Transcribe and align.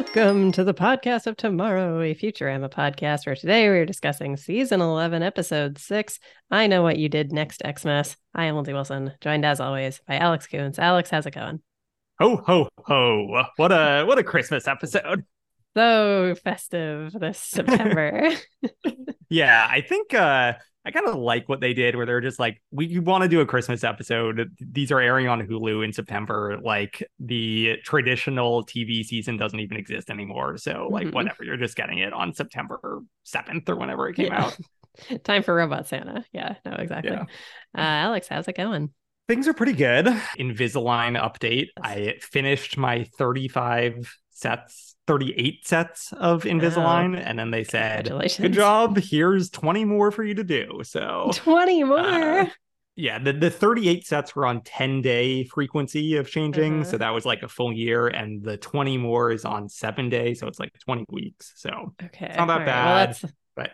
Welcome 0.00 0.50
to 0.52 0.64
the 0.64 0.72
podcast 0.72 1.26
of 1.26 1.36
tomorrow, 1.36 2.00
a 2.00 2.14
Futurama 2.14 2.70
podcast 2.70 3.26
where 3.26 3.36
today 3.36 3.68
we 3.68 3.76
are 3.76 3.84
discussing 3.84 4.34
season 4.38 4.80
11, 4.80 5.22
episode 5.22 5.76
6. 5.76 6.18
I 6.50 6.68
know 6.68 6.82
what 6.82 6.96
you 6.96 7.10
did 7.10 7.32
next, 7.32 7.60
Xmas. 7.62 8.16
I 8.34 8.46
am 8.46 8.54
Lindsay 8.54 8.72
Wilson, 8.72 9.12
joined 9.20 9.44
as 9.44 9.60
always 9.60 10.00
by 10.08 10.16
Alex 10.16 10.46
Kuntz. 10.46 10.78
Alex, 10.78 11.10
how's 11.10 11.26
it 11.26 11.34
going? 11.34 11.60
Ho 12.18 12.36
ho 12.36 12.70
ho. 12.78 13.44
What 13.56 13.72
a 13.72 14.04
what 14.06 14.18
a 14.18 14.24
Christmas 14.24 14.66
episode. 14.66 15.26
So 15.76 16.34
festive 16.42 17.12
this 17.12 17.38
September. 17.38 18.30
yeah, 19.28 19.68
I 19.70 19.82
think 19.82 20.14
uh 20.14 20.54
I 20.84 20.90
kind 20.90 21.06
of 21.06 21.16
like 21.16 21.48
what 21.48 21.60
they 21.60 21.74
did 21.74 21.94
where 21.94 22.06
they're 22.06 22.22
just 22.22 22.38
like, 22.38 22.62
we 22.70 22.98
want 22.98 23.22
to 23.22 23.28
do 23.28 23.40
a 23.40 23.46
Christmas 23.46 23.84
episode. 23.84 24.50
These 24.60 24.90
are 24.90 25.00
airing 25.00 25.28
on 25.28 25.46
Hulu 25.46 25.84
in 25.84 25.92
September. 25.92 26.58
Like 26.62 27.02
the 27.18 27.76
traditional 27.84 28.64
TV 28.64 29.04
season 29.04 29.36
doesn't 29.36 29.60
even 29.60 29.76
exist 29.76 30.08
anymore. 30.08 30.56
So, 30.56 30.88
like, 30.90 31.06
mm-hmm. 31.06 31.14
whatever, 31.14 31.44
you're 31.44 31.58
just 31.58 31.76
getting 31.76 31.98
it 31.98 32.12
on 32.14 32.32
September 32.32 33.02
7th 33.26 33.68
or 33.68 33.76
whenever 33.76 34.08
it 34.08 34.16
came 34.16 34.26
yeah. 34.26 34.46
out. 34.46 34.58
Time 35.24 35.42
for 35.42 35.54
Robot 35.54 35.86
Santa. 35.86 36.24
Yeah, 36.32 36.54
no, 36.64 36.72
exactly. 36.72 37.12
Yeah. 37.12 37.22
Uh, 37.76 37.80
Alex, 37.80 38.28
how's 38.28 38.48
it 38.48 38.56
going? 38.56 38.90
Things 39.28 39.46
are 39.46 39.54
pretty 39.54 39.74
good. 39.74 40.06
Invisalign 40.38 41.20
update. 41.20 41.68
I 41.80 42.14
finished 42.20 42.76
my 42.76 43.04
35 43.16 44.12
sets 44.40 44.96
38 45.06 45.66
sets 45.66 46.12
of 46.12 46.44
Invisalign. 46.44 47.16
Wow. 47.16 47.22
And 47.24 47.38
then 47.38 47.50
they 47.50 47.64
said, 47.64 48.08
Good 48.08 48.52
job. 48.52 48.96
Here's 48.96 49.50
20 49.50 49.84
more 49.84 50.10
for 50.10 50.22
you 50.22 50.34
to 50.34 50.44
do. 50.44 50.82
So 50.84 51.30
20 51.34 51.84
more. 51.84 51.98
Uh, 51.98 52.46
yeah, 52.96 53.18
the, 53.18 53.32
the 53.32 53.50
38 53.50 54.06
sets 54.06 54.36
were 54.36 54.46
on 54.46 54.62
10 54.62 55.02
day 55.02 55.44
frequency 55.44 56.16
of 56.16 56.30
changing. 56.30 56.82
Uh-huh. 56.82 56.90
So 56.90 56.98
that 56.98 57.10
was 57.10 57.24
like 57.24 57.42
a 57.42 57.48
full 57.48 57.72
year. 57.72 58.08
And 58.08 58.42
the 58.42 58.56
20 58.56 58.98
more 58.98 59.32
is 59.32 59.44
on 59.44 59.68
seven 59.68 60.10
days. 60.10 60.40
So 60.40 60.46
it's 60.46 60.60
like 60.60 60.72
20 60.84 61.06
weeks. 61.08 61.54
So 61.56 61.94
okay. 62.02 62.26
it's 62.26 62.36
not 62.36 62.46
that 62.46 62.60
All 62.60 62.66
bad. 62.66 63.08
Right. 63.08 63.22
Well, 63.22 63.32
but 63.56 63.70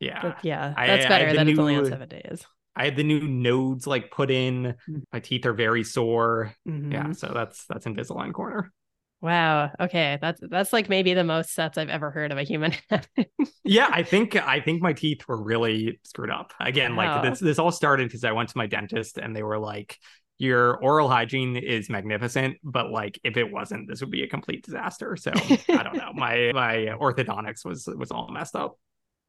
yeah. 0.00 0.22
But 0.22 0.38
yeah, 0.42 0.74
that's 0.76 1.06
I, 1.06 1.08
better 1.08 1.28
I 1.28 1.32
than 1.34 1.46
new, 1.46 1.52
it's 1.52 1.60
only 1.60 1.76
on 1.76 1.86
seven 1.86 2.08
days. 2.08 2.44
I 2.74 2.86
had 2.86 2.96
the 2.96 3.04
new 3.04 3.20
nodes 3.20 3.86
like 3.86 4.10
put 4.10 4.30
in. 4.30 4.74
Hmm. 4.86 4.98
My 5.12 5.20
teeth 5.20 5.44
are 5.46 5.52
very 5.52 5.84
sore. 5.84 6.54
Mm-hmm. 6.66 6.92
Yeah. 6.92 7.12
So 7.12 7.30
that's 7.34 7.66
that's 7.66 7.86
Invisalign 7.86 8.32
corner. 8.32 8.72
Wow. 9.22 9.70
Okay. 9.78 10.18
That's 10.20 10.40
that's 10.50 10.72
like 10.72 10.88
maybe 10.88 11.14
the 11.14 11.22
most 11.22 11.54
sets 11.54 11.78
I've 11.78 11.88
ever 11.88 12.10
heard 12.10 12.32
of 12.32 12.38
a 12.38 12.42
human 12.42 12.74
yeah, 13.64 13.88
I 13.88 14.02
think 14.02 14.34
I 14.34 14.60
think 14.60 14.82
my 14.82 14.92
teeth 14.92 15.26
were 15.28 15.40
really 15.40 16.00
screwed 16.02 16.30
up. 16.30 16.52
Again, 16.58 16.96
wow. 16.96 17.22
like 17.22 17.30
this 17.30 17.38
this 17.38 17.58
all 17.60 17.70
started 17.70 18.08
because 18.08 18.24
I 18.24 18.32
went 18.32 18.48
to 18.48 18.58
my 18.58 18.66
dentist 18.66 19.18
and 19.18 19.34
they 19.34 19.44
were 19.44 19.60
like, 19.60 19.96
Your 20.38 20.76
oral 20.82 21.08
hygiene 21.08 21.56
is 21.56 21.88
magnificent, 21.88 22.56
but 22.64 22.90
like 22.90 23.20
if 23.22 23.36
it 23.36 23.50
wasn't, 23.50 23.88
this 23.88 24.00
would 24.00 24.10
be 24.10 24.24
a 24.24 24.28
complete 24.28 24.64
disaster. 24.64 25.16
So 25.16 25.30
I 25.68 25.84
don't 25.84 25.96
know. 25.96 26.12
My 26.12 26.50
my 26.54 26.76
orthodontics 27.00 27.64
was 27.64 27.86
was 27.86 28.10
all 28.10 28.28
messed 28.28 28.56
up. 28.56 28.76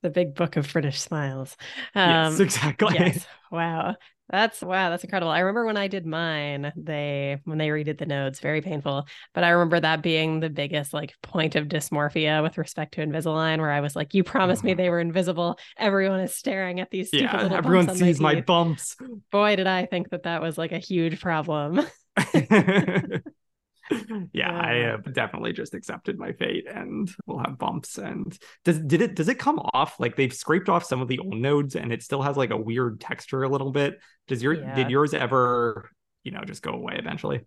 The 0.01 0.09
big 0.09 0.33
book 0.33 0.57
of 0.57 0.71
British 0.73 0.99
smiles. 0.99 1.55
Um, 1.93 2.09
yes, 2.09 2.39
exactly. 2.39 2.95
Yes. 2.95 3.27
Wow. 3.51 3.95
That's 4.33 4.63
wow, 4.63 4.89
that's 4.89 5.03
incredible. 5.03 5.31
I 5.31 5.41
remember 5.41 5.67
when 5.67 5.77
I 5.77 5.87
did 5.87 6.07
mine, 6.07 6.73
they 6.75 7.39
when 7.43 7.59
they 7.59 7.67
redid 7.67 7.99
the 7.99 8.07
nodes, 8.07 8.39
very 8.39 8.61
painful. 8.61 9.05
But 9.35 9.43
I 9.43 9.49
remember 9.51 9.79
that 9.79 10.01
being 10.01 10.39
the 10.39 10.49
biggest 10.49 10.91
like 10.91 11.13
point 11.21 11.55
of 11.55 11.67
dysmorphia 11.67 12.41
with 12.41 12.57
respect 12.57 12.95
to 12.95 13.05
Invisalign, 13.05 13.59
where 13.59 13.69
I 13.69 13.79
was 13.79 13.95
like, 13.95 14.15
"You 14.15 14.23
promised 14.23 14.63
me 14.63 14.71
mm-hmm. 14.71 14.77
they 14.77 14.89
were 14.89 14.99
invisible. 14.99 15.59
Everyone 15.77 16.19
is 16.19 16.33
staring 16.33 16.79
at 16.79 16.89
these 16.89 17.09
stupid 17.09 17.25
yeah, 17.25 17.43
little 17.43 17.57
everyone 17.57 17.95
sees 17.95 18.19
my, 18.19 18.33
my 18.33 18.41
bumps." 18.41 18.97
Boy, 19.31 19.55
did 19.55 19.67
I 19.67 19.85
think 19.85 20.09
that 20.09 20.23
that 20.23 20.41
was 20.41 20.57
like 20.57 20.71
a 20.71 20.79
huge 20.79 21.21
problem. 21.21 21.81
yeah, 24.33 24.51
I 24.51 24.73
have 24.75 25.13
definitely 25.13 25.53
just 25.53 25.73
accepted 25.73 26.17
my 26.17 26.31
fate, 26.33 26.65
and 26.67 27.09
we'll 27.25 27.39
have 27.39 27.57
bumps. 27.57 27.97
And 27.97 28.37
does 28.63 28.79
did 28.79 29.01
it 29.01 29.15
does 29.15 29.27
it 29.27 29.39
come 29.39 29.59
off 29.73 29.99
like 29.99 30.15
they've 30.15 30.33
scraped 30.33 30.69
off 30.69 30.85
some 30.85 31.01
of 31.01 31.07
the 31.07 31.19
old 31.19 31.35
nodes, 31.35 31.75
and 31.75 31.91
it 31.91 32.03
still 32.03 32.21
has 32.21 32.37
like 32.37 32.51
a 32.51 32.57
weird 32.57 33.01
texture 33.01 33.43
a 33.43 33.49
little 33.49 33.71
bit? 33.71 33.99
Does 34.27 34.41
your 34.41 34.53
yeah. 34.53 34.75
did 34.75 34.89
yours 34.89 35.13
ever 35.13 35.89
you 36.23 36.31
know 36.31 36.43
just 36.45 36.61
go 36.61 36.71
away 36.71 36.95
eventually? 36.97 37.41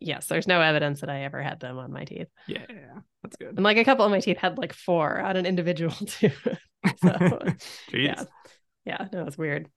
Yes, 0.00 0.26
there's 0.26 0.48
no 0.48 0.60
evidence 0.60 1.00
that 1.00 1.10
I 1.10 1.22
ever 1.22 1.42
had 1.42 1.60
them 1.60 1.78
on 1.78 1.92
my 1.92 2.04
teeth. 2.04 2.28
Yeah, 2.46 2.66
that's 3.22 3.36
good. 3.36 3.54
And 3.54 3.62
like 3.62 3.76
a 3.76 3.84
couple 3.84 4.04
of 4.04 4.10
my 4.10 4.20
teeth 4.20 4.38
had 4.38 4.58
like 4.58 4.72
four 4.72 5.20
on 5.20 5.36
an 5.36 5.46
individual 5.46 5.92
too. 6.06 6.30
so 6.96 7.40
yeah, 7.92 8.24
yeah, 8.84 9.08
no, 9.12 9.26
it's 9.26 9.38
weird. 9.38 9.68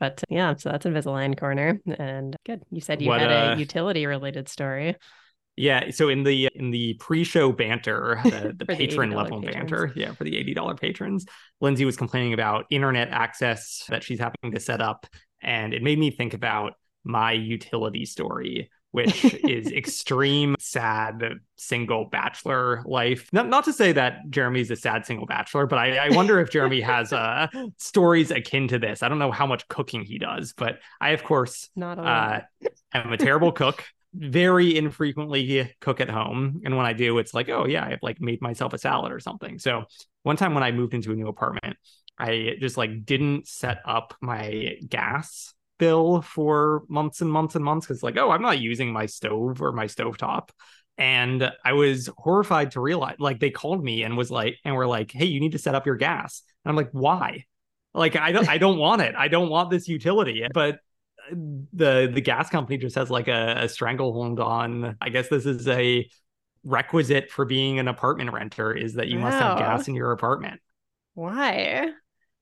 But 0.00 0.24
yeah, 0.30 0.54
so 0.56 0.70
that's 0.70 0.86
Invisalign 0.86 1.38
corner, 1.38 1.78
and 1.98 2.34
good. 2.46 2.62
You 2.70 2.80
said 2.80 3.02
you 3.02 3.08
what, 3.08 3.20
had 3.20 3.30
a 3.30 3.52
uh, 3.52 3.56
utility 3.56 4.06
related 4.06 4.48
story. 4.48 4.96
Yeah, 5.60 5.90
so 5.90 6.08
in 6.08 6.22
the 6.22 6.48
in 6.54 6.70
the 6.70 6.94
pre-show 6.94 7.52
banter, 7.52 8.18
the, 8.24 8.54
the 8.56 8.64
patron 8.64 9.10
the 9.10 9.16
level 9.16 9.42
patrons. 9.42 9.70
banter, 9.70 9.92
yeah, 9.94 10.12
for 10.12 10.24
the 10.24 10.36
eighty 10.38 10.54
dollar 10.54 10.74
patrons, 10.74 11.26
Lindsay 11.60 11.84
was 11.84 11.98
complaining 11.98 12.32
about 12.32 12.64
internet 12.70 13.10
access 13.10 13.84
that 13.90 14.02
she's 14.02 14.18
having 14.18 14.52
to 14.52 14.58
set 14.58 14.80
up, 14.80 15.06
and 15.42 15.74
it 15.74 15.82
made 15.82 15.98
me 15.98 16.10
think 16.10 16.32
about 16.32 16.74
my 17.04 17.32
utility 17.32 18.06
story, 18.06 18.70
which 18.92 19.22
is 19.44 19.66
extreme 19.72 20.56
sad 20.58 21.22
single 21.56 22.06
bachelor 22.06 22.82
life. 22.86 23.28
Not, 23.30 23.46
not 23.48 23.64
to 23.64 23.74
say 23.74 23.92
that 23.92 24.30
Jeremy's 24.30 24.70
a 24.70 24.76
sad 24.76 25.04
single 25.04 25.26
bachelor, 25.26 25.66
but 25.66 25.78
I, 25.78 26.06
I 26.06 26.16
wonder 26.16 26.40
if 26.40 26.50
Jeremy 26.50 26.80
has 26.80 27.12
uh, 27.12 27.48
stories 27.76 28.30
akin 28.30 28.68
to 28.68 28.78
this. 28.78 29.02
I 29.02 29.10
don't 29.10 29.18
know 29.18 29.30
how 29.30 29.46
much 29.46 29.68
cooking 29.68 30.04
he 30.04 30.18
does, 30.18 30.54
but 30.56 30.78
I, 31.02 31.10
of 31.10 31.22
course, 31.22 31.68
not 31.76 31.98
uh, 31.98 32.40
am 32.94 33.12
a 33.12 33.18
terrible 33.18 33.52
cook 33.52 33.84
very 34.12 34.76
infrequently 34.76 35.72
cook 35.80 36.00
at 36.00 36.10
home. 36.10 36.62
And 36.64 36.76
when 36.76 36.86
I 36.86 36.92
do, 36.92 37.18
it's 37.18 37.34
like, 37.34 37.48
oh 37.48 37.66
yeah, 37.66 37.84
I've 37.84 38.02
like 38.02 38.20
made 38.20 38.42
myself 38.42 38.72
a 38.72 38.78
salad 38.78 39.12
or 39.12 39.20
something. 39.20 39.58
So 39.58 39.84
one 40.22 40.36
time 40.36 40.54
when 40.54 40.62
I 40.62 40.72
moved 40.72 40.94
into 40.94 41.12
a 41.12 41.16
new 41.16 41.28
apartment, 41.28 41.76
I 42.18 42.56
just 42.60 42.76
like 42.76 43.04
didn't 43.04 43.46
set 43.48 43.78
up 43.84 44.14
my 44.20 44.76
gas 44.86 45.54
bill 45.78 46.20
for 46.20 46.82
months 46.88 47.22
and 47.22 47.32
months 47.32 47.54
and 47.54 47.64
months 47.64 47.86
because 47.86 48.02
like, 48.02 48.18
oh, 48.18 48.30
I'm 48.30 48.42
not 48.42 48.60
using 48.60 48.92
my 48.92 49.06
stove 49.06 49.62
or 49.62 49.72
my 49.72 49.86
stove 49.86 50.18
top. 50.18 50.52
And 50.98 51.50
I 51.64 51.72
was 51.72 52.10
horrified 52.18 52.72
to 52.72 52.80
realize 52.80 53.16
like 53.18 53.40
they 53.40 53.50
called 53.50 53.82
me 53.82 54.02
and 54.02 54.18
was 54.18 54.30
like, 54.30 54.58
and 54.64 54.74
were 54.74 54.86
like, 54.86 55.12
hey, 55.12 55.24
you 55.24 55.40
need 55.40 55.52
to 55.52 55.58
set 55.58 55.74
up 55.74 55.86
your 55.86 55.96
gas. 55.96 56.42
And 56.64 56.70
I'm 56.70 56.76
like, 56.76 56.90
why? 56.92 57.44
Like 57.94 58.16
I 58.16 58.32
don't 58.32 58.48
I 58.48 58.58
don't 58.58 58.78
want 58.78 59.02
it. 59.02 59.14
I 59.16 59.28
don't 59.28 59.48
want 59.48 59.70
this 59.70 59.88
utility. 59.88 60.46
But 60.52 60.78
the 61.30 62.10
the 62.12 62.20
gas 62.20 62.50
company 62.50 62.78
just 62.78 62.96
has 62.96 63.10
like 63.10 63.28
a, 63.28 63.62
a 63.62 63.68
stranglehold 63.68 64.40
on. 64.40 64.96
I 65.00 65.08
guess 65.08 65.28
this 65.28 65.46
is 65.46 65.66
a 65.68 66.08
requisite 66.64 67.30
for 67.30 67.44
being 67.44 67.78
an 67.78 67.88
apartment 67.88 68.32
renter 68.32 68.72
is 68.72 68.94
that 68.94 69.08
you 69.08 69.18
wow. 69.18 69.24
must 69.24 69.38
have 69.38 69.58
gas 69.58 69.88
in 69.88 69.94
your 69.94 70.12
apartment. 70.12 70.60
Why? 71.14 71.90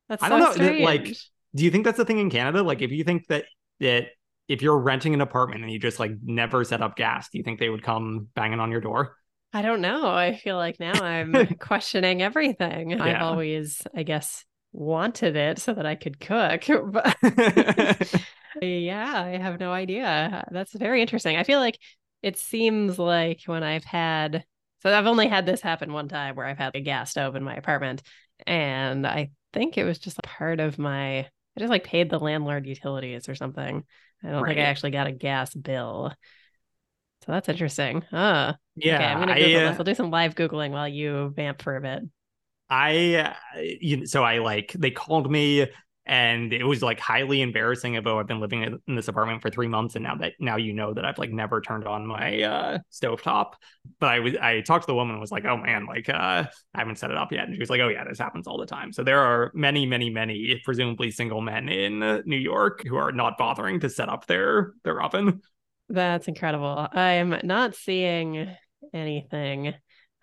That's 0.08 0.22
I 0.22 0.28
don't 0.28 0.40
know. 0.40 0.52
Strange. 0.52 0.84
Like, 0.84 1.16
do 1.54 1.64
you 1.64 1.70
think 1.70 1.84
that's 1.84 1.98
a 1.98 2.04
thing 2.04 2.18
in 2.18 2.30
Canada? 2.30 2.62
Like, 2.62 2.82
if 2.82 2.90
you 2.90 3.04
think 3.04 3.26
that 3.28 3.44
that 3.80 4.08
if 4.48 4.62
you're 4.62 4.78
renting 4.78 5.14
an 5.14 5.20
apartment 5.20 5.62
and 5.62 5.72
you 5.72 5.78
just 5.78 6.00
like 6.00 6.12
never 6.22 6.64
set 6.64 6.80
up 6.80 6.96
gas, 6.96 7.28
do 7.30 7.38
you 7.38 7.44
think 7.44 7.60
they 7.60 7.68
would 7.68 7.82
come 7.82 8.28
banging 8.34 8.60
on 8.60 8.70
your 8.70 8.80
door? 8.80 9.16
I 9.52 9.62
don't 9.62 9.80
know. 9.80 10.08
I 10.08 10.36
feel 10.36 10.56
like 10.56 10.78
now 10.78 11.02
I'm 11.02 11.34
questioning 11.58 12.22
everything. 12.22 12.90
Yeah. 12.90 13.02
I've 13.02 13.22
always, 13.22 13.82
I 13.94 14.02
guess, 14.02 14.44
wanted 14.72 15.36
it 15.36 15.58
so 15.58 15.74
that 15.74 15.86
I 15.86 15.94
could 15.94 16.20
cook. 16.20 16.64
But 16.92 17.16
yeah, 18.62 19.22
I 19.24 19.38
have 19.38 19.60
no 19.60 19.72
idea. 19.72 20.46
That's 20.50 20.72
very 20.72 21.00
interesting. 21.00 21.36
I 21.36 21.44
feel 21.44 21.60
like 21.60 21.78
it 22.22 22.36
seems 22.36 22.98
like 22.98 23.42
when 23.46 23.62
I've 23.62 23.84
had 23.84 24.44
so 24.82 24.96
I've 24.96 25.06
only 25.06 25.26
had 25.26 25.44
this 25.44 25.60
happen 25.60 25.92
one 25.92 26.08
time 26.08 26.36
where 26.36 26.46
I've 26.46 26.58
had 26.58 26.74
a 26.74 26.80
gas 26.80 27.10
stove 27.10 27.36
in 27.36 27.42
my 27.42 27.54
apartment 27.54 28.02
and 28.46 29.06
I 29.06 29.30
think 29.52 29.76
it 29.76 29.84
was 29.84 29.98
just 29.98 30.22
part 30.22 30.60
of 30.60 30.78
my 30.78 31.18
I 31.18 31.28
just 31.60 31.70
like 31.70 31.84
paid 31.84 32.10
the 32.10 32.18
landlord 32.18 32.66
utilities 32.66 33.28
or 33.28 33.34
something. 33.34 33.84
I 34.22 34.30
don't 34.30 34.42
right. 34.42 34.50
think 34.50 34.60
I 34.60 34.70
actually 34.70 34.92
got 34.92 35.08
a 35.08 35.12
gas 35.12 35.54
bill. 35.54 36.12
So 37.26 37.32
that's 37.32 37.48
interesting. 37.48 38.04
Uh 38.12 38.54
yeah. 38.76 38.96
Okay, 38.96 39.04
I'm 39.04 39.18
gonna 39.18 39.34
Google 39.34 39.60
I, 39.60 39.64
uh, 39.64 39.70
this. 39.70 39.78
I'll 39.78 39.84
do 39.84 39.94
some 39.94 40.10
live 40.10 40.34
Googling 40.34 40.70
while 40.70 40.88
you 40.88 41.32
vamp 41.34 41.62
for 41.62 41.76
a 41.76 41.80
bit. 41.80 42.02
I 42.70 43.14
uh, 43.56 43.60
you 43.80 44.06
so 44.06 44.22
I 44.22 44.38
like 44.38 44.72
they 44.78 44.90
called 44.90 45.30
me 45.30 45.66
and 46.08 46.54
it 46.54 46.64
was 46.64 46.82
like 46.82 46.98
highly 46.98 47.42
embarrassing 47.42 47.96
of 47.96 48.06
oh 48.06 48.18
i've 48.18 48.26
been 48.26 48.40
living 48.40 48.62
in 48.86 48.96
this 48.96 49.08
apartment 49.08 49.42
for 49.42 49.50
three 49.50 49.68
months 49.68 49.94
and 49.94 50.02
now 50.02 50.16
that 50.16 50.32
now 50.40 50.56
you 50.56 50.72
know 50.72 50.94
that 50.94 51.04
i've 51.04 51.18
like 51.18 51.30
never 51.30 51.60
turned 51.60 51.86
on 51.86 52.06
my 52.06 52.42
uh 52.42 52.78
stovetop. 52.90 53.52
But 54.00 54.08
i 54.08 54.20
was 54.20 54.34
i 54.36 54.60
talked 54.62 54.84
to 54.84 54.86
the 54.86 54.94
woman 54.94 55.12
and 55.12 55.20
was 55.20 55.30
like 55.30 55.44
oh 55.44 55.58
man 55.58 55.86
like 55.86 56.08
uh 56.08 56.44
i 56.74 56.78
haven't 56.78 56.98
set 56.98 57.10
it 57.10 57.16
up 57.16 57.30
yet. 57.30 57.44
And 57.44 57.54
she 57.54 57.60
was 57.60 57.70
like 57.70 57.80
oh 57.80 57.88
yeah 57.88 58.04
this 58.08 58.18
happens 58.18 58.46
all 58.46 58.58
the 58.58 58.66
time. 58.66 58.92
So 58.92 59.04
there 59.04 59.20
are 59.20 59.52
many 59.54 59.86
many 59.86 60.10
many 60.10 60.60
presumably 60.64 61.10
single 61.10 61.42
men 61.42 61.68
in 61.68 62.22
new 62.24 62.36
york 62.36 62.82
who 62.86 62.96
are 62.96 63.12
not 63.12 63.36
bothering 63.36 63.80
to 63.80 63.90
set 63.90 64.08
up 64.08 64.26
their 64.26 64.72
their 64.84 65.02
oven. 65.02 65.42
That's 65.90 66.28
incredible. 66.28 66.88
I'm 66.92 67.38
not 67.44 67.74
seeing 67.74 68.54
anything. 68.92 69.74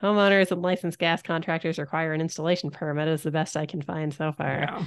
Homeowners 0.02 0.52
and 0.52 0.62
licensed 0.62 1.00
gas 1.00 1.22
contractors 1.22 1.80
require 1.80 2.14
an 2.14 2.22
installation 2.22 2.70
permit 2.70 3.08
is 3.08 3.24
the 3.24 3.32
best 3.32 3.56
i 3.56 3.66
can 3.66 3.82
find 3.82 4.14
so 4.14 4.32
far. 4.34 4.60
Yeah. 4.60 4.84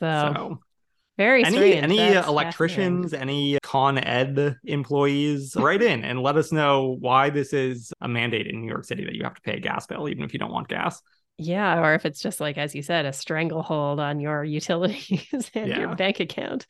So, 0.00 0.32
so 0.34 0.60
Very 1.18 1.44
any 1.44 1.56
strange. 1.56 1.82
any 1.84 1.96
That's 1.96 2.26
uh, 2.26 2.30
electricians, 2.30 3.12
any 3.12 3.58
Con 3.62 3.98
Ed 3.98 4.56
employees, 4.64 5.54
write 5.56 5.82
in 5.82 6.04
and 6.04 6.22
let 6.22 6.36
us 6.36 6.52
know 6.52 6.96
why 7.00 7.30
this 7.30 7.52
is 7.52 7.92
a 8.00 8.08
mandate 8.08 8.46
in 8.46 8.60
New 8.60 8.68
York 8.68 8.84
City 8.84 9.04
that 9.04 9.14
you 9.14 9.24
have 9.24 9.34
to 9.34 9.40
pay 9.42 9.56
a 9.56 9.60
gas 9.60 9.86
bill 9.86 10.08
even 10.08 10.24
if 10.24 10.32
you 10.32 10.38
don't 10.38 10.52
want 10.52 10.68
gas. 10.68 11.00
Yeah, 11.38 11.80
or 11.80 11.94
if 11.94 12.04
it's 12.04 12.20
just 12.20 12.38
like 12.40 12.58
as 12.58 12.74
you 12.74 12.82
said, 12.82 13.06
a 13.06 13.12
stranglehold 13.12 13.98
on 14.00 14.20
your 14.20 14.44
utilities 14.58 15.50
and 15.54 15.68
your 15.68 15.94
bank 15.94 16.20
account. 16.20 16.66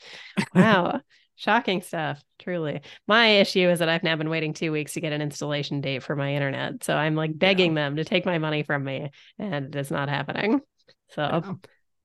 Wow. 0.55 1.01
Shocking 1.37 1.81
stuff, 1.81 2.23
truly. 2.39 2.83
My 3.09 3.29
issue 3.29 3.67
is 3.71 3.79
that 3.79 3.89
I've 3.89 4.03
now 4.03 4.15
been 4.15 4.29
waiting 4.29 4.53
two 4.53 4.73
weeks 4.73 4.93
to 4.93 5.01
get 5.01 5.15
an 5.15 5.23
installation 5.23 5.81
date 5.81 6.03
for 6.03 6.15
my 6.15 6.35
internet. 6.35 6.85
So 6.85 6.95
I'm 6.95 7.15
like 7.15 7.39
begging 7.39 7.73
them 7.73 7.97
to 7.97 8.05
take 8.05 8.27
my 8.27 8.37
money 8.37 8.63
from 8.63 8.85
me, 8.85 9.11
and 9.39 9.75
it's 9.75 9.91
not 9.91 10.11
happening. 10.11 10.61
So 11.09 11.23
Yeah. 11.23 11.55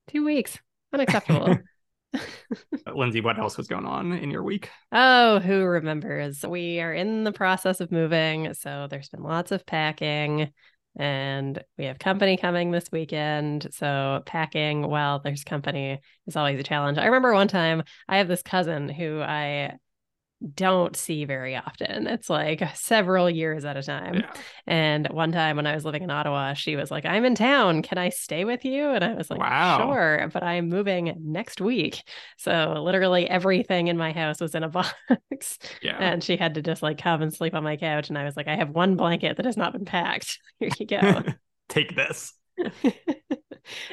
two 0.08 0.24
weeks. 0.24 0.58
Unacceptable. 0.96 1.58
Lindsay, 2.94 3.20
what 3.20 3.38
else 3.38 3.58
was 3.58 3.66
going 3.66 3.84
on 3.84 4.12
in 4.12 4.30
your 4.30 4.42
week? 4.42 4.70
Oh, 4.92 5.40
who 5.40 5.62
remembers? 5.62 6.42
We 6.42 6.80
are 6.80 6.94
in 6.94 7.24
the 7.24 7.32
process 7.32 7.80
of 7.80 7.92
moving. 7.92 8.54
So 8.54 8.86
there's 8.88 9.10
been 9.10 9.22
lots 9.22 9.52
of 9.52 9.66
packing 9.66 10.52
and 10.98 11.62
we 11.76 11.84
have 11.84 11.98
company 11.98 12.38
coming 12.38 12.70
this 12.70 12.90
weekend. 12.90 13.68
So 13.72 14.22
packing 14.24 14.88
while 14.88 15.18
there's 15.18 15.44
company 15.44 16.00
is 16.26 16.36
always 16.36 16.58
a 16.58 16.62
challenge. 16.62 16.96
I 16.96 17.04
remember 17.04 17.34
one 17.34 17.48
time 17.48 17.82
I 18.08 18.16
have 18.16 18.28
this 18.28 18.42
cousin 18.42 18.88
who 18.88 19.20
I 19.20 19.76
don't 20.54 20.94
see 20.96 21.24
very 21.24 21.56
often. 21.56 22.06
It's 22.06 22.28
like 22.28 22.62
several 22.76 23.30
years 23.30 23.64
at 23.64 23.76
a 23.76 23.82
time. 23.82 24.16
Yeah. 24.16 24.32
And 24.66 25.06
one 25.08 25.32
time 25.32 25.56
when 25.56 25.66
I 25.66 25.74
was 25.74 25.84
living 25.84 26.02
in 26.02 26.10
Ottawa, 26.10 26.52
she 26.54 26.76
was 26.76 26.90
like, 26.90 27.06
I'm 27.06 27.24
in 27.24 27.34
town. 27.34 27.82
Can 27.82 27.96
I 27.96 28.10
stay 28.10 28.44
with 28.44 28.64
you? 28.64 28.90
And 28.90 29.02
I 29.02 29.14
was 29.14 29.30
like, 29.30 29.40
Wow. 29.40 29.78
sure, 29.78 30.28
but 30.32 30.42
I'm 30.42 30.68
moving 30.68 31.14
next 31.20 31.60
week. 31.60 32.02
So 32.36 32.82
literally 32.84 33.28
everything 33.28 33.88
in 33.88 33.96
my 33.96 34.12
house 34.12 34.40
was 34.40 34.54
in 34.54 34.62
a 34.62 34.68
box. 34.68 35.58
Yeah. 35.80 35.96
And 35.98 36.22
she 36.22 36.36
had 36.36 36.54
to 36.54 36.62
just 36.62 36.82
like 36.82 36.98
come 36.98 37.22
and 37.22 37.32
sleep 37.32 37.54
on 37.54 37.64
my 37.64 37.76
couch. 37.76 38.10
And 38.10 38.18
I 38.18 38.24
was 38.24 38.36
like, 38.36 38.48
I 38.48 38.56
have 38.56 38.68
one 38.70 38.96
blanket 38.96 39.38
that 39.38 39.46
has 39.46 39.56
not 39.56 39.72
been 39.72 39.86
packed. 39.86 40.38
Here 40.60 40.68
you 40.78 40.86
go. 40.86 41.22
Take 41.70 41.96
this. 41.96 42.34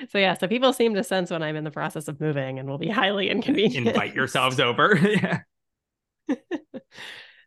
so 0.10 0.18
yeah, 0.18 0.34
so 0.36 0.48
people 0.48 0.74
seem 0.74 0.94
to 0.95 1.04
sense 1.04 1.31
when 1.31 1.42
I'm 1.42 1.56
in 1.56 1.63
the 1.63 1.72
process 1.72 2.07
of 2.07 2.19
moving 2.19 2.60
and 2.60 2.69
will 2.69 2.78
be 2.78 2.90
highly 2.90 3.30
inconvenient. 3.30 3.88
Invite 3.88 4.13
yourselves 4.13 4.60
over. 4.60 4.98
yeah. 5.01 5.40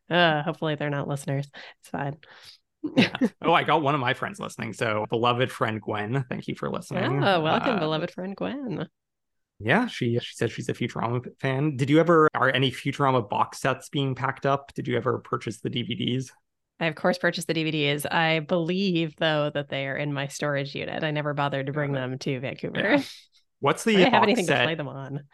Uh, 0.08 0.40
hopefully 0.44 0.76
they're 0.76 0.88
not 0.88 1.08
listeners. 1.08 1.50
It's 1.80 1.88
fine. 1.88 2.16
Yeah. 2.96 3.12
Oh, 3.42 3.52
I 3.52 3.64
got 3.64 3.82
one 3.82 3.94
of 3.96 4.00
my 4.00 4.14
friends 4.14 4.38
listening. 4.38 4.72
So, 4.72 5.04
beloved 5.10 5.50
friend 5.50 5.80
Gwen, 5.80 6.24
thank 6.30 6.46
you 6.46 6.54
for 6.54 6.70
listening. 6.70 7.24
Oh, 7.24 7.40
welcome, 7.40 7.76
Uh, 7.76 7.80
beloved 7.80 8.12
friend 8.12 8.36
Gwen. 8.36 8.86
Yeah, 9.58 9.86
she 9.88 10.16
she 10.20 10.34
said 10.36 10.52
she's 10.52 10.68
a 10.68 10.74
Futurama 10.74 11.24
fan. 11.40 11.76
Did 11.76 11.90
you 11.90 11.98
ever 11.98 12.28
are 12.34 12.50
any 12.50 12.70
Futurama 12.70 13.28
box 13.28 13.58
sets 13.60 13.88
being 13.88 14.14
packed 14.14 14.46
up? 14.46 14.72
Did 14.74 14.86
you 14.86 14.96
ever 14.96 15.18
purchase 15.18 15.60
the 15.60 15.70
DVDs? 15.70 16.30
I 16.78 16.86
of 16.86 16.94
course 16.94 17.18
purchased 17.18 17.48
the 17.48 17.54
DVDs. 17.54 18.06
I 18.08 18.40
believe 18.40 19.16
though 19.16 19.50
that 19.54 19.70
they 19.70 19.88
are 19.88 19.96
in 19.96 20.12
my 20.12 20.28
storage 20.28 20.72
unit. 20.74 21.02
I 21.02 21.10
never 21.10 21.34
bothered 21.34 21.66
to 21.66 21.72
bring 21.72 21.90
them 21.92 22.18
to 22.18 22.38
Vancouver. 22.38 22.78
Yeah. 22.78 23.02
What's 23.58 23.82
the 23.84 24.04
I 24.04 24.08
have 24.10 24.22
anything 24.22 24.44
set? 24.46 24.58
to 24.58 24.64
play 24.66 24.74
them 24.76 24.88
on. 24.88 25.24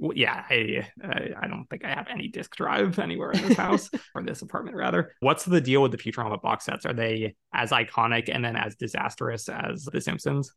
Well, 0.00 0.16
yeah, 0.16 0.44
I, 0.48 0.88
I 1.04 1.30
I 1.42 1.46
don't 1.46 1.66
think 1.68 1.84
I 1.84 1.90
have 1.90 2.06
any 2.08 2.28
disc 2.28 2.56
drive 2.56 2.98
anywhere 2.98 3.32
in 3.32 3.42
this 3.42 3.56
house 3.56 3.90
or 4.14 4.22
this 4.22 4.40
apartment 4.40 4.76
rather. 4.76 5.12
What's 5.20 5.44
the 5.44 5.60
deal 5.60 5.82
with 5.82 5.92
the 5.92 5.98
Futurama 5.98 6.40
box 6.40 6.64
sets? 6.64 6.86
Are 6.86 6.94
they 6.94 7.36
as 7.52 7.70
iconic 7.70 8.30
and 8.32 8.42
then 8.42 8.56
as 8.56 8.76
disastrous 8.76 9.50
as 9.50 9.84
The 9.84 10.00
Simpsons? 10.00 10.54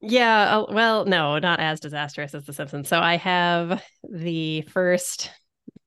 Yeah, 0.00 0.58
uh, 0.58 0.66
well, 0.72 1.06
no, 1.06 1.40
not 1.40 1.58
as 1.58 1.80
disastrous 1.80 2.34
as 2.34 2.44
The 2.44 2.52
Simpsons. 2.52 2.88
So 2.88 3.00
I 3.00 3.16
have 3.16 3.82
the 4.08 4.62
first, 4.62 5.32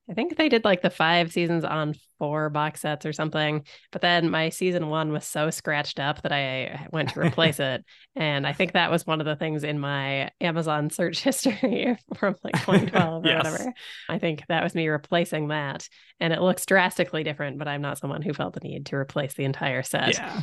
I 0.09 0.13
think 0.13 0.35
they 0.35 0.49
did 0.49 0.65
like 0.65 0.81
the 0.81 0.89
five 0.89 1.31
seasons 1.31 1.63
on 1.63 1.95
four 2.21 2.51
box 2.51 2.81
sets 2.81 3.03
or 3.03 3.13
something. 3.13 3.65
But 3.91 4.03
then 4.03 4.29
my 4.29 4.50
season 4.50 4.89
one 4.89 5.12
was 5.12 5.25
so 5.25 5.50
scratched 5.50 6.00
up 6.00 6.21
that 6.21 6.31
I 6.31 6.88
went 6.91 7.09
to 7.09 7.19
replace 7.19 7.59
it. 7.59 7.83
And 8.15 8.45
I 8.45 8.53
think 8.53 8.73
that 8.73 8.91
was 8.91 9.07
one 9.07 9.21
of 9.21 9.25
the 9.25 9.35
things 9.35 9.63
in 9.63 9.79
my 9.79 10.29
Amazon 10.39 10.91
search 10.91 11.19
history 11.23 11.97
from 12.15 12.35
like 12.44 12.53
2012 12.59 13.25
or 13.25 13.35
whatever. 13.35 13.73
I 14.07 14.19
think 14.19 14.44
that 14.50 14.63
was 14.63 14.75
me 14.75 14.88
replacing 14.88 15.47
that. 15.47 15.89
And 16.19 16.31
it 16.31 16.41
looks 16.41 16.68
drastically 16.68 17.23
different, 17.23 17.57
but 17.57 17.68
I'm 17.68 17.81
not 17.81 17.97
someone 17.97 18.21
who 18.21 18.33
felt 18.33 18.53
the 18.53 18.59
need 18.59 18.85
to 18.88 18.97
replace 18.97 19.33
the 19.33 19.45
entire 19.45 19.81
set. 19.81 20.13
Yeah, 20.13 20.41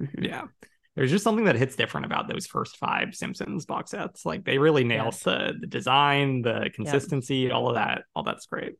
mm-hmm. 0.00 0.24
yeah. 0.24 0.42
There's 0.96 1.12
just 1.12 1.22
something 1.22 1.44
that 1.44 1.54
hits 1.54 1.76
different 1.76 2.06
about 2.06 2.26
those 2.26 2.48
first 2.48 2.78
five 2.78 3.14
Simpsons 3.14 3.64
box 3.64 3.92
sets. 3.92 4.26
Like 4.26 4.44
they 4.44 4.58
really 4.58 4.82
nailed 4.82 5.14
Yes. 5.14 5.22
the 5.22 5.54
the 5.60 5.68
design, 5.68 6.42
the 6.42 6.68
consistency, 6.74 7.52
all 7.52 7.68
of 7.68 7.76
that. 7.76 8.02
All 8.16 8.24
that's 8.24 8.46
great. 8.46 8.72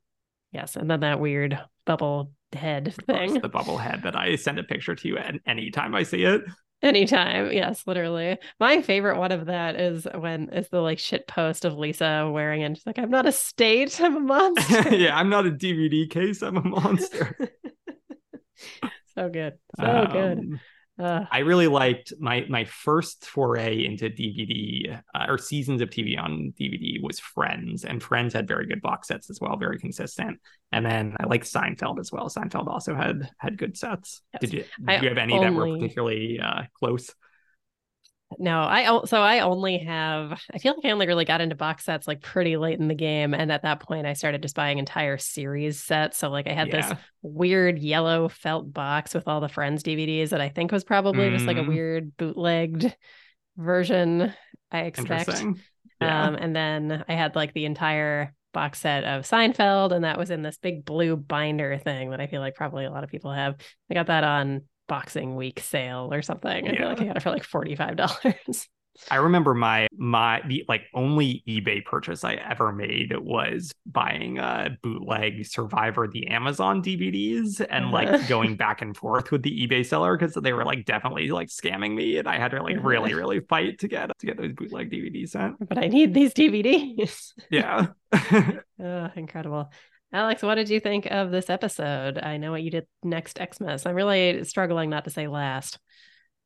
Yes. 0.52 0.76
And 0.76 0.91
then 0.91 1.00
that 1.00 1.20
weird 1.20 1.58
bubble 1.87 2.32
head 2.52 2.88
Of 2.88 3.06
course, 3.06 3.32
thing. 3.32 3.41
the 3.41 3.49
bubble 3.49 3.79
head 3.79 4.02
that 4.02 4.17
I 4.17 4.37
send 4.37 4.58
a 4.58 4.64
picture 4.64 4.94
to 4.94 5.08
you 5.08 5.17
at 5.19 5.35
any 5.47 5.70
time 5.70 5.94
I 5.94 6.02
see 6.02 6.25
it. 6.25 6.43
Anytime. 6.82 7.52
Yes, 7.52 7.87
literally. 7.87 8.38
My 8.58 8.81
favorite 8.81 9.19
one 9.19 9.32
of 9.32 9.47
that 9.47 9.79
is 9.79 10.06
when 10.14 10.49
is 10.49 10.69
the 10.70 10.81
like 10.81 10.99
shit 10.99 11.29
post 11.29 11.64
of 11.67 11.75
Lisa 11.76 12.31
wearing 12.32 12.62
and 12.62 12.76
She's 12.76 12.87
like, 12.87 12.99
I'm 12.99 13.11
not 13.11 13.26
a 13.26 13.32
state, 13.32 14.00
I'm 14.00 14.17
a 14.17 14.20
monster. 14.20 14.88
yeah, 14.97 15.17
I'm 15.17 15.29
not 15.29 15.47
a 15.47 15.50
DVD 15.50 16.08
case. 16.08 16.43
I'm 16.43 16.56
a 16.56 16.62
monster. 16.64 17.37
so 19.14 19.29
good. 19.29 19.58
So 19.79 19.85
um, 19.85 20.12
good. 20.12 20.61
Uh, 21.00 21.25
I 21.31 21.38
really 21.38 21.67
liked 21.67 22.12
my 22.19 22.44
my 22.49 22.64
first 22.64 23.25
foray 23.25 23.85
into 23.85 24.11
DVD 24.11 25.00
uh, 25.14 25.26
or 25.29 25.38
seasons 25.38 25.81
of 25.81 25.88
TV 25.88 26.19
on 26.19 26.52
DVD 26.61 27.02
was 27.02 27.19
Friends, 27.19 27.85
and 27.85 28.02
Friends 28.02 28.35
had 28.35 28.47
very 28.47 28.67
good 28.67 28.82
box 28.82 29.08
sets 29.08 29.31
as 29.31 29.41
well, 29.41 29.56
very 29.56 29.79
consistent. 29.79 30.38
And 30.73 30.85
then 30.85 31.17
I 31.19 31.26
like 31.26 31.44
Seinfeld 31.44 31.99
as 31.99 32.12
well. 32.12 32.29
Seinfeld 32.29 32.69
also 32.69 32.94
had 32.94 33.31
had 33.38 33.56
good 33.56 33.76
sets. 33.79 34.20
Yes. 34.35 34.41
Did 34.41 34.52
you 34.52 34.64
I 34.87 35.00
you 35.00 35.08
have 35.08 35.19
any 35.19 35.38
that 35.38 35.55
were 35.55 35.75
particularly 35.75 36.38
uh, 36.38 36.62
close? 36.75 37.11
No, 38.38 38.61
i 38.61 39.05
so 39.06 39.21
I 39.21 39.41
only 39.41 39.79
have 39.79 40.41
I 40.53 40.59
feel 40.59 40.75
like 40.77 40.85
I 40.85 40.93
only 40.93 41.06
really 41.06 41.25
got 41.25 41.41
into 41.41 41.56
box 41.56 41.85
sets 41.85 42.06
like 42.06 42.21
pretty 42.23 42.56
late 42.56 42.79
in 42.79 42.88
the 42.88 42.94
game. 42.94 43.35
And 43.35 43.50
at 43.50 43.62
that 43.62 43.81
point 43.81 44.06
I 44.06 44.12
started 44.12 44.43
just 44.43 44.55
buying 44.55 44.79
entire 44.79 45.19
series 45.19 45.81
sets. 45.82 46.19
So 46.19 46.31
like 46.31 46.47
I 46.47 46.53
had 46.53 46.71
this 46.71 46.93
weird 47.23 47.79
yellow 47.79 48.29
felt 48.29 48.73
box 48.73 49.15
with 49.15 49.27
all 49.27 49.41
the 49.41 49.49
Friends 49.49 49.82
DVDs 49.82 50.31
that 50.31 50.41
I 50.41 50.49
think 50.49 50.71
was 50.73 50.85
probably 50.85 51.31
just 51.31 51.47
like 51.47 51.56
a 51.56 51.61
Mm. 51.61 51.69
weird 51.69 52.17
bootlegged 52.17 52.94
version, 53.56 54.33
I 54.71 54.81
expect. 54.83 55.44
Yeah. 56.00 56.29
Um, 56.29 56.35
and 56.37 56.56
then 56.56 57.05
I 57.09 57.12
had 57.15 57.37
like 57.37 57.53
the 57.53 57.67
entire 57.67 58.33
box 58.52 58.81
set 58.81 59.05
of 59.05 59.25
Seinfeld, 59.25 59.93
and 59.93 60.05
that 60.05 60.19
was 60.19 60.31
in 60.31 60.43
this 60.43 60.57
big 60.57 60.85
blue 60.85 61.16
binder 61.16 61.78
thing 61.78 62.11
that 62.11 62.21
I 62.21 62.26
feel 62.26 62.40
like 62.40 62.55
probably 62.55 62.85
a 62.85 62.90
lot 62.90 63.05
of 63.05 63.11
people 63.11 63.33
have. 63.33 63.57
I 63.90 63.95
got 63.95 64.07
that 64.07 64.25
on 64.25 64.62
Boxing 64.90 65.37
Week 65.37 65.61
sale 65.61 66.09
or 66.12 66.20
something. 66.20 66.68
I 66.68 66.76
feel 66.76 66.88
like 66.88 67.00
I 67.00 67.04
got 67.04 67.16
it 67.16 67.23
for 67.23 67.30
like 67.30 67.44
forty 67.44 67.76
five 67.76 67.94
dollars. 67.97 68.68
I 69.11 69.16
remember 69.16 69.54
my 69.54 69.87
my 69.97 70.42
the 70.47 70.64
like 70.68 70.82
only 70.94 71.44
eBay 71.49 71.82
purchase 71.85 72.25
I 72.25 72.35
ever 72.35 72.73
made 72.73 73.16
was 73.16 73.73
buying 73.87 74.38
a 74.38 74.76
bootleg 74.82 75.47
Survivor 75.47 76.09
the 76.09 76.26
Amazon 76.26 76.82
DVDs 76.82 77.64
and 77.70 77.85
Uh-huh. 77.87 77.92
like 77.94 78.28
going 78.28 78.56
back 78.56 78.82
and 78.82 78.94
forth 78.97 79.30
with 79.30 79.42
the 79.42 79.66
eBay 79.66 79.87
seller 79.87 80.18
because 80.18 80.35
they 80.35 80.52
were 80.52 80.64
like 80.64 80.85
definitely 80.87 81.30
like 81.30 81.49
scamming 81.49 81.94
me 81.94 82.18
and 82.18 82.28
I 82.28 82.37
had 82.37 82.50
to 82.50 82.62
like 82.62 82.76
Uh-huh. 82.78 82.88
really 82.88 83.14
really 83.14 83.40
fight 83.40 83.78
to 83.78 83.88
get 83.88 84.11
to 84.18 84.26
get 84.26 84.37
those 84.37 84.52
bootleg 84.52 84.90
DVDs 84.90 85.30
sent. 85.30 85.56
but 85.68 85.78
I 85.78 85.87
need 85.87 86.12
these 86.12 86.35
DVDs. 86.35 87.32
Yeah. 87.49 87.87
oh, 88.12 89.11
incredible. 89.14 89.70
Alex, 90.12 90.43
what 90.43 90.57
did 90.57 90.69
you 90.69 90.81
think 90.81 91.07
of 91.07 91.31
this 91.31 91.49
episode? 91.49 92.19
I 92.19 92.37
know 92.37 92.50
what 92.50 92.62
you 92.62 92.71
did 92.71 92.87
next 93.02 93.38
Xmas. 93.38 93.87
I'm 93.87 93.95
really 93.95 94.43
struggling 94.45 94.90
not 94.90 95.05
to 95.05 95.11
say 95.11 95.29
last. 95.29 95.79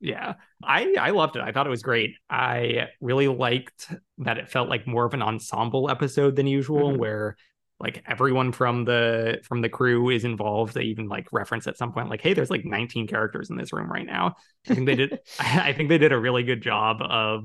Yeah, 0.00 0.34
I 0.62 0.94
I 1.00 1.10
loved 1.10 1.36
it. 1.36 1.42
I 1.42 1.52
thought 1.52 1.66
it 1.66 1.70
was 1.70 1.82
great. 1.82 2.16
I 2.28 2.88
really 3.00 3.28
liked 3.28 3.90
that 4.18 4.36
it 4.38 4.50
felt 4.50 4.68
like 4.68 4.86
more 4.86 5.06
of 5.06 5.14
an 5.14 5.22
ensemble 5.22 5.88
episode 5.88 6.36
than 6.36 6.46
usual, 6.46 6.92
Mhm. 6.92 6.98
where 6.98 7.36
like 7.80 8.02
everyone 8.06 8.52
from 8.52 8.84
the 8.84 9.40
from 9.44 9.62
the 9.62 9.68
crew 9.70 10.10
is 10.10 10.24
involved. 10.24 10.74
They 10.74 10.82
even 10.84 11.08
like 11.08 11.32
reference 11.32 11.66
at 11.66 11.78
some 11.78 11.92
point, 11.92 12.10
like, 12.10 12.20
"Hey, 12.20 12.34
there's 12.34 12.50
like 12.50 12.64
19 12.66 13.06
characters 13.06 13.48
in 13.50 13.56
this 13.56 13.72
room 13.72 13.90
right 13.90 14.04
now." 14.06 14.34
I 14.68 14.74
think 14.74 14.86
they 14.86 14.94
did. 14.96 15.18
I 15.40 15.72
think 15.72 15.88
they 15.88 15.98
did 15.98 16.12
a 16.12 16.18
really 16.20 16.42
good 16.42 16.60
job 16.62 16.98
of. 17.00 17.44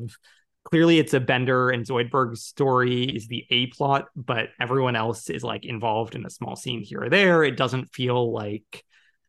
Clearly, 0.69 0.99
it's 0.99 1.13
a 1.15 1.19
Bender 1.19 1.69
and 1.71 1.85
Zoidberg 1.85 2.37
story 2.37 3.03
is 3.03 3.27
the 3.27 3.45
A 3.49 3.67
plot, 3.67 4.05
but 4.15 4.49
everyone 4.59 4.95
else 4.95 5.29
is 5.29 5.43
like 5.43 5.65
involved 5.65 6.13
in 6.15 6.25
a 6.25 6.29
small 6.29 6.55
scene 6.55 6.83
here 6.83 7.03
or 7.03 7.09
there. 7.09 7.43
It 7.43 7.57
doesn't 7.57 7.91
feel 7.93 8.31
like 8.31 8.83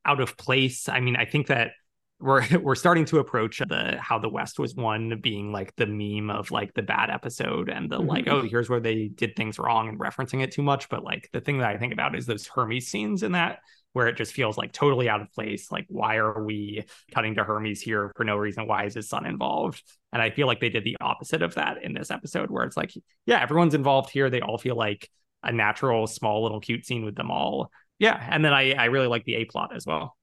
out 0.05 0.21
of 0.21 0.37
place. 0.37 0.89
I 0.89 1.01
mean, 1.01 1.17
I 1.17 1.25
think 1.25 1.47
that 1.47 1.73
we're 2.19 2.45
we're 2.61 2.75
starting 2.75 3.07
to 3.07 3.19
approach 3.21 3.61
the 3.67 3.97
how 3.99 4.19
the 4.19 4.29
West 4.29 4.59
was 4.59 4.75
won 4.75 5.19
being 5.23 5.51
like 5.51 5.75
the 5.77 5.87
meme 5.87 6.29
of 6.29 6.51
like 6.51 6.75
the 6.75 6.83
bad 6.83 7.09
episode 7.09 7.71
and 7.71 7.91
the 7.91 7.99
like 7.99 8.27
Mhm. 8.27 8.33
oh 8.33 8.43
here's 8.43 8.69
where 8.69 8.81
they 8.81 9.09
did 9.09 9.35
things 9.35 9.59
wrong 9.59 9.89
and 9.89 9.99
referencing 9.99 10.43
it 10.43 10.53
too 10.53 10.61
much 10.63 10.91
but 10.91 11.03
like 11.03 11.31
the 11.33 11.41
thing 11.41 11.59
that 11.59 11.71
I 11.71 11.79
think 11.79 11.95
about 11.95 12.15
is 12.15 12.27
those 12.27 12.47
Hermes 12.47 12.89
scenes 12.89 13.23
in 13.23 13.33
that 13.33 13.61
where 13.93 14.07
it 14.07 14.17
just 14.17 14.33
feels 14.33 14.57
like 14.57 14.73
totally 14.73 15.09
out 15.09 15.21
of 15.21 15.33
place. 15.33 15.71
Like, 15.73 15.87
why 15.89 16.17
are 16.17 16.45
we 16.45 16.85
cutting 17.13 17.35
to 17.35 17.45
Hermes 17.45 17.81
here 17.81 18.13
for 18.17 18.25
no 18.25 18.37
reason? 18.37 18.67
Why 18.67 18.85
is 18.85 18.95
his 18.95 19.09
son 19.09 19.27
involved? 19.27 19.83
And 20.13 20.23
I 20.23 20.31
feel 20.31 20.47
like 20.47 20.61
they 20.61 20.69
did 20.69 20.85
the 20.85 20.97
opposite 21.01 21.43
of 21.43 21.55
that 21.57 21.83
in 21.83 21.93
this 21.93 22.11
episode, 22.11 22.51
where 22.51 22.65
it's 22.65 22.77
like, 22.77 22.93
yeah, 23.27 23.41
everyone's 23.43 23.75
involved 23.75 24.11
here. 24.11 24.31
They 24.31 24.41
all 24.41 24.59
feel 24.59 24.77
like 24.77 25.09
a 25.43 25.53
natural, 25.53 26.07
small, 26.07 26.43
little 26.43 26.61
cute 26.61 26.87
scene 26.87 27.05
with 27.05 27.17
them 27.17 27.31
all. 27.31 27.71
Yeah. 27.99 28.21
And 28.31 28.45
then 28.45 28.53
I, 28.53 28.73
I 28.73 28.85
really 28.87 29.09
like 29.09 29.25
the 29.25 29.37
A 29.37 29.45
plot 29.45 29.75
as 29.75 29.87
well. 29.87 30.17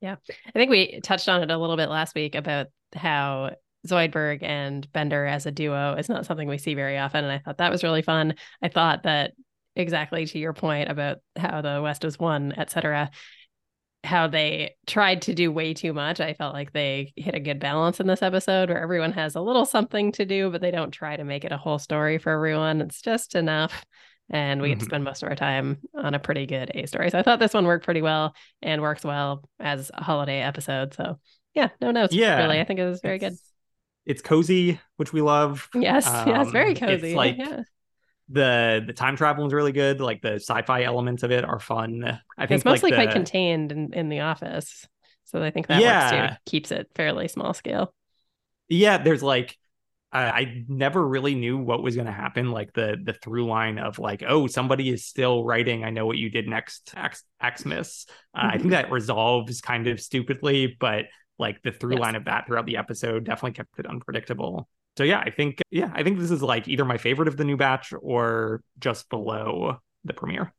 Yeah. 0.00 0.16
I 0.46 0.52
think 0.52 0.70
we 0.70 1.00
touched 1.00 1.28
on 1.28 1.42
it 1.42 1.50
a 1.50 1.58
little 1.58 1.76
bit 1.76 1.88
last 1.88 2.14
week 2.14 2.34
about 2.34 2.66
how 2.94 3.52
Zoidberg 3.86 4.42
and 4.42 4.90
Bender 4.92 5.26
as 5.26 5.46
a 5.46 5.50
duo 5.50 5.94
is 5.94 6.08
not 6.08 6.26
something 6.26 6.48
we 6.48 6.58
see 6.58 6.74
very 6.74 6.98
often. 6.98 7.24
And 7.24 7.32
I 7.32 7.38
thought 7.38 7.58
that 7.58 7.70
was 7.70 7.82
really 7.82 8.02
fun. 8.02 8.34
I 8.62 8.68
thought 8.68 9.04
that 9.04 9.32
exactly 9.76 10.26
to 10.26 10.38
your 10.38 10.52
point 10.52 10.90
about 10.90 11.18
how 11.36 11.60
the 11.60 11.80
West 11.82 12.04
was 12.04 12.18
won, 12.18 12.52
etc. 12.56 13.10
How 14.04 14.26
they 14.26 14.74
tried 14.86 15.22
to 15.22 15.34
do 15.34 15.52
way 15.52 15.74
too 15.74 15.92
much. 15.92 16.20
I 16.20 16.34
felt 16.34 16.54
like 16.54 16.72
they 16.72 17.12
hit 17.16 17.34
a 17.34 17.40
good 17.40 17.60
balance 17.60 18.00
in 18.00 18.06
this 18.06 18.22
episode 18.22 18.68
where 18.68 18.82
everyone 18.82 19.12
has 19.12 19.36
a 19.36 19.40
little 19.40 19.64
something 19.64 20.12
to 20.12 20.24
do, 20.24 20.50
but 20.50 20.60
they 20.60 20.70
don't 20.70 20.90
try 20.90 21.16
to 21.16 21.24
make 21.24 21.44
it 21.44 21.52
a 21.52 21.56
whole 21.56 21.78
story 21.78 22.18
for 22.18 22.32
everyone. 22.32 22.80
It's 22.80 23.00
just 23.00 23.34
enough. 23.34 23.84
And 24.30 24.62
we 24.62 24.68
mm-hmm. 24.68 24.72
get 24.72 24.78
to 24.78 24.84
mm-hmm. 24.84 24.90
spend 24.90 25.04
most 25.04 25.22
of 25.22 25.28
our 25.28 25.36
time 25.36 25.78
on 25.94 26.14
a 26.14 26.18
pretty 26.18 26.46
good 26.46 26.70
A 26.74 26.86
story. 26.86 27.10
So 27.10 27.18
I 27.18 27.22
thought 27.22 27.38
this 27.38 27.54
one 27.54 27.66
worked 27.66 27.84
pretty 27.84 28.02
well 28.02 28.34
and 28.62 28.80
works 28.80 29.04
well 29.04 29.44
as 29.60 29.90
a 29.92 30.02
holiday 30.02 30.40
episode. 30.40 30.94
So 30.94 31.18
yeah, 31.54 31.68
no 31.80 31.90
notes. 31.90 32.14
Yeah. 32.14 32.38
Really. 32.38 32.60
I 32.60 32.64
think 32.64 32.80
it 32.80 32.86
was 32.86 33.00
very 33.02 33.16
it's, 33.16 33.24
good 33.24 33.38
it's 34.04 34.22
cozy, 34.22 34.80
which 34.96 35.12
we 35.12 35.20
love. 35.20 35.68
Yes, 35.74 36.06
um, 36.06 36.28
yes, 36.28 36.50
very 36.50 36.74
cozy. 36.74 37.08
It's 37.08 37.16
like 37.16 37.38
yeah. 37.38 37.62
The 38.28 38.82
the 38.86 38.92
time 38.92 39.16
travel 39.16 39.46
is 39.46 39.52
really 39.52 39.72
good. 39.72 40.00
Like 40.00 40.22
the 40.22 40.34
sci-fi 40.34 40.82
elements 40.82 41.22
of 41.22 41.30
it 41.30 41.44
are 41.44 41.58
fun. 41.58 42.20
I 42.38 42.46
think 42.46 42.58
it's 42.58 42.64
mostly 42.64 42.90
like 42.90 42.98
the... 42.98 43.04
quite 43.04 43.14
contained 43.14 43.72
in, 43.72 43.92
in 43.92 44.08
the 44.08 44.20
office, 44.20 44.86
so 45.24 45.42
I 45.42 45.50
think 45.50 45.66
that 45.66 45.80
yeah. 45.80 46.22
works 46.22 46.32
too. 46.32 46.36
Keeps 46.46 46.70
it 46.72 46.90
fairly 46.94 47.28
small 47.28 47.54
scale. 47.54 47.94
Yeah, 48.68 48.98
there's 48.98 49.22
like 49.22 49.58
I, 50.12 50.24
I 50.24 50.64
never 50.68 51.06
really 51.06 51.34
knew 51.34 51.58
what 51.58 51.82
was 51.82 51.94
going 51.94 52.06
to 52.06 52.12
happen. 52.12 52.50
Like 52.50 52.72
the 52.74 52.96
the 53.02 53.14
through 53.14 53.46
line 53.46 53.78
of 53.78 53.98
like, 53.98 54.22
oh, 54.26 54.46
somebody 54.46 54.90
is 54.90 55.04
still 55.04 55.44
writing. 55.44 55.84
I 55.84 55.90
know 55.90 56.06
what 56.06 56.18
you 56.18 56.30
did 56.30 56.46
next, 56.46 56.92
X, 56.96 57.24
Xmas. 57.42 58.06
Uh, 58.34 58.40
mm-hmm. 58.40 58.48
I 58.48 58.58
think 58.58 58.70
that 58.70 58.90
resolves 58.90 59.60
kind 59.60 59.86
of 59.86 60.00
stupidly, 60.00 60.76
but 60.78 61.06
like 61.38 61.62
the 61.62 61.72
through 61.72 61.94
yes. 61.94 62.00
line 62.00 62.14
of 62.14 62.26
that 62.26 62.46
throughout 62.46 62.66
the 62.66 62.76
episode 62.76 63.24
definitely 63.24 63.52
kept 63.52 63.78
it 63.78 63.86
unpredictable. 63.86 64.68
So 64.96 65.04
yeah, 65.04 65.20
I 65.20 65.30
think 65.30 65.60
yeah, 65.70 65.90
I 65.94 66.02
think 66.02 66.18
this 66.18 66.30
is 66.30 66.42
like 66.42 66.68
either 66.68 66.84
my 66.84 66.98
favorite 66.98 67.28
of 67.28 67.36
the 67.36 67.44
new 67.44 67.56
batch 67.56 67.92
or 68.00 68.62
just 68.78 69.08
below 69.08 69.78
the 70.04 70.12
premiere. 70.12 70.52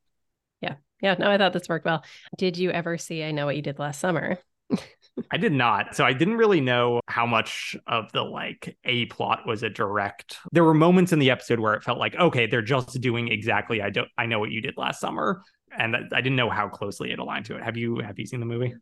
Yeah. 0.61 0.75
Yeah, 1.01 1.15
no, 1.19 1.29
I 1.29 1.37
thought 1.37 1.53
this 1.53 1.67
worked 1.67 1.85
well. 1.85 2.03
Did 2.37 2.57
you 2.57 2.71
ever 2.71 2.97
see 2.97 3.23
I 3.23 3.31
know 3.31 3.45
what 3.45 3.55
you 3.55 3.61
did 3.61 3.77
last 3.77 3.99
summer? 3.99 4.39
I 5.31 5.37
did 5.37 5.51
not. 5.51 5.95
So 5.95 6.03
I 6.05 6.13
didn't 6.13 6.37
really 6.37 6.61
know 6.61 7.01
how 7.07 7.25
much 7.25 7.75
of 7.85 8.11
the 8.13 8.23
like 8.23 8.75
A 8.85 9.05
plot 9.07 9.45
was 9.45 9.61
a 9.61 9.69
direct. 9.69 10.37
There 10.51 10.63
were 10.63 10.73
moments 10.73 11.11
in 11.11 11.19
the 11.19 11.29
episode 11.29 11.59
where 11.59 11.73
it 11.73 11.83
felt 11.83 11.99
like, 11.99 12.15
okay, 12.15 12.47
they're 12.47 12.61
just 12.61 12.99
doing 13.01 13.27
exactly 13.27 13.81
I 13.81 13.89
don't 13.89 14.07
I 14.17 14.25
know 14.25 14.39
what 14.39 14.51
you 14.51 14.61
did 14.61 14.77
last 14.77 14.99
summer. 14.99 15.43
And 15.77 15.95
I 15.95 16.21
didn't 16.21 16.35
know 16.35 16.49
how 16.49 16.69
closely 16.69 17.11
it 17.11 17.19
aligned 17.19 17.45
to 17.45 17.57
it. 17.57 17.63
Have 17.63 17.77
you 17.77 17.99
have 17.99 18.17
you 18.17 18.25
seen 18.25 18.39
the 18.39 18.45
movie? 18.45 18.73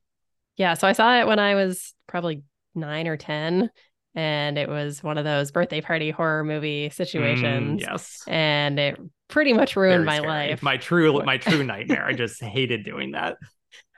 Yeah, 0.58 0.75
so 0.75 0.88
I 0.88 0.93
saw 0.93 1.20
it 1.20 1.27
when 1.27 1.39
I 1.39 1.55
was 1.55 1.93
probably 2.08 2.43
nine 2.75 3.08
or 3.08 3.17
10 3.17 3.70
and 4.15 4.58
it 4.58 4.68
was 4.68 5.01
one 5.01 5.18
of 5.18 5.24
those 5.24 5.51
birthday 5.51 5.82
party 5.82 6.12
horror 6.12 6.44
movie 6.44 6.89
situations. 6.89 7.82
Mm, 7.82 7.88
yes. 7.88 8.24
And 8.27 8.80
it 8.80 9.00
pretty 9.27 9.53
much 9.53 9.75
ruined 9.75 10.06
Very 10.06 10.06
my 10.06 10.18
scary. 10.18 10.50
life. 10.50 10.63
My 10.63 10.77
true 10.77 11.22
my 11.24 11.38
true 11.38 11.63
nightmare. 11.63 12.06
I 12.06 12.13
just 12.18 12.41
hated 12.44 12.84
doing 12.84 13.12
that. 13.12 13.38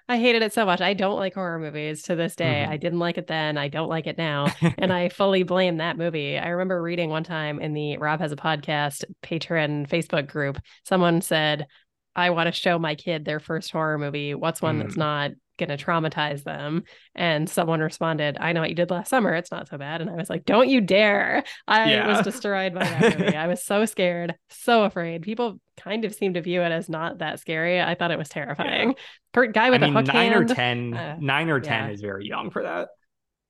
I 0.09 0.17
hated 0.17 0.41
it 0.41 0.53
so 0.53 0.65
much. 0.65 0.81
I 0.81 0.93
don't 0.93 1.15
like 1.15 1.33
horror 1.33 1.57
movies 1.57 2.03
to 2.03 2.15
this 2.15 2.35
day. 2.35 2.61
Mm-hmm. 2.63 2.71
I 2.73 2.77
didn't 2.77 2.99
like 2.99 3.17
it 3.17 3.27
then. 3.27 3.57
I 3.57 3.69
don't 3.69 3.87
like 3.87 4.05
it 4.05 4.17
now. 4.17 4.53
and 4.77 4.91
I 4.91 5.09
fully 5.09 5.43
blame 5.43 5.77
that 5.77 5.97
movie. 5.97 6.37
I 6.37 6.49
remember 6.49 6.81
reading 6.81 7.09
one 7.09 7.23
time 7.23 7.59
in 7.59 7.73
the 7.73 7.97
Rob 7.97 8.19
has 8.19 8.33
a 8.33 8.35
podcast 8.35 9.05
patron 9.21 9.85
Facebook 9.85 10.27
group, 10.27 10.59
someone 10.83 11.21
said, 11.21 11.67
I 12.15 12.29
want 12.31 12.47
to 12.47 12.51
show 12.51 12.77
my 12.77 12.95
kid 12.95 13.25
their 13.25 13.39
first 13.39 13.71
horror 13.71 13.97
movie. 13.97 14.35
What's 14.35 14.61
one 14.61 14.77
mm. 14.77 14.83
that's 14.83 14.97
not 14.97 15.31
going 15.57 15.75
to 15.75 15.83
traumatize 15.83 16.43
them. 16.43 16.83
And 17.15 17.49
someone 17.49 17.79
responded, 17.79 18.37
I 18.39 18.53
know 18.53 18.61
what 18.61 18.69
you 18.69 18.75
did 18.75 18.91
last 18.91 19.09
summer. 19.09 19.33
It's 19.33 19.51
not 19.51 19.67
so 19.67 19.77
bad. 19.77 20.01
And 20.01 20.09
I 20.09 20.15
was 20.15 20.29
like, 20.29 20.45
don't 20.45 20.69
you 20.69 20.81
dare. 20.81 21.43
I 21.67 21.91
yeah. 21.91 22.07
was 22.07 22.23
destroyed 22.23 22.73
by 22.73 22.83
that 22.83 23.19
movie. 23.19 23.35
I 23.35 23.47
was 23.47 23.63
so 23.63 23.85
scared, 23.85 24.35
so 24.49 24.83
afraid. 24.83 25.21
People 25.21 25.59
kind 25.77 26.05
of 26.05 26.13
seem 26.13 26.33
to 26.35 26.41
view 26.41 26.61
it 26.61 26.71
as 26.71 26.89
not 26.89 27.19
that 27.19 27.39
scary. 27.39 27.81
I 27.81 27.95
thought 27.95 28.11
it 28.11 28.17
was 28.17 28.29
terrifying. 28.29 28.89
Yeah. 28.89 29.03
Per- 29.33 29.47
guy 29.47 29.69
with 29.69 29.83
I 29.83 29.87
mean, 29.87 29.95
a 29.95 29.99
hook 29.99 30.13
nine 30.13 30.31
hand, 30.31 30.51
or 30.51 30.53
10, 30.53 30.93
uh, 30.93 31.17
nine 31.19 31.49
or 31.49 31.59
10 31.59 31.71
yeah. 31.71 31.89
is 31.91 32.01
very 32.01 32.27
young 32.27 32.51
for 32.51 32.63
that. 32.63 32.89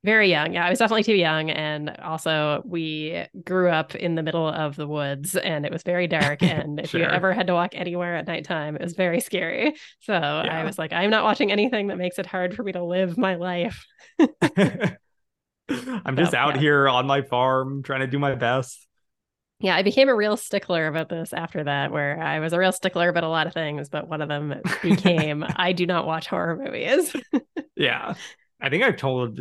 Very 0.04 0.30
young. 0.30 0.54
Yeah, 0.54 0.66
I 0.66 0.70
was 0.70 0.80
definitely 0.80 1.04
too 1.04 1.16
young. 1.16 1.50
And 1.50 1.90
also, 2.02 2.62
we 2.66 3.26
grew 3.46 3.70
up 3.70 3.96
in 3.96 4.16
the 4.16 4.24
middle 4.24 4.48
of 4.48 4.76
the 4.76 4.86
woods 4.86 5.38
and 5.38 5.66
it 5.66 5.72
was 5.72 5.84
very 5.84 6.08
dark. 6.08 6.42
And 6.54 6.80
if 6.80 6.90
sure. 6.92 7.00
you 7.00 7.06
ever 7.08 7.34
had 7.34 7.48
to 7.48 7.54
walk 7.54 7.72
anywhere 7.74 8.16
at 8.16 8.28
nighttime, 8.28 8.76
it 8.76 8.82
was 8.82 8.94
very 8.94 9.20
scary. 9.22 9.74
So 10.02 10.14
yeah. 10.14 10.60
I 10.62 10.64
was 10.66 10.78
like, 10.78 10.94
I'm 10.94 11.10
not 11.10 11.24
watching 11.24 11.52
anything 11.52 11.88
that 11.88 11.98
makes 11.98 12.20
it 12.20 12.26
hard 12.26 12.54
for 12.54 12.64
me 12.64 12.74
to 12.74 12.84
live 12.84 13.18
my 13.18 13.36
life. 13.36 13.86
I'm 14.20 16.18
just 16.18 16.32
so, 16.32 16.38
out 16.38 16.56
yeah. 16.56 16.62
here 16.62 16.90
on 16.90 17.08
my 17.08 17.22
farm 17.22 17.82
trying 17.82 18.02
to 18.02 18.08
do 18.08 18.20
my 18.20 18.36
best. 18.36 18.88
Yeah, 19.60 19.76
I 19.76 19.84
became 19.84 20.10
a 20.10 20.16
real 20.16 20.36
stickler 20.36 20.88
about 20.88 21.08
this 21.08 21.32
after 21.32 21.64
that, 21.64 21.92
where 21.92 22.22
I 22.22 22.40
was 22.40 22.52
a 22.52 22.60
real 22.60 22.74
stickler 22.74 23.08
about 23.08 23.24
a 23.24 23.30
lot 23.30 23.48
of 23.48 23.54
things, 23.54 23.88
but 23.88 24.10
one 24.10 24.22
of 24.22 24.28
them 24.28 24.62
became 24.82 25.46
I 25.56 25.72
do 25.72 25.86
not 25.86 26.06
watch 26.06 26.28
horror 26.28 26.58
movies. 26.58 27.16
yeah. 27.76 28.16
I 28.64 28.70
think 28.70 28.84
I've 28.84 28.98
told 28.98 29.40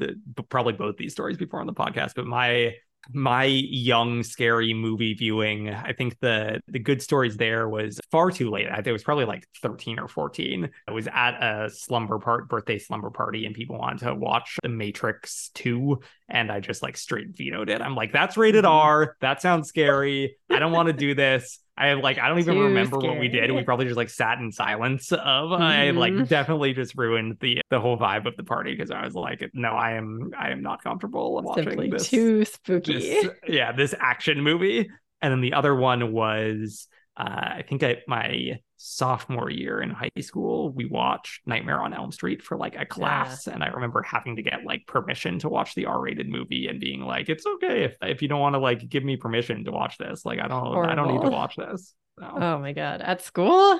probably 0.50 0.72
both 0.74 0.96
these 0.96 1.12
stories 1.12 1.38
before 1.38 1.60
on 1.60 1.66
the 1.66 1.72
podcast, 1.72 2.14
but 2.16 2.26
my 2.26 2.74
my 3.12 3.44
young 3.44 4.22
scary 4.22 4.72
movie 4.72 5.12
viewing 5.14 5.68
i 5.70 5.92
think 5.92 6.16
the 6.20 6.60
the 6.68 6.78
good 6.78 7.02
stories 7.02 7.36
there 7.36 7.68
was 7.68 7.98
far 8.12 8.30
too 8.30 8.48
late. 8.48 8.68
I 8.68 8.76
think 8.76 8.88
it 8.88 8.92
was 8.92 9.02
probably 9.02 9.24
like 9.24 9.44
13 9.60 9.98
or 9.98 10.06
14 10.06 10.70
i 10.86 10.92
was 10.92 11.08
at 11.12 11.32
a 11.42 11.68
slumber 11.68 12.20
part 12.20 12.48
birthday 12.48 12.78
slumber 12.78 13.10
party 13.10 13.44
and 13.44 13.54
people 13.54 13.76
wanted 13.76 14.06
to 14.06 14.14
watch 14.14 14.56
the 14.62 14.68
matrix 14.68 15.50
2 15.54 15.98
and 16.32 16.50
i 16.50 16.58
just 16.58 16.82
like 16.82 16.96
straight 16.96 17.28
vetoed 17.28 17.70
it 17.70 17.80
i'm 17.80 17.94
like 17.94 18.12
that's 18.12 18.36
rated 18.36 18.64
mm-hmm. 18.64 18.74
r 18.74 19.16
that 19.20 19.40
sounds 19.40 19.68
scary 19.68 20.36
i 20.50 20.58
don't 20.58 20.72
want 20.72 20.88
to 20.88 20.92
do 20.92 21.14
this 21.14 21.60
I 21.76 21.94
like 21.94 22.18
I 22.18 22.28
don't 22.28 22.38
even 22.38 22.56
Too 22.56 22.62
remember 22.64 22.98
scary. 22.98 23.08
what 23.08 23.18
we 23.18 23.28
did. 23.28 23.50
We 23.50 23.62
probably 23.64 23.86
just 23.86 23.96
like 23.96 24.10
sat 24.10 24.38
in 24.38 24.52
silence 24.52 25.10
of 25.10 25.18
mm-hmm. 25.18 25.62
I 25.62 25.90
like 25.90 26.28
definitely 26.28 26.74
just 26.74 26.94
ruined 26.96 27.38
the 27.40 27.62
the 27.70 27.80
whole 27.80 27.96
vibe 27.96 28.26
of 28.26 28.36
the 28.36 28.44
party 28.44 28.74
because 28.74 28.90
I 28.90 29.04
was 29.04 29.14
like, 29.14 29.50
no, 29.54 29.70
I 29.70 29.92
am 29.92 30.32
I 30.38 30.50
am 30.50 30.62
not 30.62 30.84
comfortable 30.84 31.40
watching 31.42 31.64
Simply 31.64 31.90
this. 31.90 32.08
Too 32.08 32.44
spooky. 32.44 32.98
This, 32.98 33.28
yeah, 33.48 33.72
this 33.72 33.94
action 33.98 34.42
movie. 34.42 34.90
And 35.22 35.32
then 35.32 35.40
the 35.40 35.54
other 35.54 35.74
one 35.74 36.12
was 36.12 36.88
uh, 37.16 37.24
I 37.24 37.64
think 37.68 37.82
I, 37.82 37.98
my 38.08 38.58
sophomore 38.76 39.50
year 39.50 39.82
in 39.82 39.90
high 39.90 40.10
school, 40.20 40.70
we 40.70 40.86
watched 40.86 41.46
Nightmare 41.46 41.80
on 41.82 41.92
Elm 41.92 42.10
Street 42.10 42.42
for 42.42 42.56
like 42.56 42.74
a 42.74 42.86
class, 42.86 43.46
yeah. 43.46 43.52
and 43.52 43.62
I 43.62 43.68
remember 43.68 44.02
having 44.02 44.36
to 44.36 44.42
get 44.42 44.64
like 44.64 44.86
permission 44.86 45.38
to 45.40 45.50
watch 45.50 45.74
the 45.74 45.86
R-rated 45.86 46.28
movie 46.28 46.68
and 46.68 46.80
being 46.80 47.02
like, 47.02 47.28
"It's 47.28 47.44
okay 47.44 47.84
if 47.84 47.96
if 48.00 48.22
you 48.22 48.28
don't 48.28 48.40
want 48.40 48.54
to 48.54 48.60
like 48.60 48.88
give 48.88 49.04
me 49.04 49.16
permission 49.16 49.64
to 49.64 49.72
watch 49.72 49.98
this. 49.98 50.24
Like, 50.24 50.38
I 50.38 50.48
don't 50.48 50.64
Horrible. 50.64 50.90
I 50.90 50.94
don't 50.94 51.12
need 51.12 51.22
to 51.22 51.30
watch 51.30 51.56
this." 51.56 51.94
So, 52.18 52.26
oh 52.34 52.58
my 52.58 52.72
god, 52.72 53.02
at 53.02 53.20
school? 53.20 53.78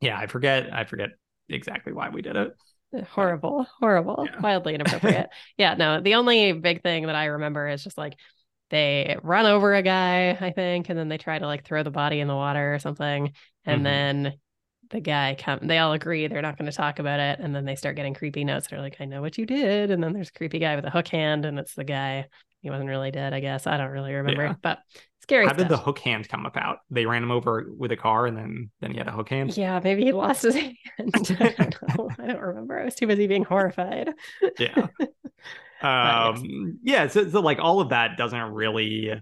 Yeah, 0.00 0.16
I 0.16 0.28
forget. 0.28 0.72
I 0.72 0.84
forget 0.84 1.10
exactly 1.48 1.92
why 1.92 2.10
we 2.10 2.22
did 2.22 2.36
it. 2.36 2.54
Horrible, 3.08 3.66
horrible, 3.80 4.28
yeah. 4.30 4.40
wildly 4.40 4.76
inappropriate. 4.76 5.30
yeah, 5.58 5.74
no. 5.74 6.00
The 6.00 6.14
only 6.14 6.52
big 6.52 6.82
thing 6.82 7.06
that 7.06 7.16
I 7.16 7.24
remember 7.26 7.68
is 7.68 7.82
just 7.82 7.98
like 7.98 8.14
they 8.70 9.16
run 9.22 9.46
over 9.46 9.74
a 9.74 9.82
guy, 9.82 10.30
I 10.30 10.50
think, 10.50 10.88
and 10.88 10.98
then 10.98 11.08
they 11.08 11.18
try 11.18 11.38
to 11.38 11.46
like 11.46 11.64
throw 11.64 11.82
the 11.82 11.90
body 11.90 12.20
in 12.20 12.28
the 12.28 12.34
water 12.34 12.74
or 12.74 12.78
something. 12.78 13.32
And 13.64 13.76
mm-hmm. 13.76 13.84
then 13.84 14.34
the 14.90 15.00
guy 15.00 15.36
come 15.38 15.60
they 15.62 15.78
all 15.78 15.92
agree 15.92 16.26
they're 16.26 16.42
not 16.42 16.58
going 16.58 16.70
to 16.70 16.76
talk 16.76 16.98
about 16.98 17.20
it. 17.20 17.40
And 17.40 17.54
then 17.54 17.64
they 17.64 17.76
start 17.76 17.96
getting 17.96 18.14
creepy 18.14 18.44
notes. 18.44 18.68
They're 18.68 18.80
like, 18.80 18.96
I 19.00 19.04
know 19.04 19.20
what 19.20 19.38
you 19.38 19.46
did. 19.46 19.90
And 19.90 20.02
then 20.02 20.12
there's 20.12 20.28
a 20.28 20.32
creepy 20.32 20.58
guy 20.58 20.76
with 20.76 20.84
a 20.84 20.90
hook 20.90 21.08
hand, 21.08 21.44
and 21.44 21.58
it's 21.58 21.74
the 21.74 21.84
guy. 21.84 22.26
He 22.60 22.70
wasn't 22.70 22.88
really 22.88 23.10
dead, 23.10 23.34
I 23.34 23.40
guess. 23.40 23.66
I 23.66 23.76
don't 23.76 23.90
really 23.90 24.14
remember. 24.14 24.44
Yeah. 24.44 24.54
But 24.62 24.78
scary. 25.24 25.46
How 25.46 25.52
stuff. 25.52 25.58
did 25.58 25.68
the 25.68 25.76
hook 25.76 25.98
hand 25.98 26.28
come 26.28 26.46
about? 26.46 26.78
They 26.90 27.06
ran 27.06 27.22
him 27.22 27.30
over 27.30 27.66
with 27.76 27.90
a 27.92 27.96
car 27.96 28.26
and 28.26 28.36
then 28.36 28.70
then 28.80 28.92
he 28.92 28.98
had 28.98 29.08
a 29.08 29.12
hook 29.12 29.28
hand? 29.30 29.56
Yeah, 29.56 29.80
maybe 29.82 30.04
he 30.04 30.12
lost 30.12 30.42
his 30.42 30.54
hand. 30.54 30.76
I 30.98 31.54
don't 31.58 31.98
know. 31.98 32.10
I 32.18 32.26
don't 32.28 32.40
remember. 32.40 32.78
I 32.78 32.84
was 32.84 32.94
too 32.94 33.06
busy 33.06 33.26
being 33.26 33.44
horrified. 33.44 34.10
yeah. 34.58 34.86
um 35.84 36.78
yeah 36.82 37.06
so, 37.06 37.28
so 37.28 37.40
like 37.40 37.58
all 37.58 37.80
of 37.80 37.90
that 37.90 38.16
doesn't 38.16 38.52
really 38.52 39.12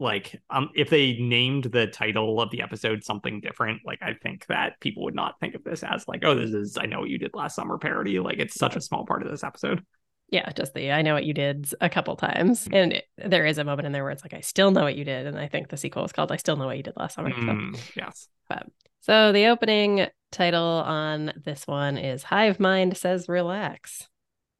like 0.00 0.40
um 0.50 0.70
if 0.74 0.90
they 0.90 1.14
named 1.14 1.64
the 1.64 1.86
title 1.86 2.40
of 2.40 2.50
the 2.50 2.62
episode 2.62 3.04
something 3.04 3.40
different 3.40 3.80
like 3.84 4.00
i 4.02 4.14
think 4.22 4.46
that 4.46 4.78
people 4.80 5.04
would 5.04 5.14
not 5.14 5.38
think 5.40 5.54
of 5.54 5.62
this 5.64 5.82
as 5.82 6.06
like 6.08 6.24
oh 6.24 6.34
this 6.34 6.50
is 6.50 6.76
i 6.78 6.86
know 6.86 7.00
what 7.00 7.08
you 7.08 7.18
did 7.18 7.32
last 7.34 7.54
summer 7.54 7.78
parody 7.78 8.18
like 8.18 8.38
it's 8.38 8.54
such 8.54 8.76
a 8.76 8.80
small 8.80 9.04
part 9.06 9.22
of 9.22 9.30
this 9.30 9.44
episode 9.44 9.84
yeah 10.30 10.50
just 10.52 10.74
the 10.74 10.90
i 10.92 11.02
know 11.02 11.14
what 11.14 11.24
you 11.24 11.34
did 11.34 11.68
a 11.80 11.88
couple 11.88 12.16
times 12.16 12.66
mm. 12.68 12.74
and 12.74 12.92
it, 12.94 13.04
there 13.16 13.46
is 13.46 13.58
a 13.58 13.64
moment 13.64 13.86
in 13.86 13.92
there 13.92 14.02
where 14.02 14.12
it's 14.12 14.24
like 14.24 14.34
i 14.34 14.40
still 14.40 14.70
know 14.70 14.82
what 14.82 14.96
you 14.96 15.04
did 15.04 15.26
and 15.26 15.38
i 15.38 15.46
think 15.46 15.68
the 15.68 15.76
sequel 15.76 16.04
is 16.04 16.12
called 16.12 16.32
i 16.32 16.36
still 16.36 16.56
know 16.56 16.66
what 16.66 16.76
you 16.76 16.82
did 16.82 16.94
last 16.96 17.14
summer 17.14 17.30
mm, 17.30 17.76
so. 17.76 17.82
yes 17.96 18.28
but 18.48 18.66
so 19.02 19.32
the 19.32 19.46
opening 19.46 20.06
title 20.30 20.62
on 20.62 21.32
this 21.44 21.66
one 21.66 21.96
is 21.96 22.22
Hive 22.22 22.60
Mind 22.60 22.96
Says 22.96 23.28
Relax. 23.28 24.08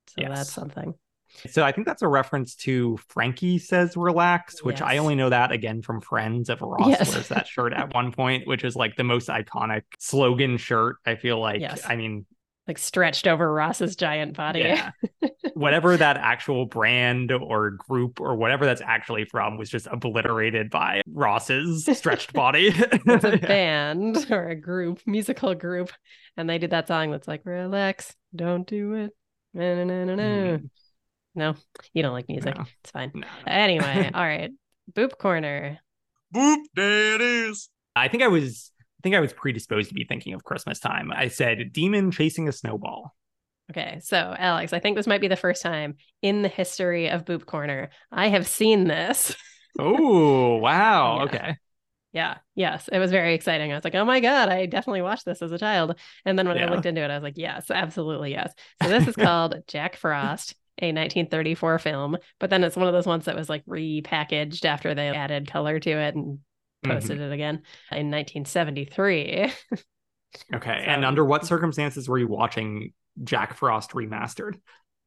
So 0.09 0.17
Yes. 0.19 0.37
that's 0.37 0.53
something. 0.53 0.95
So 1.51 1.65
I 1.65 1.73
think 1.73 1.87
that's 1.87 2.03
a 2.03 2.09
reference 2.09 2.55
to 2.57 2.99
Frankie 3.09 3.59
says 3.59 3.97
relax, 3.97 4.63
which 4.63 4.81
I 4.81 4.99
only 4.99 5.15
know 5.15 5.31
that 5.31 5.51
again 5.53 5.83
from 5.83 6.01
Friends 6.01 6.49
of 6.51 6.61
Ross 6.61 6.89
Yes. 6.89 7.13
wears 7.13 7.29
that 7.29 7.47
shirt 7.49 7.73
at 7.73 7.93
one 7.95 8.13
point, 8.13 8.47
which 8.47 8.65
is 8.65 8.77
like 8.77 8.97
the 8.97 9.05
most 9.05 9.29
iconic 9.29 9.83
slogan 9.99 10.57
shirt. 10.57 10.97
I 11.07 11.17
feel 11.17 11.41
like 11.41 11.61
Yes. 11.61 11.83
I 11.87 11.97
mean, 11.97 12.27
Like 12.69 12.79
stretched 12.79 13.27
over 13.27 13.53
Ross's 13.53 13.97
giant 13.97 14.37
body. 14.37 14.61
yeah. 14.61 14.91
whatever 15.55 15.97
that 15.97 16.17
actual 16.17 16.65
brand 16.67 17.33
or 17.33 17.71
group 17.73 18.21
or 18.21 18.37
whatever 18.37 18.65
that's 18.65 18.81
actually 18.81 19.25
from 19.25 19.59
was 19.59 19.69
just 19.69 19.87
obliterated 19.89 20.71
by 20.71 21.03
Ross's 21.13 21.85
stretched 21.99 22.33
body. 22.35 22.71
it's 22.75 23.25
a 23.25 23.37
band 23.37 24.27
or 24.31 24.49
a 24.49 24.55
group, 24.55 25.01
musical 25.07 25.55
group, 25.55 25.91
and 26.37 26.49
they 26.49 26.59
did 26.59 26.71
that 26.71 26.87
song 26.89 27.11
that's 27.11 27.27
like 27.29 27.43
relax, 27.45 28.15
don't 28.35 28.67
do 28.67 28.95
it. 28.95 29.11
Na, 29.55 29.75
na, 29.75 29.85
na, 29.85 30.05
na, 30.05 30.15
na. 30.15 30.23
Mm, 30.23 30.71
No, 31.35 31.55
you 31.93 32.03
don't 32.03 32.13
like 32.13 32.29
music. 32.29 32.57
No. 32.57 32.65
It's 32.83 32.91
fine. 32.91 33.11
no. 33.15 33.27
Anyway, 33.47 34.11
all 34.15 34.23
right. 34.23 34.51
Boop 34.93 35.17
corner. 35.19 35.79
Boop, 36.35 36.59
there 36.75 37.15
it 37.15 37.21
is. 37.21 37.69
I 37.97 38.09
think 38.09 38.23
I 38.23 38.29
was 38.29 38.71
I 38.79 39.03
think 39.03 39.15
I 39.15 39.21
was 39.21 39.33
predisposed 39.33 39.89
to 39.89 39.95
be 39.95 40.05
thinking 40.05 40.35
of 40.35 40.45
Christmas 40.45 40.79
time. 40.79 41.11
I 41.13 41.29
said 41.29 41.73
demon 41.73 42.11
chasing 42.11 42.49
a 42.49 42.53
snowball. 42.53 43.15
Okay, 43.71 44.01
so 44.03 44.35
Alex, 44.39 44.73
I 44.73 44.81
think 44.81 44.97
this 44.97 45.07
might 45.07 45.21
be 45.21 45.29
the 45.29 45.37
first 45.37 45.63
time 45.63 45.95
in 46.21 46.43
the 46.43 46.49
history 46.49 47.09
of 47.09 47.25
Boop 47.25 47.47
Corner 47.47 47.91
I 48.11 48.29
have 48.29 48.47
seen 48.47 48.85
this. 48.85 49.35
Oh, 49.79 50.57
wow. 50.57 51.17
Yeah. 51.17 51.23
Okay. 51.25 51.57
Yeah, 52.13 52.39
yes, 52.55 52.89
it 52.93 52.99
was 52.99 53.11
very 53.11 53.33
exciting. 53.33 53.73
I 53.73 53.75
was 53.75 53.85
like, 53.85 53.95
oh 53.95 54.05
my 54.05 54.21
God, 54.21 54.51
I 54.51 54.67
definitely 54.67 55.01
watched 55.01 55.25
this 55.25 55.41
as 55.41 55.51
a 55.51 55.59
child. 55.59 55.99
And 56.27 56.39
then 56.39 56.47
when 56.47 56.59
I 56.59 56.67
looked 56.67 56.85
into 56.85 57.01
it, 57.01 57.11
I 57.11 57.15
was 57.15 57.23
like, 57.23 57.39
yes, 57.39 57.71
absolutely, 57.71 58.33
yes. 58.33 58.53
So 58.83 58.91
this 58.91 59.09
is 59.09 59.17
called 59.17 59.63
Jack 59.67 59.97
Frost, 59.97 60.55
a 60.81 60.87
1934 60.93 61.79
film, 61.79 62.17
but 62.41 62.51
then 62.51 62.65
it's 62.65 62.77
one 62.77 62.87
of 62.87 62.93
those 62.93 63.07
ones 63.07 63.27
that 63.27 63.37
was 63.37 63.49
like 63.49 63.65
repackaged 63.67 64.65
after 64.65 64.95
they 64.95 65.09
added 65.09 65.51
color 65.51 65.79
to 65.79 65.91
it 65.91 66.15
and 66.15 66.39
posted 66.83 67.19
Mhm. 67.19 67.27
it 67.31 67.33
again 67.33 67.63
in 67.91 68.11
1973. 68.11 69.53
Okay. 70.55 70.85
and 70.87 71.05
under 71.05 71.25
what 71.25 71.45
circumstances 71.47 72.09
were 72.09 72.19
you 72.19 72.27
watching 72.27 72.95
Jack 73.23 73.55
Frost 73.55 73.91
remastered? 73.91 74.55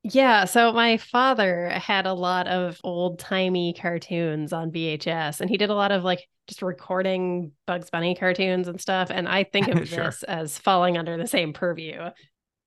Yeah, 0.03 0.45
so 0.45 0.71
my 0.71 0.97
father 0.97 1.69
had 1.69 2.05
a 2.05 2.13
lot 2.13 2.47
of 2.47 2.79
old 2.83 3.17
timey 3.17 3.73
cartoons 3.73 4.53
on 4.53 4.71
VHS, 4.71 5.41
and 5.41 5.49
he 5.49 5.57
did 5.57 5.71
a 5.71 5.75
lot 5.75 5.91
of 5.91 6.03
like 6.03 6.19
just 6.45 6.61
recording 6.61 7.53
Bugs 7.65 7.89
Bunny 7.89 8.13
cartoons 8.13 8.67
and 8.67 8.79
stuff. 8.79 9.09
And 9.09 9.27
I 9.27 9.43
think 9.45 9.67
of 9.67 9.87
Sure. 9.89 10.03
this 10.05 10.21
as 10.21 10.59
falling 10.59 10.95
under 10.95 11.17
the 11.17 11.25
same 11.25 11.53
purview 11.53 12.11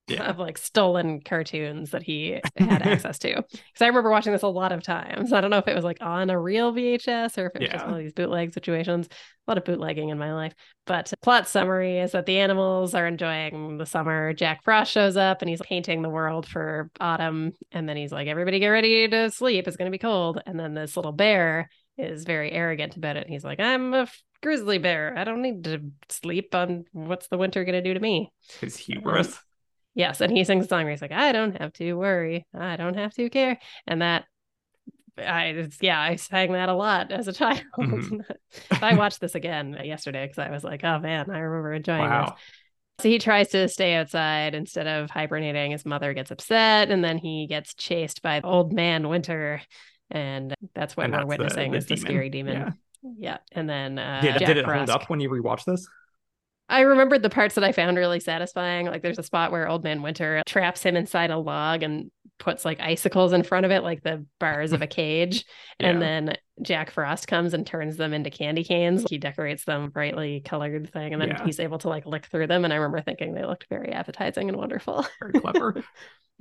Yeah. 0.08 0.24
of 0.24 0.38
like 0.38 0.58
stolen 0.58 1.20
cartoons 1.20 1.90
that 1.90 2.02
he 2.02 2.40
had 2.56 2.82
access 2.82 3.18
to. 3.20 3.34
Because 3.34 3.82
I 3.82 3.86
remember 3.86 4.10
watching 4.10 4.32
this 4.32 4.42
a 4.42 4.48
lot 4.48 4.72
of 4.72 4.82
times. 4.82 5.32
I 5.32 5.40
don't 5.40 5.50
know 5.50 5.58
if 5.58 5.68
it 5.68 5.74
was 5.74 5.84
like 5.84 5.98
on 6.00 6.30
a 6.30 6.40
real 6.40 6.72
VHS 6.72 7.38
or 7.38 7.46
if 7.46 7.56
it 7.56 7.62
was 7.62 7.70
just 7.70 7.84
one 7.84 7.94
of 7.94 8.00
these 8.00 8.12
bootleg 8.12 8.52
situations. 8.52 9.06
A 9.06 9.50
lot 9.50 9.58
of 9.58 9.64
bootlegging 9.64 10.10
in 10.10 10.18
my 10.18 10.34
life. 10.34 10.54
But 10.86 11.12
plot 11.22 11.48
summary 11.48 11.98
is 11.98 12.12
that 12.12 12.26
the 12.26 12.38
animals 12.38 12.94
are 12.94 13.06
enjoying 13.06 13.78
the 13.78 13.86
summer. 13.86 14.32
Jack 14.34 14.62
Frost 14.62 14.92
shows 14.92 15.16
up 15.16 15.42
and 15.42 15.48
he's 15.48 15.62
painting 15.62 16.02
the 16.02 16.08
world 16.10 16.46
for 16.46 16.90
autumn. 17.00 17.52
And 17.72 17.88
then 17.88 17.96
he's 17.96 18.12
like, 18.12 18.28
everybody 18.28 18.58
get 18.58 18.68
ready 18.68 19.08
to 19.08 19.30
sleep. 19.30 19.66
It's 19.66 19.76
going 19.76 19.90
to 19.90 19.94
be 19.94 19.98
cold. 19.98 20.42
And 20.46 20.58
then 20.58 20.74
this 20.74 20.96
little 20.96 21.12
bear 21.12 21.68
is 21.98 22.24
very 22.24 22.52
arrogant 22.52 22.96
about 22.96 23.16
it. 23.16 23.24
And 23.24 23.32
He's 23.32 23.44
like, 23.44 23.60
I'm 23.60 23.92
a 23.92 24.02
f- 24.02 24.22
grizzly 24.42 24.78
bear. 24.78 25.14
I 25.16 25.24
don't 25.24 25.42
need 25.42 25.64
to 25.64 25.80
sleep 26.08 26.54
on 26.54 26.84
what's 26.92 27.28
the 27.28 27.38
winter 27.38 27.64
going 27.64 27.74
to 27.74 27.82
do 27.82 27.94
to 27.94 28.00
me. 28.00 28.32
His 28.60 28.76
um, 28.76 28.82
hubris. 28.86 29.40
Yes, 29.98 30.20
and 30.20 30.32
he 30.32 30.44
sings 30.44 30.64
a 30.64 30.68
song 30.68 30.84
where 30.84 30.92
he's 30.92 31.02
like, 31.02 31.12
"I 31.12 31.32
don't 31.32 31.60
have 31.60 31.72
to 31.74 31.92
worry, 31.94 32.46
I 32.54 32.76
don't 32.76 32.94
have 32.94 33.12
to 33.14 33.28
care," 33.28 33.58
and 33.86 34.00
that, 34.00 34.24
I 35.18 35.68
yeah, 35.80 36.00
I 36.00 36.14
sang 36.14 36.52
that 36.52 36.68
a 36.68 36.74
lot 36.74 37.10
as 37.10 37.26
a 37.26 37.32
child. 37.40 37.62
Mhm. 37.78 38.20
I 38.80 38.94
watched 38.94 39.20
this 39.20 39.34
again 39.34 39.76
yesterday 39.82 40.24
because 40.26 40.38
I 40.38 40.50
was 40.50 40.62
like, 40.62 40.84
"Oh 40.84 41.00
man, 41.00 41.28
I 41.30 41.40
remember 41.40 41.72
enjoying 41.72 42.08
this." 42.08 42.30
So 43.00 43.08
he 43.08 43.18
tries 43.18 43.48
to 43.48 43.68
stay 43.68 43.94
outside 43.94 44.54
instead 44.54 44.87
of 44.87 45.11
hibernating. 45.11 45.72
His 45.72 45.84
mother 45.84 46.14
gets 46.14 46.30
upset, 46.30 46.90
and 46.90 47.02
then 47.04 47.18
he 47.18 47.46
gets 47.48 47.74
chased 47.74 48.22
by 48.22 48.40
old 48.42 48.72
man 48.72 49.08
Winter, 49.08 49.61
and 50.11 50.54
that's 50.74 50.96
what 50.96 51.04
And 51.06 51.12
we're 51.12 51.18
that's 51.20 51.28
witnessing 51.28 51.72
the 51.72 51.78
is 51.78 51.87
the 51.87 51.96
scary 51.96 52.30
demon. 52.30 52.54
Yeah. 52.56 52.70
Yeah, 53.18 53.38
and 53.52 53.68
then 53.68 53.98
uh, 53.98 54.20
Did, 54.22 54.38
did 54.38 54.56
it 54.58 54.64
Frost. 54.64 54.90
hold 54.90 55.02
up 55.02 55.11
when 55.11 55.20
you 55.20 55.28
rewatched 55.30 55.64
this? 55.64 55.88
I 56.68 56.81
remembered 56.81 57.22
the 57.22 57.31
parts 57.31 57.54
that 57.54 57.64
I 57.64 57.72
found 57.72 57.96
really 57.96 58.20
satisfying. 58.20 58.87
Like 58.87 59.02
there's 59.02 59.18
a 59.18 59.22
spot 59.22 59.52
where 59.52 59.68
Old 59.68 59.85
Man 59.85 60.02
Winter 60.02 60.42
traps 60.46 60.83
him 60.83 60.96
inside 60.96 61.31
a 61.31 61.38
log 61.38 61.83
and 61.83 62.11
puts 62.38 62.64
like 62.64 62.78
icicles 62.81 63.33
in 63.33 63.42
front 63.42 63.66
of 63.66 63.72
it, 63.72 63.83
like 63.83 64.02
the 64.02 64.24
bars 64.38 64.72
of 64.72 64.83
a 64.83 64.87
cage. 64.87 65.44
And 65.81 66.02
then 66.02 66.37
Jack 66.61 66.90
Frost 66.90 67.28
comes 67.28 67.54
and 67.54 67.64
turns 67.66 67.96
them 67.96 68.12
into 68.12 68.31
candy 68.31 68.64
canes. 68.64 69.04
He 69.09 69.16
decorates 69.18 69.64
them 69.64 69.90
brightly 69.90 70.40
colored 70.40 70.92
thing, 70.92 71.12
and 71.12 71.22
then 71.22 71.28
Yeah. 71.31 71.44
he's 71.44 71.61
able 71.61 71.78
to 71.78 71.88
like 71.88 72.04
lick 72.04 72.26
through 72.26 72.48
them. 72.48 72.64
And 72.64 72.72
I 72.72 72.76
remember 72.76 73.00
thinking 73.00 73.33
they 73.33 73.44
looked 73.44 73.66
very 73.70 73.92
appetizing 73.92 74.48
and 74.48 74.59
wonderful. 74.59 75.07
Very 75.20 75.40
clever. 75.40 75.83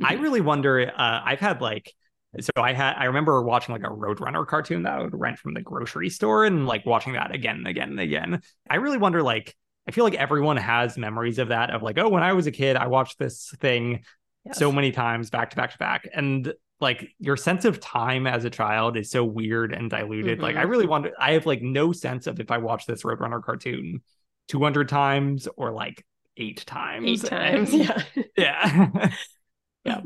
I 0.03 0.13
really 0.15 0.41
wonder. 0.41 0.91
Uh, 0.95 1.21
I've 1.23 1.39
had 1.39 1.61
like, 1.61 1.93
so 2.39 2.51
I 2.57 2.73
had, 2.73 2.95
I 2.97 3.05
remember 3.05 3.41
watching 3.43 3.73
like 3.73 3.83
a 3.83 3.93
Roadrunner 3.93 4.45
cartoon 4.45 4.83
that 4.83 4.93
I 4.99 5.03
would 5.03 5.17
rent 5.17 5.37
from 5.39 5.53
the 5.53 5.61
grocery 5.61 6.09
store 6.09 6.45
and 6.45 6.65
like 6.67 6.85
watching 6.85 7.13
that 7.13 7.33
again 7.33 7.57
and 7.57 7.67
again 7.67 7.89
and 7.91 7.99
again. 7.99 8.41
I 8.69 8.75
really 8.77 8.97
wonder, 8.97 9.21
like, 9.23 9.55
I 9.87 9.91
feel 9.91 10.03
like 10.03 10.15
everyone 10.15 10.57
has 10.57 10.97
memories 10.97 11.39
of 11.39 11.47
that, 11.49 11.69
of 11.71 11.81
like, 11.81 11.97
oh, 11.97 12.09
when 12.09 12.23
I 12.23 12.33
was 12.33 12.45
a 12.47 12.51
kid, 12.51 12.75
I 12.75 12.87
watched 12.87 13.17
this 13.19 13.53
thing 13.59 14.03
Yes. 14.45 14.57
so 14.59 14.71
many 14.71 14.91
times 14.91 15.29
back 15.29 15.49
to 15.51 15.55
back 15.55 15.71
to 15.73 15.77
back. 15.77 16.07
And 16.13 16.53
like 16.79 17.09
your 17.19 17.35
sense 17.35 17.65
of 17.65 17.79
time 17.79 18.27
as 18.27 18.45
a 18.45 18.49
child 18.49 18.95
is 18.97 19.09
so 19.09 19.25
weird 19.25 19.73
and 19.73 19.89
diluted. 19.89 20.39
Like, 20.41 20.55
I 20.55 20.63
Mhm. 20.65 20.69
really 20.69 20.85
wonder, 20.87 21.11
I 21.19 21.33
have 21.33 21.45
like 21.45 21.61
no 21.61 21.91
sense 21.91 22.27
of 22.27 22.39
if 22.39 22.49
I 22.51 22.57
watched 22.59 22.87
this 22.87 23.03
Roadrunner 23.03 23.43
cartoon 23.43 24.01
200 24.47 24.87
times 24.87 25.47
or 25.57 25.71
like 25.71 26.05
eight 26.37 26.65
times. 26.65 27.05
Eight 27.23 27.29
times. 27.29 27.73
And- 27.73 28.05
Yeah. 28.37 28.89
Yeah. 28.95 29.09
yeah. 29.85 30.01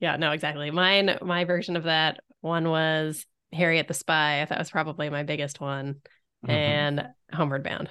Yeah. 0.00 0.16
No, 0.16 0.30
exactly. 0.32 0.70
Mine, 0.70 1.18
my 1.22 1.44
version 1.44 1.76
of 1.76 1.82
that 1.84 2.20
one 2.40 2.68
was 2.70 3.26
Harriet 3.52 3.86
the 3.88 3.94
Spy. 3.94 4.46
That 4.48 4.58
was 4.58 4.70
probably 4.70 5.10
my 5.10 5.22
biggest 5.22 5.60
one. 5.60 5.96
Mhm. 6.46 6.50
And 6.50 7.08
Homeward 7.32 7.62
Bound. 7.62 7.90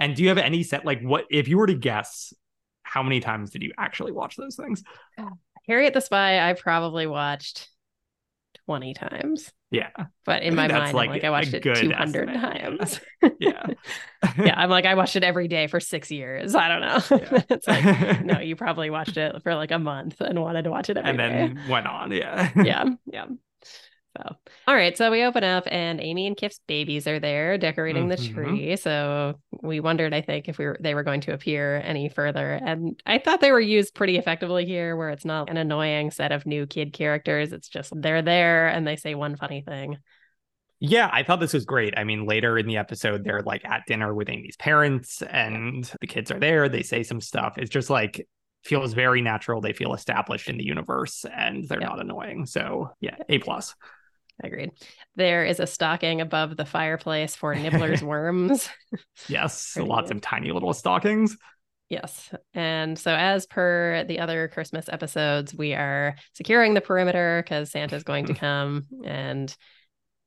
And 0.00 0.14
do 0.14 0.22
you 0.22 0.28
have 0.28 0.38
any 0.38 0.62
set 0.62 0.84
like 0.84 1.00
what 1.02 1.24
if 1.30 1.48
you 1.48 1.58
were 1.58 1.66
to 1.66 1.74
guess 1.74 2.32
how 2.82 3.02
many 3.02 3.20
times 3.20 3.50
did 3.50 3.62
you 3.62 3.72
actually 3.78 4.12
watch 4.12 4.36
those 4.36 4.56
things? 4.56 4.82
Harriet 5.66 5.94
the 5.94 6.00
Spy, 6.00 6.48
I 6.48 6.54
probably 6.54 7.06
watched 7.06 7.68
20 8.66 8.94
times. 8.94 9.50
Yeah. 9.70 9.90
But 10.26 10.42
in 10.42 10.58
I 10.58 10.68
my 10.68 10.68
mind, 10.68 10.94
like, 10.94 11.10
like, 11.10 11.24
I 11.24 11.30
watched 11.30 11.54
it 11.54 11.62
200 11.62 12.28
estimate. 12.28 12.40
times. 12.40 13.00
Yeah. 13.38 13.66
yeah, 14.38 14.54
I'm 14.56 14.70
like, 14.70 14.84
I 14.84 14.94
watched 14.94 15.16
it 15.16 15.24
every 15.24 15.48
day 15.48 15.66
for 15.68 15.80
six 15.80 16.10
years. 16.10 16.54
I 16.54 16.68
don't 16.68 16.80
know. 16.80 17.18
Yeah. 17.18 17.42
it's 17.50 17.66
like, 17.68 18.24
no, 18.24 18.40
you 18.40 18.56
probably 18.56 18.90
watched 18.90 19.16
it 19.16 19.42
for 19.42 19.54
like 19.54 19.70
a 19.70 19.78
month 19.78 20.20
and 20.20 20.40
wanted 20.40 20.64
to 20.64 20.70
watch 20.70 20.90
it 20.90 20.96
every 20.96 21.10
and 21.10 21.18
day. 21.18 21.28
then 21.28 21.68
went 21.68 21.86
on. 21.86 22.12
Yeah. 22.12 22.50
yeah, 22.62 22.84
yeah. 23.06 23.26
So, 24.16 24.36
all 24.66 24.74
right. 24.74 24.96
So 24.96 25.10
we 25.10 25.22
open 25.22 25.42
up, 25.42 25.64
and 25.70 25.98
Amy 26.00 26.26
and 26.26 26.36
Kif's 26.36 26.60
babies 26.66 27.06
are 27.06 27.18
there 27.18 27.56
decorating 27.56 28.08
the 28.08 28.16
Mhm. 28.16 28.34
tree. 28.34 28.76
So 28.76 29.40
we 29.62 29.80
wondered, 29.80 30.12
I 30.12 30.20
think, 30.20 30.48
if 30.48 30.58
we 30.58 30.66
were 30.66 30.76
they 30.80 30.94
were 30.94 31.02
going 31.02 31.22
to 31.22 31.32
appear 31.32 31.80
any 31.82 32.10
further, 32.10 32.52
and 32.52 33.00
I 33.06 33.18
thought 33.18 33.40
they 33.40 33.52
were 33.52 33.60
used 33.60 33.94
pretty 33.94 34.18
effectively 34.18 34.66
here, 34.66 34.96
where 34.96 35.10
it's 35.10 35.24
not 35.24 35.48
an 35.48 35.56
annoying 35.56 36.10
set 36.10 36.30
of 36.30 36.44
new 36.44 36.66
kid 36.66 36.92
characters. 36.92 37.52
It's 37.52 37.68
just 37.68 37.92
they're 37.96 38.20
there 38.22 38.68
and 38.68 38.86
they 38.86 38.96
say 38.96 39.14
one 39.14 39.36
funny 39.36 39.62
thing. 39.62 39.96
Yeah, 40.78 41.08
I 41.12 41.22
thought 41.22 41.38
this 41.40 41.54
was 41.54 41.64
great. 41.64 41.94
I 41.96 42.04
mean, 42.04 42.26
later 42.26 42.58
in 42.58 42.66
the 42.66 42.76
episode, 42.76 43.22
they're 43.24 43.42
like 43.42 43.64
at 43.64 43.86
dinner 43.86 44.12
with 44.12 44.28
Amy's 44.28 44.56
parents, 44.56 45.22
and 45.22 45.90
the 46.00 46.06
kids 46.06 46.30
are 46.30 46.40
there. 46.40 46.68
They 46.68 46.82
say 46.82 47.02
some 47.02 47.20
stuff. 47.20 47.56
It's 47.56 47.70
just 47.70 47.88
like 47.88 48.26
feels 48.64 48.92
very 48.92 49.22
natural. 49.22 49.60
They 49.60 49.72
feel 49.72 49.94
established 49.94 50.48
in 50.48 50.56
the 50.58 50.64
universe, 50.64 51.24
and 51.24 51.66
they're 51.68 51.80
Yeah. 51.80 51.86
not 51.88 52.00
annoying. 52.00 52.46
So 52.46 52.90
yeah, 53.00 53.16
a 53.28 53.38
plus. 53.38 53.74
Agreed. 54.42 54.70
There 55.16 55.44
is 55.44 55.60
a 55.60 55.66
stocking 55.66 56.20
above 56.20 56.56
the 56.56 56.64
fireplace 56.64 57.36
for 57.36 57.54
Nibbler's 57.54 58.02
worms. 58.04 58.68
Yes, 59.28 59.76
lots 59.80 60.08
good. 60.08 60.16
of 60.16 60.22
tiny 60.22 60.50
little 60.52 60.72
stockings. 60.72 61.36
Yes. 61.88 62.32
And 62.54 62.98
so, 62.98 63.14
as 63.14 63.46
per 63.46 64.04
the 64.04 64.18
other 64.20 64.48
Christmas 64.48 64.88
episodes, 64.88 65.54
we 65.54 65.74
are 65.74 66.16
securing 66.32 66.74
the 66.74 66.80
perimeter 66.80 67.42
because 67.44 67.70
Santa's 67.70 68.02
going 68.02 68.26
to 68.26 68.34
come. 68.48 68.86
And 69.04 69.54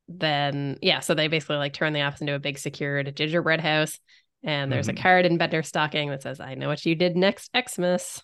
then, 0.07 0.77
yeah, 0.81 0.99
so 0.99 1.15
they 1.15 1.27
basically 1.27 1.57
like 1.57 1.73
turn 1.73 1.93
the 1.93 2.01
office 2.01 2.21
into 2.21 2.35
a 2.35 2.39
big 2.39 2.59
secured 2.59 3.15
gingerbread 3.15 3.61
house. 3.61 3.99
And 4.43 4.71
there's 4.71 4.87
Mhm. 4.87 4.99
a 4.99 5.01
card 5.01 5.25
in 5.25 5.39
Bender's 5.39 5.67
stocking 5.67 6.11
that 6.11 6.21
says, 6.21 6.39
I 6.39 6.53
know 6.53 6.67
what 6.67 6.85
you 6.85 6.93
did 6.93 7.15
next 7.17 7.49
Xmas. 7.57 8.21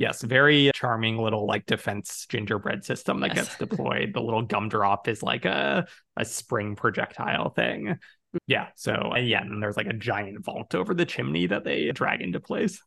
Yes, 0.00 0.22
very 0.22 0.70
charming 0.74 1.18
little 1.18 1.46
like 1.46 1.66
defense 1.66 2.24
gingerbread 2.26 2.86
system 2.86 3.20
that 3.20 3.36
Yes. 3.36 3.54
gets 3.54 3.58
deployed. 3.58 4.14
The 4.14 4.22
little 4.22 4.40
gumdrop 4.40 5.06
is 5.08 5.22
like 5.22 5.44
a 5.44 5.86
a 6.16 6.24
spring 6.24 6.74
projectile 6.74 7.50
thing. 7.50 7.98
Yeah. 8.46 8.68
So 8.76 9.14
yeah, 9.16 9.42
and 9.42 9.62
there's 9.62 9.76
like 9.76 9.88
a 9.88 9.92
giant 9.92 10.42
vault 10.42 10.74
over 10.74 10.94
the 10.94 11.04
chimney 11.04 11.48
that 11.48 11.64
they 11.64 11.90
drag 11.92 12.22
into 12.22 12.40
place. 12.40 12.80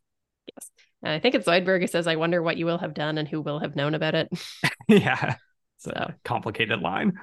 Yes. 0.56 0.72
And 1.04 1.14
I 1.14 1.20
think 1.20 1.36
it's 1.36 1.48
Zoidberg 1.48 1.82
who 1.82 1.88
says, 1.88 2.08
I 2.08 2.16
wonder 2.16 2.42
what 2.42 2.58
you 2.58 2.66
will 2.66 2.80
have 2.80 2.96
done 2.96 3.20
and 3.20 3.28
who 3.28 3.42
will 3.42 3.60
have 3.60 3.76
known 3.76 3.94
about 3.94 4.16
it. 4.16 4.30
yeah. 4.88 5.36
It's 5.76 5.86
so. 5.86 5.92
a 5.92 6.16
complicated 6.26 6.80
line. 6.80 7.14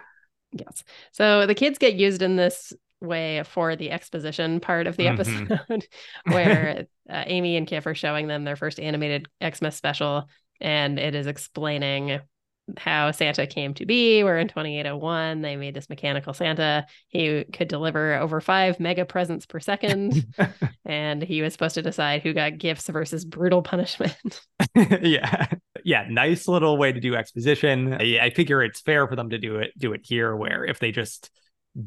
Yes. 0.53 0.85
So 1.11 1.47
the 1.47 1.55
kids 1.57 1.79
get 1.79 1.95
used 1.95 2.23
in 2.23 2.37
this 2.37 2.73
way 3.01 3.43
for 3.45 3.77
the 3.77 3.91
exposition 3.91 4.61
part 4.61 4.87
of 4.87 4.97
the 4.97 5.07
mm-hmm. 5.07 5.53
episode, 5.53 5.87
where 6.25 6.87
uh, 7.09 7.25
Amy 7.27 7.57
and 7.57 7.67
Kif 7.67 7.87
are 7.87 7.95
showing 7.95 8.27
them 8.27 8.45
their 8.45 8.57
first 8.57 8.81
animated 8.81 9.29
Xmas 9.43 9.77
special, 9.77 10.29
and 10.61 10.99
it 10.99 11.15
is 11.15 11.27
explaining 11.27 12.21
how 12.77 13.11
Santa 13.11 13.47
came 13.47 13.75
to 13.75 13.87
be. 13.87 14.23
We're 14.23 14.39
in 14.39 14.49
2801, 14.49 15.41
they 15.43 15.57
made 15.57 15.75
this 15.75 15.89
mechanical 15.89 16.33
Santa. 16.33 16.87
He 17.09 17.45
could 17.53 17.69
deliver 17.69 18.15
over 18.15 18.41
five 18.41 18.81
mega 18.81 19.05
presents 19.05 19.47
per 19.47 19.61
second, 19.61 20.27
and 20.85 21.23
he 21.23 21.43
was 21.43 21.53
supposed 21.53 21.75
to 21.75 21.83
decide 21.83 22.23
who 22.23 22.33
got 22.33 22.59
gifts 22.59 22.89
versus 22.89 23.25
brutal 23.25 23.63
punishment. 23.63 24.41
yeah, 24.75 25.47
yeah, 25.85 26.07
nice 26.09 26.47
little 26.49 26.77
way 26.79 26.93
to 26.93 27.01
do 27.01 27.15
exposition. 27.15 27.95
I, 27.95 28.19
I 28.21 28.31
figure 28.31 28.63
it's 28.63 28.81
fair 28.81 29.07
for 29.09 29.17
them 29.17 29.31
to 29.31 29.39
do 29.39 29.57
it 29.57 29.73
do 29.77 29.93
it 29.93 30.03
here, 30.05 30.35
where 30.35 30.65
if 30.65 30.79
they 30.79 30.93
just 30.93 31.31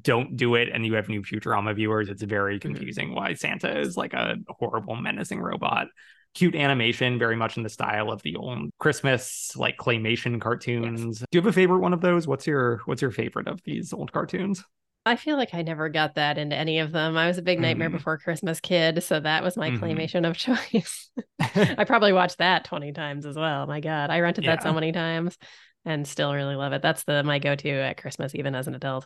don't 0.01 0.37
do 0.37 0.55
it 0.55 0.69
and 0.73 0.85
you 0.85 0.93
have 0.95 1.09
new 1.09 1.21
Futurama 1.21 1.75
viewers, 1.75 2.09
it's 2.09 2.23
very 2.23 2.59
mm-hmm. 2.59 2.73
confusing 2.73 3.07
mm-hmm. 3.07 3.15
why 3.15 3.33
Santa 3.33 3.79
is 3.79 3.97
like 3.97 4.13
a 4.13 4.37
horrible, 4.47 4.95
menacing 4.95 5.39
robot. 5.39 5.87
Cute 6.33 6.55
animation, 6.55 7.19
very 7.19 7.35
much 7.35 7.57
in 7.57 7.63
the 7.63 7.69
style 7.69 8.09
of 8.09 8.19
the 8.23 8.35
old 8.37 8.71
Christmas 8.79 9.55
like 9.55 9.77
claymation 9.77 10.41
cartoons. 10.41 11.19
Yes. 11.19 11.25
Do 11.29 11.37
you 11.37 11.41
have 11.41 11.47
a 11.47 11.53
favorite 11.53 11.79
one 11.79 11.93
of 11.93 12.01
those? 12.01 12.27
What's 12.27 12.47
your 12.47 12.81
what's 12.85 13.03
your 13.03 13.11
favorite 13.11 13.47
of 13.47 13.61
these 13.63 13.93
old 13.93 14.11
cartoons? 14.11 14.63
I 15.05 15.15
feel 15.15 15.35
like 15.35 15.53
I 15.53 15.61
never 15.61 15.89
got 15.89 16.15
that 16.15 16.37
into 16.37 16.55
any 16.55 16.79
of 16.79 16.91
them. 16.91 17.17
I 17.17 17.27
was 17.27 17.37
a 17.37 17.41
big 17.41 17.59
Nightmare 17.59 17.89
mm. 17.89 17.93
Before 17.93 18.17
Christmas 18.17 18.61
kid, 18.61 19.03
so 19.03 19.19
that 19.19 19.43
was 19.43 19.57
my 19.57 19.69
mm-hmm. 19.69 19.83
claymation 19.83 20.27
of 20.27 20.37
choice. 20.71 21.11
I 21.39 21.83
probably 21.83 22.13
watched 22.13 22.37
that 22.37 22.65
20 22.65 22.93
times 22.93 23.25
as 23.25 23.35
well. 23.35 23.67
My 23.67 23.81
god, 23.81 24.09
I 24.09 24.21
rented 24.21 24.45
yeah. 24.45 24.55
that 24.55 24.63
so 24.63 24.73
many 24.73 24.91
times 24.91 25.37
and 25.85 26.07
still 26.07 26.33
really 26.33 26.55
love 26.55 26.73
it. 26.73 26.81
That's 26.81 27.03
the 27.03 27.23
my 27.23 27.39
go-to 27.39 27.69
at 27.69 27.97
Christmas 27.97 28.33
even 28.33 28.55
as 28.55 28.67
an 28.67 28.75
adult. 28.75 29.05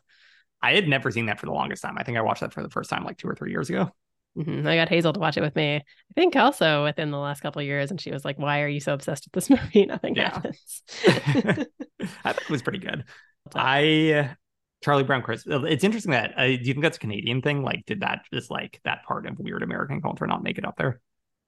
I 0.61 0.73
had 0.73 0.87
never 0.87 1.11
seen 1.11 1.27
that 1.27 1.39
for 1.39 1.45
the 1.45 1.51
longest 1.51 1.83
time. 1.83 1.97
I 1.97 2.03
think 2.03 2.17
I 2.17 2.21
watched 2.21 2.41
that 2.41 2.53
for 2.53 2.63
the 2.63 2.69
first 2.69 2.89
time 2.89 3.03
like 3.03 3.17
two 3.17 3.27
or 3.27 3.35
three 3.35 3.51
years 3.51 3.69
ago. 3.69 3.91
Mm-hmm. 4.37 4.67
I 4.67 4.75
got 4.75 4.89
Hazel 4.89 5.13
to 5.13 5.19
watch 5.19 5.37
it 5.37 5.41
with 5.41 5.55
me. 5.55 5.77
I 5.77 6.13
think 6.13 6.35
also 6.35 6.83
within 6.83 7.09
the 7.09 7.17
last 7.17 7.41
couple 7.41 7.59
of 7.59 7.65
years, 7.65 7.89
and 7.89 7.99
she 7.99 8.11
was 8.11 8.23
like, 8.23 8.37
"Why 8.37 8.61
are 8.61 8.67
you 8.67 8.79
so 8.79 8.93
obsessed 8.93 9.25
with 9.25 9.33
this 9.33 9.49
movie? 9.61 9.85
Nothing 9.85 10.15
yeah. 10.15 10.33
happens." 10.33 10.83
I 11.07 12.33
thought 12.33 12.41
it 12.41 12.49
was 12.49 12.61
pretty 12.61 12.79
good. 12.79 13.05
I 13.55 14.35
Charlie 14.83 15.03
Brown 15.03 15.23
Christmas. 15.23 15.63
It's 15.67 15.83
interesting 15.83 16.11
that 16.11 16.37
uh, 16.37 16.45
do 16.45 16.51
you 16.51 16.73
think 16.73 16.81
that's 16.81 16.97
a 16.97 17.01
Canadian 17.01 17.41
thing? 17.41 17.63
Like, 17.63 17.85
did 17.85 18.01
that 18.01 18.25
just 18.31 18.51
like 18.51 18.79
that 18.83 19.03
part 19.05 19.25
of 19.25 19.39
weird 19.39 19.63
American 19.63 20.01
culture 20.01 20.27
not 20.27 20.43
make 20.43 20.57
it 20.59 20.65
up 20.65 20.77
there? 20.77 21.01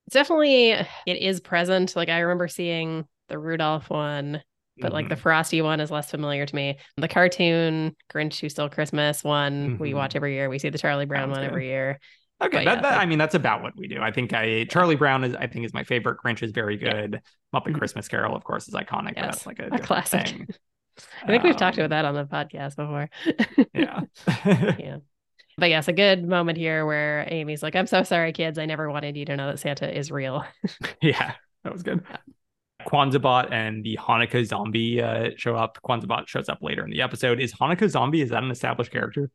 It's 0.07 0.15
definitely 0.15 0.71
it 0.71 0.87
is 1.05 1.39
present. 1.39 1.95
Like 1.95 2.09
I 2.09 2.19
remember 2.19 2.47
seeing 2.47 3.05
the 3.27 3.37
Rudolph 3.37 3.89
one 3.91 4.41
but 4.79 4.87
mm-hmm. 4.87 4.93
like 4.95 5.09
the 5.09 5.15
mm-hmm. 5.15 5.21
frosty 5.21 5.61
one 5.61 5.79
is 5.79 5.91
less 5.91 6.11
familiar 6.11 6.45
to 6.45 6.55
me. 6.55 6.77
The 6.97 7.07
cartoon 7.07 7.95
Grinch 8.13 8.39
Who 8.39 8.49
Stole 8.49 8.69
Christmas 8.69 9.23
one 9.23 9.71
mm-hmm. 9.71 9.83
we 9.83 9.93
watch 9.93 10.15
every 10.15 10.33
year. 10.33 10.49
We 10.49 10.59
see 10.59 10.69
the 10.69 10.77
Charlie 10.77 11.05
Brown 11.05 11.29
Sounds 11.29 11.37
one 11.37 11.41
good. 11.41 11.51
every 11.51 11.67
year. 11.67 11.99
Okay, 12.41 12.63
that, 12.63 12.63
yeah, 12.63 12.75
that, 12.75 12.83
like, 12.83 12.97
I 12.97 13.05
mean 13.05 13.19
that's 13.19 13.35
about 13.35 13.61
what 13.61 13.75
we 13.75 13.87
do. 13.87 14.01
I 14.01 14.11
think 14.11 14.33
I 14.33 14.65
Charlie 14.65 14.95
Brown 14.95 15.23
is 15.23 15.35
I 15.35 15.47
think 15.47 15.65
is 15.65 15.73
my 15.73 15.83
favorite. 15.83 16.17
Grinch 16.23 16.41
is 16.41 16.51
very 16.51 16.77
good. 16.77 17.13
Yeah. 17.13 17.59
Muppet 17.59 17.67
mm-hmm. 17.67 17.77
Christmas 17.77 18.07
Carol, 18.07 18.35
of 18.35 18.43
course, 18.43 18.67
is 18.67 18.73
iconic. 18.73 19.13
Yes, 19.15 19.25
that's 19.25 19.45
like 19.45 19.59
a, 19.59 19.67
a 19.71 19.79
classic. 19.79 20.27
Thing. 20.27 20.47
I 21.23 21.27
think 21.27 21.43
um, 21.43 21.49
we've 21.49 21.57
talked 21.57 21.77
about 21.77 21.85
um, 21.85 21.89
that 21.91 22.05
on 22.05 22.13
the 22.15 22.25
podcast 22.25 22.75
before. 22.75 23.09
yeah. 23.73 24.01
yeah. 24.79 24.97
But 25.59 25.69
yes, 25.69 25.87
a 25.87 25.93
good 25.93 26.27
moment 26.27 26.57
here 26.57 26.85
where 26.85 27.27
Amy's 27.29 27.61
like, 27.61 27.75
I'm 27.75 27.87
so 27.87 28.03
sorry, 28.03 28.31
kids. 28.31 28.57
I 28.57 28.65
never 28.65 28.89
wanted 28.89 29.17
you 29.17 29.25
to 29.25 29.35
know 29.35 29.47
that 29.47 29.59
Santa 29.59 29.95
is 29.95 30.09
real. 30.09 30.45
yeah, 31.01 31.33
that 31.63 31.73
was 31.73 31.83
good. 31.83 32.01
Yeah. 32.09 32.17
Kwanzaa 32.87 33.51
and 33.51 33.83
the 33.83 33.97
Hanukkah 34.01 34.45
zombie 34.45 35.01
uh, 35.01 35.31
show 35.35 35.55
up. 35.55 35.77
Kwanzaa 35.85 36.27
shows 36.27 36.49
up 36.49 36.59
later 36.61 36.83
in 36.83 36.89
the 36.89 37.01
episode. 37.01 37.39
Is 37.39 37.53
Hanukkah 37.53 37.89
zombie 37.89 38.21
is 38.21 38.29
that 38.29 38.43
an 38.43 38.51
established 38.51 38.91
character? 38.91 39.29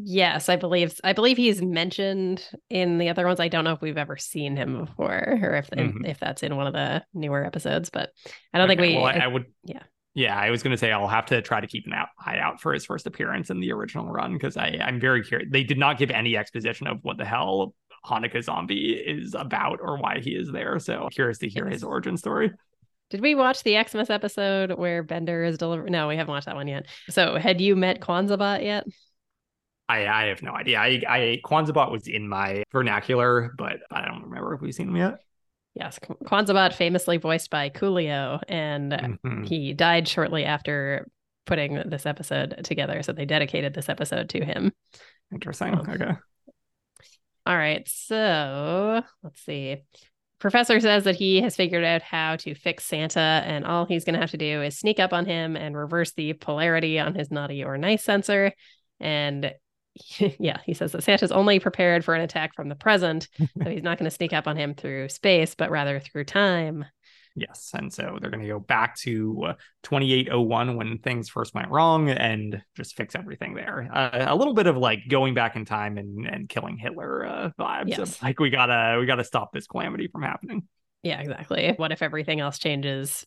Yes, 0.00 0.48
I 0.48 0.54
believe 0.54 0.98
I 1.02 1.12
believe 1.12 1.36
he's 1.36 1.60
mentioned 1.60 2.48
in 2.70 2.98
the 2.98 3.08
other 3.08 3.26
ones. 3.26 3.40
I 3.40 3.48
don't 3.48 3.64
know 3.64 3.72
if 3.72 3.82
we've 3.82 3.98
ever 3.98 4.16
seen 4.16 4.56
him 4.56 4.84
before 4.84 5.38
or 5.42 5.56
if 5.56 5.70
mm-hmm. 5.70 6.04
if 6.04 6.20
that's 6.20 6.44
in 6.44 6.56
one 6.56 6.68
of 6.68 6.72
the 6.72 7.04
newer 7.14 7.44
episodes, 7.44 7.90
but 7.90 8.10
I 8.54 8.58
don't 8.58 8.70
okay, 8.70 8.76
think 8.76 8.80
we. 8.80 8.96
Well, 8.96 9.06
I, 9.06 9.24
I 9.24 9.26
would. 9.26 9.46
Yeah. 9.64 9.82
Yeah, 10.14 10.36
I 10.36 10.50
was 10.50 10.64
going 10.64 10.72
to 10.72 10.76
say 10.76 10.90
I'll 10.90 11.06
have 11.06 11.26
to 11.26 11.42
try 11.42 11.60
to 11.60 11.66
keep 11.66 11.86
an 11.86 11.92
eye 11.92 12.38
out 12.38 12.60
for 12.60 12.72
his 12.72 12.84
first 12.84 13.06
appearance 13.06 13.50
in 13.50 13.60
the 13.60 13.70
original 13.72 14.06
run 14.06 14.32
because 14.32 14.56
I 14.56 14.78
I'm 14.80 14.98
very 14.98 15.22
curious. 15.22 15.48
They 15.52 15.62
did 15.62 15.78
not 15.78 15.98
give 15.98 16.10
any 16.10 16.36
exposition 16.36 16.86
of 16.86 16.98
what 17.02 17.18
the 17.18 17.24
hell 17.24 17.74
Hanukkah 18.04 18.42
zombie 18.42 18.92
is 18.92 19.34
about 19.34 19.80
or 19.82 19.98
why 19.98 20.20
he 20.20 20.30
is 20.30 20.50
there. 20.50 20.78
So 20.78 21.08
curious 21.12 21.38
to 21.38 21.48
hear 21.48 21.68
his 21.68 21.82
origin 21.82 22.16
story. 22.16 22.52
Did 23.10 23.20
we 23.22 23.34
watch 23.34 23.62
the 23.62 23.82
Xmas 23.82 24.10
episode 24.10 24.72
where 24.72 25.02
Bender 25.02 25.44
is 25.44 25.56
delivered? 25.56 25.90
No, 25.90 26.08
we 26.08 26.16
haven't 26.16 26.32
watched 26.32 26.46
that 26.46 26.56
one 26.56 26.68
yet. 26.68 26.86
So 27.08 27.36
had 27.36 27.60
you 27.60 27.74
met 27.74 28.00
Kwanzaa 28.00 28.62
yet? 28.62 28.84
I, 29.88 30.06
I 30.06 30.26
have 30.26 30.42
no 30.42 30.52
idea. 30.52 30.78
I, 30.78 31.02
I 31.08 31.40
Kwanzaa 31.42 31.90
was 31.90 32.06
in 32.06 32.28
my 32.28 32.64
vernacular, 32.70 33.54
but 33.56 33.78
I 33.90 34.04
don't 34.04 34.24
remember 34.24 34.54
if 34.54 34.60
we've 34.60 34.74
seen 34.74 34.88
him 34.88 34.96
yet. 34.96 35.20
Yes, 35.74 35.98
Kwanzaa 35.98 36.72
famously 36.74 37.18
voiced 37.18 37.50
by 37.50 37.70
Coolio, 37.70 38.42
and 38.48 38.92
mm-hmm. 38.92 39.44
he 39.44 39.72
died 39.72 40.08
shortly 40.08 40.44
after 40.44 41.08
putting 41.46 41.82
this 41.88 42.04
episode 42.04 42.60
together. 42.64 43.02
So 43.02 43.12
they 43.12 43.24
dedicated 43.24 43.74
this 43.74 43.88
episode 43.88 44.28
to 44.30 44.44
him. 44.44 44.72
Interesting. 45.32 45.74
Um, 45.74 45.88
okay. 45.88 46.12
All 47.48 47.56
right. 47.56 47.88
So 47.88 49.02
let's 49.22 49.40
see. 49.40 49.78
Professor 50.38 50.78
says 50.80 51.04
that 51.04 51.16
he 51.16 51.40
has 51.40 51.56
figured 51.56 51.82
out 51.82 52.02
how 52.02 52.36
to 52.36 52.54
fix 52.54 52.84
Santa, 52.84 53.18
and 53.18 53.64
all 53.64 53.86
he's 53.86 54.04
going 54.04 54.14
to 54.14 54.20
have 54.20 54.32
to 54.32 54.36
do 54.36 54.62
is 54.62 54.78
sneak 54.78 55.00
up 55.00 55.14
on 55.14 55.24
him 55.24 55.56
and 55.56 55.74
reverse 55.74 56.12
the 56.12 56.34
polarity 56.34 56.98
on 56.98 57.14
his 57.14 57.30
naughty 57.30 57.64
or 57.64 57.78
nice 57.78 58.04
sensor. 58.04 58.52
And 59.00 59.52
yeah, 60.38 60.58
he 60.66 60.74
says 60.74 60.92
that 60.92 61.02
Santa's 61.02 61.32
only 61.32 61.58
prepared 61.58 62.04
for 62.04 62.14
an 62.14 62.20
attack 62.20 62.54
from 62.54 62.68
the 62.68 62.74
present, 62.74 63.28
so 63.38 63.46
he's 63.70 63.82
not 63.82 63.98
going 63.98 64.08
to 64.10 64.14
sneak 64.14 64.34
up 64.34 64.46
on 64.46 64.58
him 64.58 64.74
through 64.74 65.08
space, 65.08 65.54
but 65.54 65.70
rather 65.70 65.98
through 66.00 66.24
time. 66.24 66.84
Yes. 67.38 67.70
And 67.74 67.92
so 67.92 68.18
they're 68.20 68.30
going 68.30 68.42
to 68.42 68.48
go 68.48 68.58
back 68.58 68.96
to 68.98 69.44
uh, 69.48 69.52
2801 69.84 70.76
when 70.76 70.98
things 70.98 71.28
first 71.28 71.54
went 71.54 71.70
wrong 71.70 72.10
and 72.10 72.62
just 72.76 72.96
fix 72.96 73.14
everything 73.14 73.54
there. 73.54 73.88
Uh, 73.92 74.26
a 74.28 74.36
little 74.36 74.54
bit 74.54 74.66
of 74.66 74.76
like 74.76 75.00
going 75.08 75.34
back 75.34 75.56
in 75.56 75.64
time 75.64 75.98
and, 75.98 76.26
and 76.26 76.48
killing 76.48 76.76
Hitler 76.76 77.26
uh, 77.26 77.50
vibes. 77.58 77.88
Yes. 77.88 77.98
Of, 77.98 78.22
like 78.22 78.40
we 78.40 78.50
gotta 78.50 78.98
we 78.98 79.06
gotta 79.06 79.24
stop 79.24 79.52
this 79.52 79.66
calamity 79.66 80.08
from 80.08 80.22
happening. 80.22 80.64
Yeah, 81.02 81.20
exactly. 81.20 81.74
What 81.76 81.92
if 81.92 82.02
everything 82.02 82.40
else 82.40 82.58
changes 82.58 83.24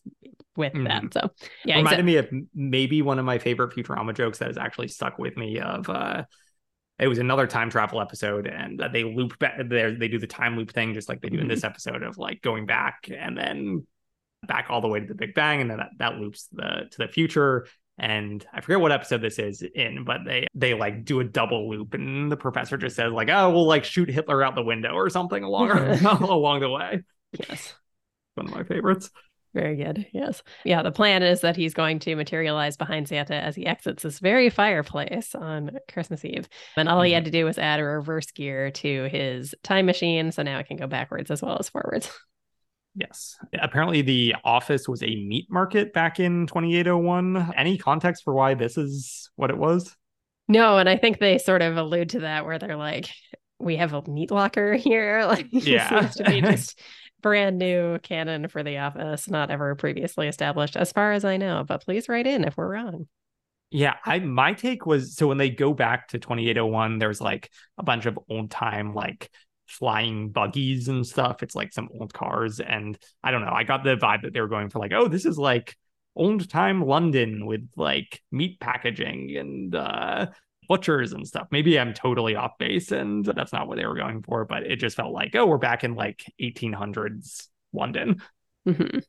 with 0.56 0.74
mm-hmm. 0.74 0.84
that? 0.84 1.12
So 1.14 1.30
yeah, 1.64 1.76
reminded 1.76 2.04
me 2.04 2.16
of 2.16 2.28
maybe 2.54 3.00
one 3.00 3.18
of 3.18 3.24
my 3.24 3.38
favorite 3.38 3.74
Futurama 3.74 4.14
jokes 4.14 4.38
that 4.38 4.48
has 4.48 4.58
actually 4.58 4.88
stuck 4.88 5.18
with 5.18 5.38
me. 5.38 5.58
Of 5.58 5.88
uh, 5.88 6.24
it 6.98 7.08
was 7.08 7.18
another 7.18 7.46
time 7.46 7.68
travel 7.68 8.00
episode 8.00 8.46
and 8.46 8.80
they 8.92 9.02
loop 9.02 9.38
back 9.38 9.58
there 9.68 9.92
they 9.96 10.08
do 10.08 10.18
the 10.18 10.26
time 10.26 10.56
loop 10.56 10.72
thing 10.72 10.94
just 10.94 11.08
like 11.08 11.20
they 11.20 11.28
do 11.28 11.38
in 11.38 11.48
this 11.48 11.60
mm-hmm. 11.60 11.70
episode 11.70 12.02
of 12.02 12.16
like 12.16 12.40
going 12.42 12.64
back 12.64 13.08
and 13.14 13.36
then 13.36 13.84
back 14.46 14.66
all 14.68 14.80
the 14.80 14.88
way 14.88 15.00
to 15.00 15.06
the 15.06 15.14
Big 15.14 15.34
Bang, 15.34 15.60
and 15.60 15.70
then 15.70 15.78
that, 15.78 15.90
that 15.98 16.14
loops 16.16 16.48
the 16.52 16.88
to 16.90 16.98
the 16.98 17.08
future. 17.08 17.66
And 17.98 18.44
I 18.52 18.60
forget 18.60 18.80
what 18.80 18.90
episode 18.90 19.20
this 19.20 19.38
is 19.38 19.62
in, 19.62 20.04
but 20.04 20.20
they 20.24 20.46
they 20.54 20.74
like 20.74 21.04
do 21.04 21.20
a 21.20 21.24
double 21.24 21.68
loop, 21.68 21.94
and 21.94 22.32
the 22.32 22.36
professor 22.36 22.76
just 22.76 22.96
says 22.96 23.12
like, 23.12 23.28
"Oh, 23.28 23.50
we'll 23.50 23.66
like 23.66 23.84
shoot 23.84 24.08
Hitler 24.08 24.42
out 24.42 24.54
the 24.54 24.62
window 24.62 24.94
or 24.94 25.10
something 25.10 25.42
along 25.42 25.70
along 26.04 26.60
the 26.60 26.70
way." 26.70 27.02
Yes, 27.32 27.74
one 28.34 28.46
of 28.46 28.54
my 28.54 28.64
favorites. 28.64 29.10
Very 29.54 29.76
good. 29.76 30.06
Yes. 30.12 30.42
Yeah. 30.64 30.82
The 30.82 30.92
plan 30.92 31.22
is 31.22 31.42
that 31.42 31.56
he's 31.56 31.74
going 31.74 31.98
to 32.00 32.16
materialize 32.16 32.78
behind 32.78 33.08
Santa 33.08 33.34
as 33.34 33.54
he 33.54 33.66
exits 33.66 34.02
this 34.02 34.18
very 34.18 34.48
fireplace 34.48 35.34
on 35.34 35.78
Christmas 35.92 36.24
Eve. 36.24 36.48
And 36.76 36.88
all 36.88 36.98
mm-hmm. 36.98 37.06
he 37.06 37.12
had 37.12 37.26
to 37.26 37.30
do 37.30 37.44
was 37.44 37.58
add 37.58 37.78
a 37.78 37.84
reverse 37.84 38.30
gear 38.30 38.70
to 38.70 39.08
his 39.10 39.54
time 39.62 39.84
machine. 39.84 40.32
So 40.32 40.42
now 40.42 40.58
it 40.58 40.68
can 40.68 40.78
go 40.78 40.86
backwards 40.86 41.30
as 41.30 41.42
well 41.42 41.58
as 41.58 41.68
forwards. 41.68 42.10
Yes. 42.94 43.38
Apparently, 43.54 44.02
the 44.02 44.34
office 44.44 44.88
was 44.88 45.02
a 45.02 45.06
meat 45.06 45.46
market 45.50 45.92
back 45.92 46.20
in 46.20 46.46
2801. 46.46 47.52
Any 47.56 47.78
context 47.78 48.24
for 48.24 48.34
why 48.34 48.54
this 48.54 48.76
is 48.76 49.30
what 49.36 49.50
it 49.50 49.56
was? 49.56 49.96
No. 50.48 50.78
And 50.78 50.88
I 50.88 50.96
think 50.96 51.18
they 51.18 51.38
sort 51.38 51.62
of 51.62 51.76
allude 51.76 52.10
to 52.10 52.20
that 52.20 52.44
where 52.44 52.58
they're 52.58 52.76
like, 52.76 53.08
we 53.58 53.76
have 53.76 53.94
a 53.94 54.02
meat 54.10 54.30
locker 54.30 54.74
here. 54.76 55.24
Like, 55.26 55.46
yeah. 55.50 56.00
seems 56.00 56.16
to 56.16 56.24
be 56.24 56.40
just 56.42 56.78
brand 57.22 57.58
new 57.58 57.98
canon 58.00 58.48
for 58.48 58.62
the 58.62 58.78
office, 58.78 59.30
not 59.30 59.50
ever 59.50 59.74
previously 59.76 60.28
established, 60.28 60.76
as 60.76 60.92
far 60.92 61.12
as 61.12 61.24
I 61.24 61.36
know. 61.38 61.64
But 61.66 61.84
please 61.84 62.08
write 62.08 62.26
in 62.26 62.44
if 62.44 62.56
we're 62.56 62.72
wrong. 62.72 63.06
Yeah, 63.70 63.94
I 64.04 64.18
my 64.18 64.52
take 64.52 64.84
was 64.84 65.16
so 65.16 65.28
when 65.28 65.38
they 65.38 65.48
go 65.48 65.72
back 65.72 66.08
to 66.08 66.18
2801, 66.18 66.98
there's 66.98 67.22
like 67.22 67.48
a 67.78 67.82
bunch 67.82 68.04
of 68.04 68.18
old 68.28 68.50
time 68.50 68.94
like 68.94 69.30
flying 69.72 70.30
buggies 70.30 70.88
and 70.88 71.06
stuff. 71.06 71.42
It's 71.42 71.54
like 71.54 71.72
some 71.72 71.88
old 71.98 72.12
cars. 72.12 72.60
And 72.60 72.98
I 73.22 73.30
don't 73.30 73.44
know. 73.44 73.52
I 73.52 73.64
got 73.64 73.84
the 73.84 73.96
vibe 73.96 74.22
that 74.22 74.32
they 74.32 74.40
were 74.40 74.48
going 74.48 74.70
for 74.70 74.78
like, 74.78 74.92
oh, 74.92 75.08
this 75.08 75.24
is 75.24 75.38
like 75.38 75.76
old 76.14 76.48
time 76.48 76.84
London 76.84 77.46
with 77.46 77.68
like 77.76 78.20
meat 78.30 78.60
packaging 78.60 79.34
and 79.36 79.74
uh 79.74 80.26
butchers 80.68 81.12
and 81.12 81.26
stuff. 81.26 81.48
Maybe 81.50 81.78
I'm 81.78 81.94
totally 81.94 82.36
off 82.36 82.52
base 82.58 82.92
and 82.92 83.24
that's 83.24 83.52
not 83.52 83.68
what 83.68 83.78
they 83.78 83.86
were 83.86 83.96
going 83.96 84.22
for, 84.22 84.44
but 84.44 84.62
it 84.62 84.76
just 84.76 84.96
felt 84.96 85.12
like, 85.12 85.34
oh, 85.34 85.46
we're 85.46 85.58
back 85.58 85.84
in 85.84 85.94
like 85.94 86.24
1800s 86.40 87.48
London. 87.72 88.22
Mm-hmm. 88.66 89.00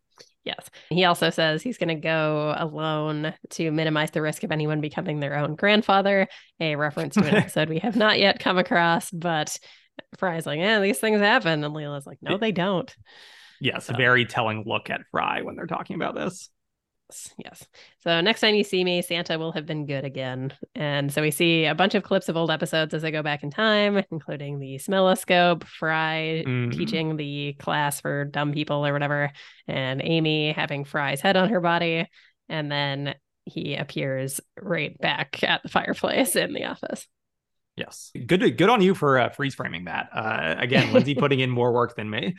Yes. 0.43 0.69
He 0.89 1.05
also 1.05 1.29
says 1.29 1.61
he's 1.61 1.77
going 1.77 1.89
to 1.89 1.95
go 1.95 2.53
alone 2.57 3.33
to 3.51 3.71
minimize 3.71 4.11
the 4.11 4.21
risk 4.21 4.43
of 4.43 4.51
anyone 4.51 4.81
becoming 4.81 5.19
their 5.19 5.37
own 5.37 5.55
grandfather, 5.55 6.27
a 6.59 6.75
reference 6.75 7.15
to 7.15 7.25
an 7.25 7.35
episode 7.35 7.69
we 7.69 7.79
have 7.79 7.95
not 7.95 8.19
yet 8.19 8.39
come 8.39 8.57
across. 8.57 9.09
But 9.09 9.57
Fry's 10.17 10.45
like, 10.45 10.59
yeah, 10.59 10.79
these 10.79 10.99
things 10.99 11.19
happen. 11.19 11.63
And 11.63 11.73
Leela's 11.73 12.05
like, 12.07 12.19
no, 12.21 12.37
they 12.37 12.51
don't. 12.51 12.93
Yes, 13.59 13.85
so. 13.85 13.93
a 13.93 13.97
very 13.97 14.25
telling 14.25 14.63
look 14.65 14.89
at 14.89 15.01
Fry 15.11 15.41
when 15.41 15.55
they're 15.55 15.67
talking 15.67 15.95
about 15.95 16.15
this. 16.15 16.49
Yes. 17.37 17.65
So 17.99 18.21
next 18.21 18.41
time 18.41 18.55
you 18.55 18.63
see 18.63 18.83
me, 18.83 19.01
Santa 19.01 19.37
will 19.37 19.51
have 19.51 19.65
been 19.65 19.85
good 19.85 20.03
again. 20.03 20.53
And 20.73 21.11
so 21.13 21.21
we 21.21 21.31
see 21.31 21.65
a 21.65 21.75
bunch 21.75 21.95
of 21.95 22.03
clips 22.03 22.29
of 22.29 22.37
old 22.37 22.49
episodes 22.49 22.93
as 22.93 23.01
they 23.01 23.11
go 23.11 23.21
back 23.21 23.43
in 23.43 23.51
time, 23.51 24.03
including 24.11 24.59
the 24.59 24.75
smelloscope, 24.75 25.63
Fry 25.63 26.43
mm. 26.45 26.75
teaching 26.75 27.17
the 27.17 27.53
class 27.59 28.01
for 28.01 28.25
dumb 28.25 28.51
people 28.51 28.85
or 28.85 28.93
whatever, 28.93 29.31
and 29.67 30.01
Amy 30.03 30.53
having 30.53 30.85
Fry's 30.85 31.21
head 31.21 31.37
on 31.37 31.49
her 31.49 31.61
body. 31.61 32.09
And 32.49 32.71
then 32.71 33.15
he 33.45 33.75
appears 33.75 34.41
right 34.59 34.97
back 34.99 35.43
at 35.43 35.63
the 35.63 35.69
fireplace 35.69 36.35
in 36.35 36.53
the 36.53 36.65
office. 36.65 37.07
Yes. 37.75 38.11
Good 38.25 38.57
good 38.57 38.69
on 38.69 38.81
you 38.81 38.93
for 38.93 39.19
uh, 39.19 39.29
freeze 39.29 39.55
framing 39.55 39.85
that. 39.85 40.09
Uh, 40.13 40.55
again, 40.57 40.93
Lindsay 40.93 41.15
putting 41.19 41.39
in 41.39 41.49
more 41.49 41.73
work 41.73 41.95
than 41.95 42.09
me 42.09 42.35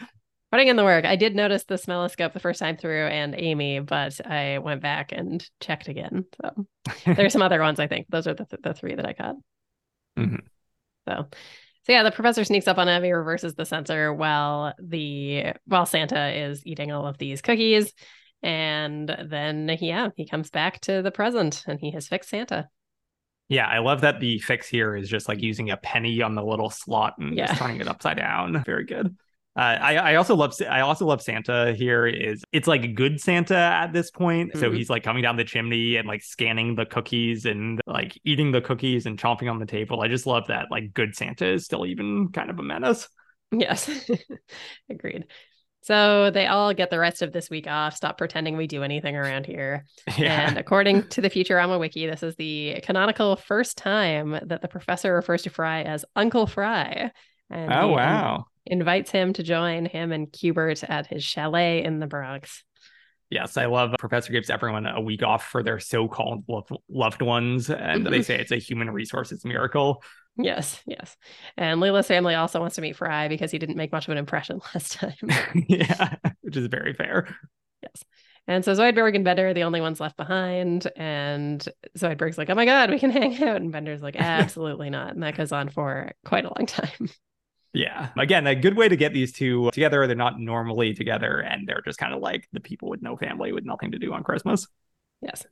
putting 0.54 0.68
in 0.68 0.76
the 0.76 0.84
work. 0.84 1.04
I 1.04 1.16
did 1.16 1.34
notice 1.34 1.64
the 1.64 1.74
smelloscope 1.74 2.32
the 2.32 2.38
first 2.38 2.60
time 2.60 2.76
through 2.76 3.08
and 3.08 3.34
Amy, 3.36 3.80
but 3.80 4.24
I 4.24 4.58
went 4.58 4.82
back 4.82 5.10
and 5.10 5.44
checked 5.58 5.88
again. 5.88 6.26
So 6.40 6.66
there's 7.06 7.32
some 7.32 7.42
other 7.42 7.60
ones. 7.60 7.80
I 7.80 7.88
think 7.88 8.06
those 8.08 8.28
are 8.28 8.34
the, 8.34 8.44
th- 8.44 8.62
the 8.62 8.72
three 8.72 8.94
that 8.94 9.04
I 9.04 9.14
caught. 9.14 9.34
Mm-hmm. 10.16 10.46
So, 11.08 11.26
so 11.82 11.92
yeah, 11.92 12.04
the 12.04 12.12
professor 12.12 12.44
sneaks 12.44 12.68
up 12.68 12.78
on 12.78 12.88
Evie, 12.88 13.10
reverses 13.10 13.56
the 13.56 13.64
sensor 13.64 14.14
while 14.14 14.74
the 14.80 15.54
while 15.64 15.86
Santa 15.86 16.28
is 16.28 16.64
eating 16.64 16.92
all 16.92 17.08
of 17.08 17.18
these 17.18 17.42
cookies, 17.42 17.92
and 18.40 19.08
then 19.08 19.76
yeah, 19.80 20.10
he 20.16 20.24
comes 20.24 20.50
back 20.50 20.80
to 20.82 21.02
the 21.02 21.10
present 21.10 21.64
and 21.66 21.80
he 21.80 21.90
has 21.90 22.06
fixed 22.06 22.30
Santa. 22.30 22.68
Yeah, 23.48 23.66
I 23.66 23.78
love 23.78 24.00
that 24.00 24.20
the 24.20 24.38
fix 24.38 24.66
here 24.68 24.96
is 24.96 25.08
just 25.08 25.28
like 25.28 25.42
using 25.42 25.70
a 25.70 25.76
penny 25.76 26.22
on 26.22 26.34
the 26.34 26.42
little 26.42 26.70
slot 26.70 27.14
and 27.18 27.36
yeah. 27.36 27.46
just 27.46 27.58
turning 27.58 27.80
it 27.80 27.88
upside 27.88 28.16
down. 28.16 28.62
Very 28.66 28.84
good. 28.84 29.16
Uh, 29.56 29.78
I, 29.80 29.96
I 29.96 30.14
also 30.16 30.34
love 30.34 30.52
I 30.68 30.80
also 30.80 31.06
love 31.06 31.22
Santa 31.22 31.72
here 31.78 32.08
is 32.08 32.42
it's 32.50 32.66
like 32.66 32.96
good 32.96 33.20
Santa 33.20 33.56
at 33.56 33.92
this 33.92 34.10
point. 34.10 34.50
Mm-hmm. 34.50 34.60
So 34.60 34.72
he's 34.72 34.90
like 34.90 35.04
coming 35.04 35.22
down 35.22 35.36
the 35.36 35.44
chimney 35.44 35.94
and 35.96 36.08
like 36.08 36.22
scanning 36.22 36.74
the 36.74 36.86
cookies 36.86 37.46
and 37.46 37.80
like 37.86 38.18
eating 38.24 38.50
the 38.50 38.60
cookies 38.60 39.06
and 39.06 39.16
chomping 39.16 39.48
on 39.48 39.60
the 39.60 39.66
table. 39.66 40.00
I 40.00 40.08
just 40.08 40.26
love 40.26 40.48
that 40.48 40.72
like 40.72 40.92
good 40.92 41.14
Santa 41.14 41.46
is 41.46 41.64
still 41.64 41.86
even 41.86 42.30
kind 42.32 42.50
of 42.50 42.58
a 42.58 42.64
menace. 42.64 43.08
Yes. 43.52 43.88
Agreed. 44.90 45.26
So 45.84 46.30
they 46.30 46.46
all 46.46 46.72
get 46.72 46.88
the 46.88 46.98
rest 46.98 47.20
of 47.20 47.32
this 47.32 47.50
week 47.50 47.66
off. 47.66 47.94
Stop 47.94 48.16
pretending 48.16 48.56
we 48.56 48.66
do 48.66 48.82
anything 48.82 49.16
around 49.16 49.44
here. 49.44 49.84
Yeah. 50.16 50.48
And 50.48 50.56
according 50.56 51.08
to 51.10 51.20
the 51.20 51.28
Futurama 51.28 51.78
wiki, 51.78 52.06
this 52.06 52.22
is 52.22 52.36
the 52.36 52.80
canonical 52.82 53.36
first 53.36 53.76
time 53.76 54.38
that 54.46 54.62
the 54.62 54.68
professor 54.68 55.14
refers 55.14 55.42
to 55.42 55.50
Fry 55.50 55.82
as 55.82 56.06
Uncle 56.16 56.46
Fry. 56.46 57.10
And 57.50 57.70
oh 57.70 57.88
wow! 57.88 58.46
invites 58.64 59.10
him 59.10 59.34
to 59.34 59.42
join 59.42 59.84
him 59.84 60.10
and 60.10 60.32
Cubert 60.32 60.82
at 60.88 61.06
his 61.06 61.22
chalet 61.22 61.84
in 61.84 61.98
the 61.98 62.06
Bronx. 62.06 62.64
Yes, 63.30 63.56
I 63.56 63.66
love 63.66 63.94
Professor 63.98 64.32
gives 64.32 64.50
everyone 64.50 64.86
a 64.86 65.00
week 65.00 65.22
off 65.22 65.46
for 65.46 65.62
their 65.62 65.80
so-called 65.80 66.44
loved 66.88 67.22
ones, 67.22 67.70
and 67.70 68.06
they 68.06 68.10
mm-hmm. 68.10 68.22
say 68.22 68.38
it's 68.38 68.52
a 68.52 68.56
human 68.56 68.90
resources 68.90 69.44
miracle. 69.44 70.02
Yes, 70.36 70.80
yes. 70.86 71.16
And 71.56 71.80
Leela's 71.80 72.08
family 72.08 72.34
also 72.34 72.60
wants 72.60 72.76
to 72.76 72.82
meet 72.82 72.96
Fry 72.96 73.28
because 73.28 73.50
he 73.50 73.58
didn't 73.58 73.76
make 73.76 73.92
much 73.92 74.06
of 74.06 74.12
an 74.12 74.18
impression 74.18 74.60
last 74.74 74.92
time. 74.92 75.14
yeah, 75.68 76.16
which 76.42 76.56
is 76.56 76.66
very 76.66 76.92
fair. 76.92 77.36
Yes. 77.82 78.04
And 78.46 78.64
so 78.64 78.74
Zoidberg 78.74 79.14
and 79.14 79.24
Bender 79.24 79.48
are 79.48 79.54
the 79.54 79.62
only 79.62 79.80
ones 79.80 80.00
left 80.00 80.16
behind. 80.16 80.90
And 80.96 81.66
Zoidberg's 81.96 82.36
like, 82.36 82.50
oh 82.50 82.54
my 82.54 82.66
God, 82.66 82.90
we 82.90 82.98
can 82.98 83.10
hang 83.10 83.42
out. 83.42 83.56
And 83.56 83.72
Bender's 83.72 84.02
like, 84.02 84.16
absolutely 84.16 84.90
not. 84.90 85.14
And 85.14 85.22
that 85.22 85.36
goes 85.36 85.52
on 85.52 85.70
for 85.70 86.12
quite 86.24 86.44
a 86.44 86.52
long 86.58 86.66
time. 86.66 87.08
Yeah. 87.74 88.10
Again, 88.16 88.46
a 88.46 88.54
good 88.54 88.76
way 88.76 88.88
to 88.88 88.96
get 88.96 89.12
these 89.12 89.32
two 89.32 89.70
together. 89.72 90.06
They're 90.06 90.16
not 90.16 90.38
normally 90.38 90.94
together 90.94 91.40
and 91.40 91.68
they're 91.68 91.82
just 91.84 91.98
kind 91.98 92.14
of 92.14 92.20
like 92.20 92.48
the 92.52 92.60
people 92.60 92.88
with 92.88 93.02
no 93.02 93.16
family 93.16 93.52
with 93.52 93.64
nothing 93.64 93.92
to 93.92 93.98
do 93.98 94.12
on 94.12 94.22
Christmas. 94.22 94.68
Yes. 95.20 95.44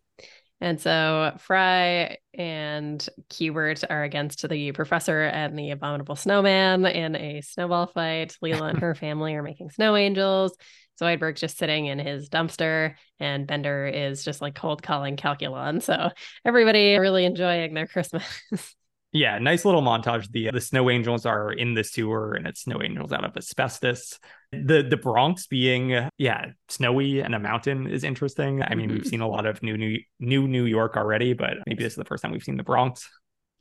And 0.60 0.80
so 0.80 1.34
Fry 1.40 2.18
and 2.34 3.04
Cubert 3.28 3.82
are 3.90 4.04
against 4.04 4.48
the 4.48 4.70
professor 4.70 5.22
and 5.22 5.58
the 5.58 5.72
abominable 5.72 6.14
snowman 6.14 6.86
in 6.86 7.16
a 7.16 7.40
snowball 7.40 7.88
fight. 7.88 8.36
Leela 8.42 8.70
and 8.70 8.78
her 8.78 8.94
family 8.94 9.34
are 9.34 9.42
making 9.42 9.70
snow 9.70 9.96
angels. 9.96 10.56
Zoidberg's 11.00 11.40
just 11.40 11.58
sitting 11.58 11.86
in 11.86 11.98
his 11.98 12.28
dumpster, 12.28 12.94
and 13.18 13.46
Bender 13.46 13.88
is 13.88 14.24
just 14.24 14.40
like 14.40 14.54
cold 14.54 14.84
calling 14.84 15.16
Calculon. 15.16 15.82
So 15.82 16.10
everybody 16.44 16.96
really 16.96 17.24
enjoying 17.24 17.74
their 17.74 17.88
Christmas. 17.88 18.24
Yeah, 19.12 19.38
nice 19.38 19.66
little 19.66 19.82
montage. 19.82 20.30
The 20.30 20.50
the 20.50 20.60
snow 20.60 20.88
angels 20.88 21.26
are 21.26 21.52
in 21.52 21.74
the 21.74 21.84
sewer 21.84 22.32
and 22.32 22.46
it's 22.46 22.62
snow 22.62 22.80
angels 22.82 23.12
out 23.12 23.24
of 23.24 23.36
asbestos. 23.36 24.18
The 24.52 24.82
the 24.88 24.96
Bronx 24.96 25.46
being 25.46 26.08
yeah, 26.16 26.46
snowy 26.68 27.20
and 27.20 27.34
a 27.34 27.38
mountain 27.38 27.86
is 27.86 28.04
interesting. 28.04 28.62
I 28.62 28.74
mean, 28.74 28.88
mm-hmm. 28.88 28.98
we've 28.98 29.06
seen 29.06 29.20
a 29.20 29.28
lot 29.28 29.44
of 29.44 29.62
new 29.62 29.76
new 29.76 29.98
new 30.18 30.48
New 30.48 30.64
York 30.64 30.96
already, 30.96 31.34
but 31.34 31.58
maybe 31.66 31.82
this 31.82 31.92
is 31.92 31.98
the 31.98 32.06
first 32.06 32.22
time 32.22 32.32
we've 32.32 32.42
seen 32.42 32.56
the 32.56 32.62
Bronx. 32.62 33.06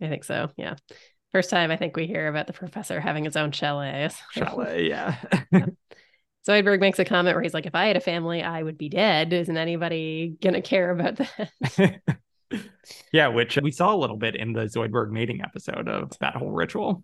I 0.01 0.07
think 0.07 0.23
so. 0.23 0.51
Yeah. 0.55 0.75
First 1.33 1.49
time 1.49 1.69
I 1.69 1.77
think 1.77 1.95
we 1.95 2.07
hear 2.07 2.27
about 2.27 2.47
the 2.47 2.53
professor 2.53 2.99
having 2.99 3.25
his 3.25 3.35
own 3.35 3.51
chalet. 3.51 4.09
Chalet, 4.31 4.87
yeah. 4.87 5.15
yeah. 5.51 5.65
Zoidberg 6.47 6.79
makes 6.79 6.97
a 6.99 7.05
comment 7.05 7.35
where 7.35 7.43
he's 7.43 7.53
like, 7.53 7.67
if 7.67 7.75
I 7.75 7.85
had 7.85 7.97
a 7.97 8.01
family, 8.01 8.41
I 8.41 8.63
would 8.63 8.77
be 8.77 8.89
dead. 8.89 9.31
Isn't 9.31 9.57
anybody 9.57 10.35
gonna 10.41 10.61
care 10.61 10.91
about 10.91 11.17
that? 11.17 12.01
yeah, 13.11 13.27
which 13.27 13.57
we 13.61 13.71
saw 13.71 13.93
a 13.93 13.97
little 13.97 14.17
bit 14.17 14.35
in 14.35 14.53
the 14.53 14.65
Zoidberg 14.65 15.11
mating 15.11 15.41
episode 15.41 15.87
of 15.87 16.11
that 16.19 16.35
whole 16.35 16.51
ritual. 16.51 17.03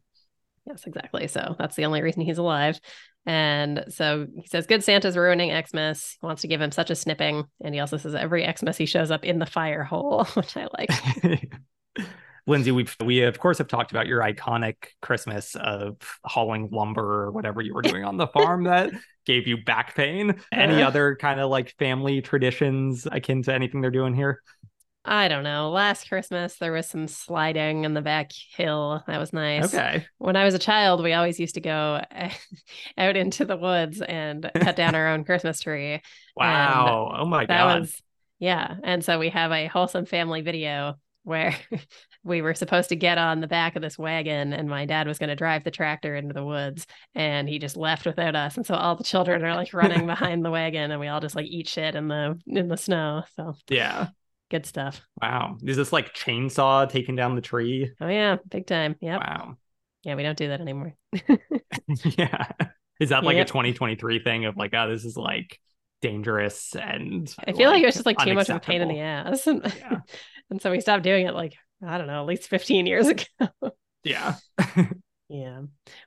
Yes, 0.65 0.85
exactly. 0.85 1.27
So 1.27 1.55
that's 1.57 1.75
the 1.75 1.85
only 1.85 2.01
reason 2.01 2.21
he's 2.21 2.37
alive. 2.37 2.79
And 3.25 3.85
so 3.89 4.27
he 4.35 4.47
says, 4.47 4.67
Good 4.67 4.83
Santa's 4.83 5.17
ruining 5.17 5.51
Xmas. 5.51 6.17
He 6.19 6.25
wants 6.25 6.41
to 6.41 6.47
give 6.47 6.61
him 6.61 6.71
such 6.71 6.89
a 6.89 6.95
snipping. 6.95 7.45
And 7.63 7.73
he 7.73 7.79
also 7.79 7.97
says, 7.97 8.15
Every 8.15 8.45
Xmas 8.45 8.77
he 8.77 8.85
shows 8.85 9.11
up 9.11 9.23
in 9.23 9.39
the 9.39 9.45
fire 9.45 9.83
hole, 9.83 10.25
which 10.33 10.55
I 10.57 10.67
like. 10.77 10.89
Lindsay, 12.47 12.71
we've 12.71 12.95
we 13.03 13.23
of 13.23 13.39
course 13.39 13.57
have 13.57 13.67
talked 13.67 13.91
about 13.91 14.07
your 14.07 14.21
iconic 14.21 14.75
Christmas 15.01 15.55
of 15.55 15.97
hauling 16.23 16.69
lumber 16.71 17.25
or 17.25 17.31
whatever 17.31 17.61
you 17.61 17.73
were 17.73 17.81
doing 17.81 18.05
on 18.05 18.15
the 18.15 18.27
farm 18.33 18.63
that 18.63 18.93
gave 19.25 19.47
you 19.47 19.57
back 19.57 19.95
pain. 19.95 20.39
Any 20.53 20.75
uh-huh. 20.75 20.87
other 20.87 21.17
kind 21.17 21.41
of 21.41 21.49
like 21.49 21.75
family 21.77 22.21
traditions 22.21 23.05
akin 23.11 23.43
to 23.43 23.53
anything 23.53 23.81
they're 23.81 23.91
doing 23.91 24.15
here? 24.15 24.41
I 25.07 25.29
don't 25.29 25.43
know. 25.43 25.69
Last 25.71 26.09
Christmas, 26.09 26.57
there 26.57 26.73
was 26.73 26.87
some 26.87 27.07
sliding 27.07 27.85
in 27.85 27.93
the 27.93 28.01
back 28.01 28.31
hill. 28.55 29.01
That 29.07 29.19
was 29.19 29.31
nice. 29.31 29.73
Okay. 29.73 30.05
When 30.17 30.35
I 30.35 30.43
was 30.43 30.53
a 30.53 30.59
child, 30.59 31.01
we 31.01 31.13
always 31.13 31.39
used 31.39 31.55
to 31.55 31.61
go 31.61 32.01
out 32.97 33.15
into 33.15 33.45
the 33.45 33.55
woods 33.55 34.01
and 34.01 34.51
cut 34.53 34.75
down 34.75 34.95
our 34.95 35.07
own 35.07 35.23
Christmas 35.23 35.59
tree. 35.61 36.01
Wow. 36.35 37.09
And 37.13 37.21
oh 37.23 37.25
my 37.25 37.47
that 37.47 37.63
God. 37.63 37.79
Was, 37.79 37.99
yeah. 38.37 38.75
And 38.83 39.03
so 39.03 39.17
we 39.17 39.29
have 39.29 39.51
a 39.51 39.65
wholesome 39.65 40.05
family 40.05 40.41
video 40.41 40.97
where 41.23 41.55
we 42.23 42.43
were 42.43 42.53
supposed 42.53 42.89
to 42.89 42.95
get 42.95 43.17
on 43.17 43.41
the 43.41 43.47
back 43.47 43.75
of 43.75 43.81
this 43.81 43.97
wagon 43.97 44.53
and 44.53 44.69
my 44.69 44.85
dad 44.85 45.07
was 45.07 45.17
going 45.17 45.29
to 45.29 45.35
drive 45.35 45.63
the 45.63 45.71
tractor 45.71 46.15
into 46.15 46.33
the 46.33 46.45
woods 46.45 46.85
and 47.15 47.49
he 47.49 47.57
just 47.57 47.75
left 47.75 48.05
without 48.05 48.35
us 48.35 48.55
and 48.55 48.65
so 48.65 48.75
all 48.75 48.95
the 48.95 49.03
children 49.03 49.43
are 49.43 49.55
like 49.55 49.73
running 49.73 50.05
behind 50.05 50.45
the 50.45 50.51
wagon 50.51 50.91
and 50.91 50.99
we 51.01 51.07
all 51.07 51.19
just 51.19 51.35
like 51.35 51.47
eat 51.47 51.67
shit 51.67 51.95
in 51.95 52.07
the 52.07 52.39
in 52.45 52.67
the 52.67 52.77
snow 52.77 53.23
so 53.35 53.55
yeah 53.69 54.07
Good 54.49 54.65
stuff. 54.65 55.01
Wow. 55.21 55.57
Is 55.63 55.75
this 55.75 55.91
like 55.91 56.13
chainsaw 56.13 56.89
taking 56.89 57.15
down 57.15 57.35
the 57.35 57.41
tree? 57.41 57.91
Oh 57.99 58.07
yeah, 58.07 58.37
big 58.49 58.65
time. 58.65 58.95
Yeah. 59.01 59.17
Wow. 59.17 59.57
Yeah, 60.03 60.15
we 60.15 60.23
don't 60.23 60.37
do 60.37 60.47
that 60.47 60.61
anymore. 60.61 60.95
yeah. 62.17 62.47
Is 62.99 63.09
that 63.09 63.23
like 63.23 63.35
yep. 63.35 63.45
a 63.45 63.49
2023 63.49 64.19
thing 64.19 64.45
of 64.45 64.55
like, 64.55 64.73
oh, 64.73 64.89
this 64.89 65.03
is 65.03 65.17
like 65.17 65.59
dangerous 66.01 66.75
and 66.75 67.33
I 67.39 67.51
feel 67.51 67.69
like, 67.69 67.75
like 67.75 67.83
it 67.83 67.85
was 67.87 67.95
just 67.95 68.05
like 68.05 68.17
too 68.19 68.33
much 68.33 68.49
of 68.49 68.55
a 68.55 68.59
pain 68.59 68.81
in 68.81 68.87
the 68.87 68.99
ass. 69.01 69.47
And, 69.47 69.61
yeah. 69.77 69.99
and 70.49 70.61
so 70.61 70.71
we 70.71 70.79
stopped 70.79 71.03
doing 71.03 71.25
it 71.27 71.33
like, 71.33 71.53
I 71.85 71.97
don't 71.97 72.07
know, 72.07 72.21
at 72.21 72.27
least 72.27 72.47
15 72.47 72.85
years 72.85 73.07
ago. 73.07 73.25
yeah. 74.03 74.35
yeah. 75.27 75.61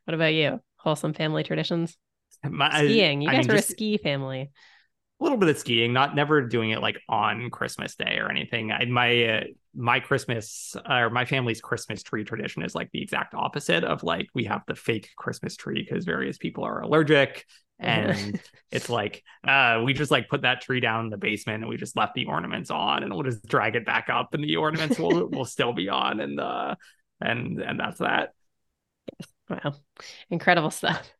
What 0.04 0.14
about 0.14 0.32
you? 0.32 0.60
Wholesome 0.76 1.12
family 1.12 1.44
traditions? 1.44 1.96
My, 2.42 2.84
Skiing. 2.84 3.20
You 3.20 3.28
guys 3.28 3.36
I 3.36 3.40
mean, 3.40 3.48
were 3.48 3.56
just... 3.56 3.68
a 3.68 3.72
ski 3.72 3.98
family 3.98 4.50
a 5.20 5.22
little 5.22 5.38
bit 5.38 5.48
of 5.50 5.58
skiing, 5.58 5.92
not 5.92 6.14
never 6.14 6.40
doing 6.40 6.70
it 6.70 6.80
like 6.80 7.00
on 7.08 7.50
Christmas 7.50 7.94
Day 7.94 8.18
or 8.18 8.30
anything. 8.30 8.72
I, 8.72 8.86
my 8.86 9.24
uh, 9.24 9.44
my 9.74 10.00
Christmas 10.00 10.74
uh, 10.76 10.94
or 10.94 11.10
my 11.10 11.24
family's 11.24 11.60
Christmas 11.60 12.02
tree 12.02 12.24
tradition 12.24 12.62
is 12.62 12.74
like 12.74 12.90
the 12.92 13.02
exact 13.02 13.34
opposite 13.34 13.84
of 13.84 14.02
like 14.02 14.28
we 14.34 14.44
have 14.44 14.62
the 14.66 14.74
fake 14.74 15.10
Christmas 15.16 15.56
tree 15.56 15.86
because 15.86 16.04
various 16.04 16.38
people 16.38 16.64
are 16.64 16.80
allergic. 16.80 17.44
And 17.78 18.40
it's 18.70 18.88
like 18.88 19.22
uh 19.46 19.82
we 19.84 19.92
just 19.92 20.10
like 20.10 20.28
put 20.28 20.42
that 20.42 20.62
tree 20.62 20.80
down 20.80 21.04
in 21.04 21.10
the 21.10 21.16
basement 21.16 21.62
and 21.62 21.68
we 21.68 21.76
just 21.76 21.96
left 21.96 22.14
the 22.14 22.26
ornaments 22.26 22.70
on 22.70 23.02
and 23.02 23.12
we'll 23.12 23.22
just 23.22 23.46
drag 23.46 23.76
it 23.76 23.86
back 23.86 24.08
up 24.10 24.34
and 24.34 24.42
the 24.42 24.56
ornaments 24.56 24.98
will 24.98 25.28
will 25.32 25.44
still 25.44 25.72
be 25.72 25.88
on 25.88 26.20
and 26.20 26.40
uh 26.40 26.74
and 27.20 27.60
and 27.60 27.78
that's 27.78 27.98
that. 27.98 28.32
Wow. 29.50 29.74
Incredible 30.30 30.70
stuff. 30.70 31.12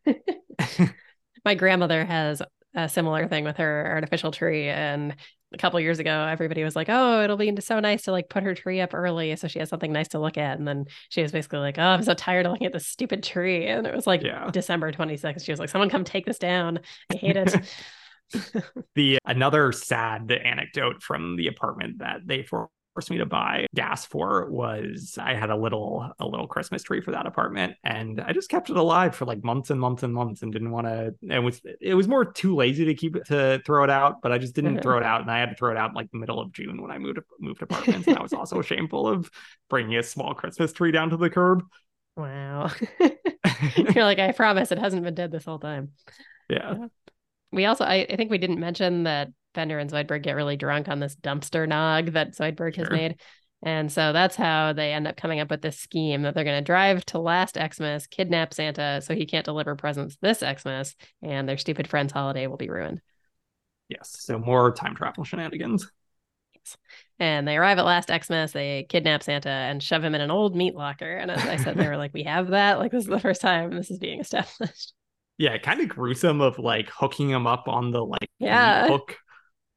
My 1.44 1.54
grandmother 1.54 2.04
has 2.04 2.42
a 2.74 2.88
similar 2.88 3.26
thing 3.28 3.44
with 3.44 3.56
her 3.56 3.86
artificial 3.86 4.30
tree 4.30 4.68
and 4.68 5.16
a 5.52 5.58
couple 5.58 5.80
years 5.80 5.98
ago 5.98 6.26
everybody 6.30 6.62
was 6.62 6.76
like 6.76 6.88
oh 6.88 7.22
it'll 7.22 7.36
be 7.36 7.52
so 7.60 7.80
nice 7.80 8.02
to 8.02 8.12
like 8.12 8.28
put 8.28 8.44
her 8.44 8.54
tree 8.54 8.80
up 8.80 8.94
early 8.94 9.34
so 9.34 9.48
she 9.48 9.58
has 9.58 9.68
something 9.68 9.92
nice 9.92 10.06
to 10.08 10.20
look 10.20 10.38
at 10.38 10.58
and 10.58 10.68
then 10.68 10.84
she 11.08 11.22
was 11.22 11.32
basically 11.32 11.58
like 11.58 11.78
oh 11.78 11.82
i'm 11.82 12.02
so 12.02 12.14
tired 12.14 12.46
of 12.46 12.52
looking 12.52 12.68
at 12.68 12.72
this 12.72 12.86
stupid 12.86 13.22
tree 13.22 13.66
and 13.66 13.86
it 13.86 13.94
was 13.94 14.06
like 14.06 14.22
yeah. 14.22 14.48
december 14.52 14.92
26th 14.92 15.44
she 15.44 15.50
was 15.50 15.58
like 15.58 15.68
someone 15.68 15.90
come 15.90 16.04
take 16.04 16.26
this 16.26 16.38
down. 16.38 16.80
I 17.12 17.16
hate 17.16 17.36
it. 17.36 17.54
The 18.94 19.18
another 19.24 19.72
sad 19.72 20.30
anecdote 20.30 21.02
from 21.02 21.34
the 21.34 21.48
apartment 21.48 21.98
that 21.98 22.20
they 22.24 22.44
for 22.44 22.68
forced 22.94 23.10
me 23.10 23.18
to 23.18 23.26
buy 23.26 23.66
gas 23.74 24.04
for 24.04 24.50
was 24.50 25.16
I 25.20 25.34
had 25.34 25.50
a 25.50 25.56
little 25.56 26.10
a 26.18 26.26
little 26.26 26.46
Christmas 26.46 26.82
tree 26.82 27.00
for 27.00 27.12
that 27.12 27.26
apartment 27.26 27.76
and 27.84 28.20
I 28.20 28.32
just 28.32 28.50
kept 28.50 28.70
it 28.70 28.76
alive 28.76 29.14
for 29.14 29.24
like 29.24 29.44
months 29.44 29.70
and 29.70 29.80
months 29.80 30.02
and 30.02 30.12
months 30.12 30.42
and 30.42 30.52
didn't 30.52 30.70
want 30.70 30.86
to 30.86 31.14
it 31.22 31.38
was 31.38 31.60
it 31.80 31.94
was 31.94 32.08
more 32.08 32.24
too 32.24 32.54
lazy 32.56 32.84
to 32.86 32.94
keep 32.94 33.16
it 33.16 33.26
to 33.26 33.62
throw 33.64 33.84
it 33.84 33.90
out 33.90 34.20
but 34.22 34.32
I 34.32 34.38
just 34.38 34.54
didn't 34.54 34.74
mm-hmm. 34.74 34.82
throw 34.82 34.98
it 34.98 35.04
out 35.04 35.20
and 35.20 35.30
I 35.30 35.38
had 35.38 35.50
to 35.50 35.54
throw 35.54 35.70
it 35.70 35.76
out 35.76 35.90
in 35.90 35.94
like 35.94 36.10
the 36.10 36.18
middle 36.18 36.40
of 36.40 36.52
June 36.52 36.82
when 36.82 36.90
I 36.90 36.98
moved 36.98 37.20
moved 37.38 37.62
apartments 37.62 38.06
and 38.06 38.18
I 38.18 38.22
was 38.22 38.32
also 38.32 38.60
shameful 38.62 39.06
of 39.06 39.30
bringing 39.68 39.96
a 39.96 40.02
small 40.02 40.34
Christmas 40.34 40.72
tree 40.72 40.92
down 40.92 41.10
to 41.10 41.16
the 41.16 41.30
curb. 41.30 41.62
Wow. 42.16 42.70
You're 43.76 44.04
like 44.04 44.18
I 44.18 44.32
promise 44.32 44.72
it 44.72 44.78
hasn't 44.78 45.04
been 45.04 45.14
dead 45.14 45.30
this 45.30 45.44
whole 45.44 45.58
time. 45.58 45.92
Yeah. 46.48 46.74
yeah. 46.78 46.86
We 47.52 47.66
also 47.66 47.84
I, 47.84 48.06
I 48.08 48.16
think 48.16 48.30
we 48.30 48.38
didn't 48.38 48.60
mention 48.60 49.04
that 49.04 49.28
Bender 49.54 49.78
and 49.78 49.90
Zoidberg 49.90 50.22
get 50.22 50.36
really 50.36 50.56
drunk 50.56 50.88
on 50.88 51.00
this 51.00 51.16
dumpster 51.16 51.68
nog 51.68 52.12
that 52.12 52.36
Zoidberg 52.36 52.74
sure. 52.74 52.84
has 52.84 52.92
made. 52.92 53.20
And 53.62 53.92
so 53.92 54.12
that's 54.12 54.36
how 54.36 54.72
they 54.72 54.92
end 54.92 55.06
up 55.06 55.16
coming 55.16 55.40
up 55.40 55.50
with 55.50 55.60
this 55.60 55.78
scheme 55.78 56.22
that 56.22 56.34
they're 56.34 56.44
going 56.44 56.58
to 56.58 56.64
drive 56.64 57.04
to 57.06 57.18
last 57.18 57.58
Xmas, 57.58 58.06
kidnap 58.06 58.54
Santa 58.54 59.02
so 59.02 59.14
he 59.14 59.26
can't 59.26 59.44
deliver 59.44 59.76
presents 59.76 60.16
this 60.22 60.38
Xmas, 60.38 60.94
and 61.22 61.48
their 61.48 61.58
stupid 61.58 61.86
friend's 61.86 62.12
holiday 62.12 62.46
will 62.46 62.56
be 62.56 62.70
ruined. 62.70 63.02
Yes. 63.88 64.16
So 64.20 64.38
more 64.38 64.72
time 64.72 64.94
travel 64.94 65.24
shenanigans. 65.24 65.90
Yes. 66.54 66.76
And 67.18 67.46
they 67.46 67.58
arrive 67.58 67.78
at 67.78 67.84
last 67.84 68.10
Xmas, 68.10 68.52
they 68.52 68.86
kidnap 68.88 69.22
Santa 69.22 69.50
and 69.50 69.82
shove 69.82 70.02
him 70.02 70.14
in 70.14 70.22
an 70.22 70.30
old 70.30 70.56
meat 70.56 70.74
locker. 70.74 71.16
And 71.16 71.30
as 71.30 71.44
I 71.44 71.56
said, 71.56 71.76
they 71.76 71.86
were 71.86 71.98
like, 71.98 72.14
we 72.14 72.22
have 72.22 72.48
that. 72.48 72.78
Like, 72.78 72.92
this 72.92 73.04
is 73.04 73.10
the 73.10 73.20
first 73.20 73.42
time 73.42 73.76
this 73.76 73.90
is 73.90 73.98
being 73.98 74.20
established. 74.20 74.94
Yeah, 75.36 75.58
kind 75.58 75.80
of 75.80 75.88
gruesome 75.88 76.40
of 76.40 76.58
like 76.58 76.88
hooking 76.90 77.30
him 77.30 77.46
up 77.46 77.64
on 77.66 77.90
the 77.92 78.04
like 78.04 78.30
yeah. 78.38 78.88
hook 78.88 79.16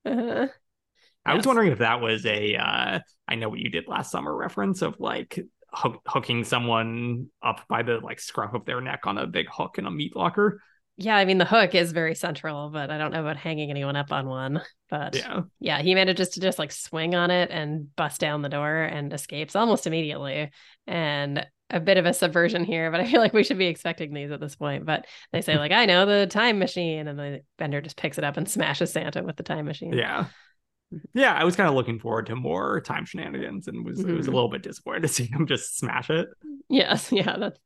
uh-huh. 0.06 0.48
I 1.26 1.32
yes. 1.32 1.38
was 1.38 1.48
wondering 1.48 1.72
if 1.72 1.80
that 1.80 2.02
was 2.02 2.26
a 2.26 2.56
uh, 2.56 3.00
I 3.28 3.36
know 3.36 3.48
what 3.48 3.60
you 3.60 3.70
did 3.70 3.88
last 3.88 4.12
summer 4.12 4.36
reference 4.36 4.82
of 4.82 5.00
like 5.00 5.40
ho- 5.70 6.02
hooking 6.06 6.44
someone 6.44 7.28
up 7.42 7.62
by 7.70 7.84
the 7.84 8.00
like 8.00 8.20
scruff 8.20 8.54
of 8.54 8.66
their 8.66 8.82
neck 8.82 9.02
on 9.06 9.18
a 9.18 9.26
big 9.26 9.48
hook 9.50 9.78
in 9.78 9.86
a 9.86 9.92
meat 9.92 10.16
locker. 10.16 10.62
Yeah, 10.98 11.16
I 11.16 11.26
mean 11.26 11.40
the 11.40 11.46
hook 11.46 11.74
is 11.74 11.92
very 11.92 12.14
central, 12.14 12.70
but 12.70 12.92
I 12.92 12.98
don't 12.98 13.12
know 13.12 13.22
about 13.22 13.38
hanging 13.38 13.72
anyone 13.72 13.96
up 13.96 14.12
on 14.12 14.28
one. 14.28 14.62
But 14.90 15.16
yeah, 15.16 15.42
yeah, 15.60 15.82
he 15.82 15.96
manages 15.96 16.30
to 16.30 16.40
just 16.40 16.60
like 16.60 16.72
swing 16.72 17.16
on 17.16 17.32
it 17.32 17.50
and 17.50 17.94
bust 17.96 18.20
down 18.20 18.42
the 18.42 18.50
door 18.50 18.84
and 18.84 19.12
escapes 19.12 19.56
almost 19.56 19.88
immediately. 19.88 20.52
And 20.86 21.48
a 21.74 21.80
bit 21.80 21.98
of 21.98 22.06
a 22.06 22.14
subversion 22.14 22.64
here, 22.64 22.92
but 22.92 23.00
I 23.00 23.06
feel 23.06 23.20
like 23.20 23.34
we 23.34 23.44
should 23.44 23.58
be 23.58 23.66
expecting 23.66 24.14
these 24.14 24.32
at 24.32 24.40
this 24.40 24.56
point. 24.56 24.86
But 24.86 25.08
they 25.32 25.42
say 25.42 25.58
like, 25.58 25.72
I 25.72 25.86
know 25.86 26.06
the 26.06 26.28
time 26.28 26.60
machine, 26.60 27.08
and 27.08 27.18
the 27.18 27.42
Bender 27.58 27.82
just 27.82 27.98
picks 27.98 28.18
it 28.18 28.24
up 28.24 28.38
and 28.38 28.48
smashes 28.50 28.92
Santa 28.92 29.24
with 29.24 29.36
the 29.36 29.44
time 29.44 29.66
machine. 29.66 29.94
Yeah. 29.94 30.28
Mm-hmm. 30.94 31.20
Yeah, 31.20 31.34
I 31.34 31.44
was 31.44 31.56
kind 31.56 31.68
of 31.68 31.76
looking 31.76 32.00
forward 32.00 32.28
to 32.28 32.36
more 32.36 32.80
time 32.82 33.06
shenanigans 33.06 33.68
and 33.68 33.84
was 33.84 34.00
mm-hmm. 34.00 34.12
it 34.12 34.14
was 34.14 34.28
a 34.28 34.30
mm-hmm. 34.30 34.36
little 34.36 34.50
bit 34.50 34.62
disappointed 34.62 35.02
to 35.02 35.08
see 35.08 35.26
him 35.26 35.48
just 35.48 35.78
smash 35.78 36.10
it. 36.10 36.28
Yes, 36.70 37.12
yeah, 37.12 37.36
that 37.38 37.58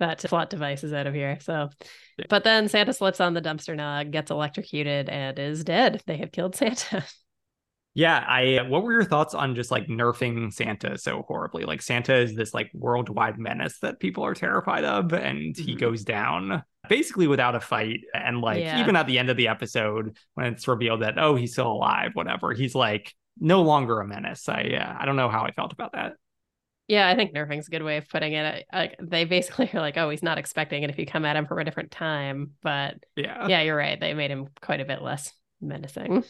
that 0.00 0.18
plot 0.24 0.50
device 0.50 0.82
is 0.82 0.92
out 0.92 1.06
of 1.06 1.14
here. 1.14 1.38
So 1.40 1.70
yeah. 2.18 2.26
but 2.28 2.44
then 2.44 2.68
Santa 2.68 2.92
slips 2.92 3.20
on 3.20 3.34
the 3.34 3.42
dumpster 3.42 3.76
nog, 3.76 4.10
gets 4.10 4.30
electrocuted, 4.30 5.08
and 5.08 5.38
is 5.38 5.64
dead. 5.64 6.02
They 6.06 6.16
have 6.18 6.32
killed 6.32 6.56
Santa. 6.56 7.04
Yeah, 7.94 8.24
I 8.26 8.66
what 8.68 8.82
were 8.82 8.92
your 8.92 9.04
thoughts 9.04 9.34
on 9.34 9.54
just 9.54 9.70
like 9.70 9.86
nerfing 9.86 10.52
Santa 10.52 10.96
so 10.96 11.22
horribly? 11.28 11.64
Like 11.64 11.82
Santa 11.82 12.14
is 12.14 12.34
this 12.34 12.54
like 12.54 12.70
worldwide 12.72 13.38
menace 13.38 13.78
that 13.80 14.00
people 14.00 14.24
are 14.24 14.34
terrified 14.34 14.84
of 14.84 15.12
and 15.12 15.54
mm-hmm. 15.54 15.62
he 15.62 15.74
goes 15.74 16.02
down 16.02 16.62
basically 16.88 17.26
without 17.26 17.54
a 17.54 17.60
fight 17.60 18.00
and 18.14 18.40
like 18.40 18.60
yeah. 18.60 18.80
even 18.80 18.96
at 18.96 19.06
the 19.06 19.18
end 19.18 19.30
of 19.30 19.36
the 19.36 19.48
episode 19.48 20.16
when 20.34 20.46
it's 20.46 20.66
revealed 20.66 21.02
that 21.02 21.18
oh 21.18 21.36
he's 21.36 21.52
still 21.52 21.70
alive 21.70 22.12
whatever, 22.14 22.54
he's 22.54 22.74
like 22.74 23.14
no 23.38 23.62
longer 23.62 24.00
a 24.00 24.06
menace. 24.06 24.48
I 24.48 24.62
uh, 24.62 24.96
I 24.98 25.04
don't 25.04 25.16
know 25.16 25.28
how 25.28 25.42
I 25.42 25.52
felt 25.52 25.72
about 25.72 25.92
that. 25.92 26.14
Yeah, 26.88 27.08
I 27.08 27.14
think 27.14 27.34
nerfing's 27.34 27.68
a 27.68 27.70
good 27.70 27.82
way 27.82 27.98
of 27.98 28.08
putting 28.08 28.32
it. 28.32 28.66
Like 28.72 28.96
they 29.00 29.24
basically 29.24 29.70
are 29.74 29.80
like, 29.80 29.98
oh, 29.98 30.08
he's 30.08 30.22
not 30.22 30.38
expecting 30.38 30.82
it 30.82 30.90
if 30.90 30.98
you 30.98 31.06
come 31.06 31.26
at 31.26 31.36
him 31.36 31.46
from 31.46 31.58
a 31.58 31.64
different 31.64 31.90
time. 31.90 32.52
But 32.62 32.96
yeah, 33.16 33.48
yeah, 33.48 33.60
you're 33.60 33.76
right. 33.76 34.00
They 34.00 34.14
made 34.14 34.30
him 34.30 34.48
quite 34.62 34.80
a 34.80 34.86
bit 34.86 35.02
less 35.02 35.30
menacing. 35.60 36.24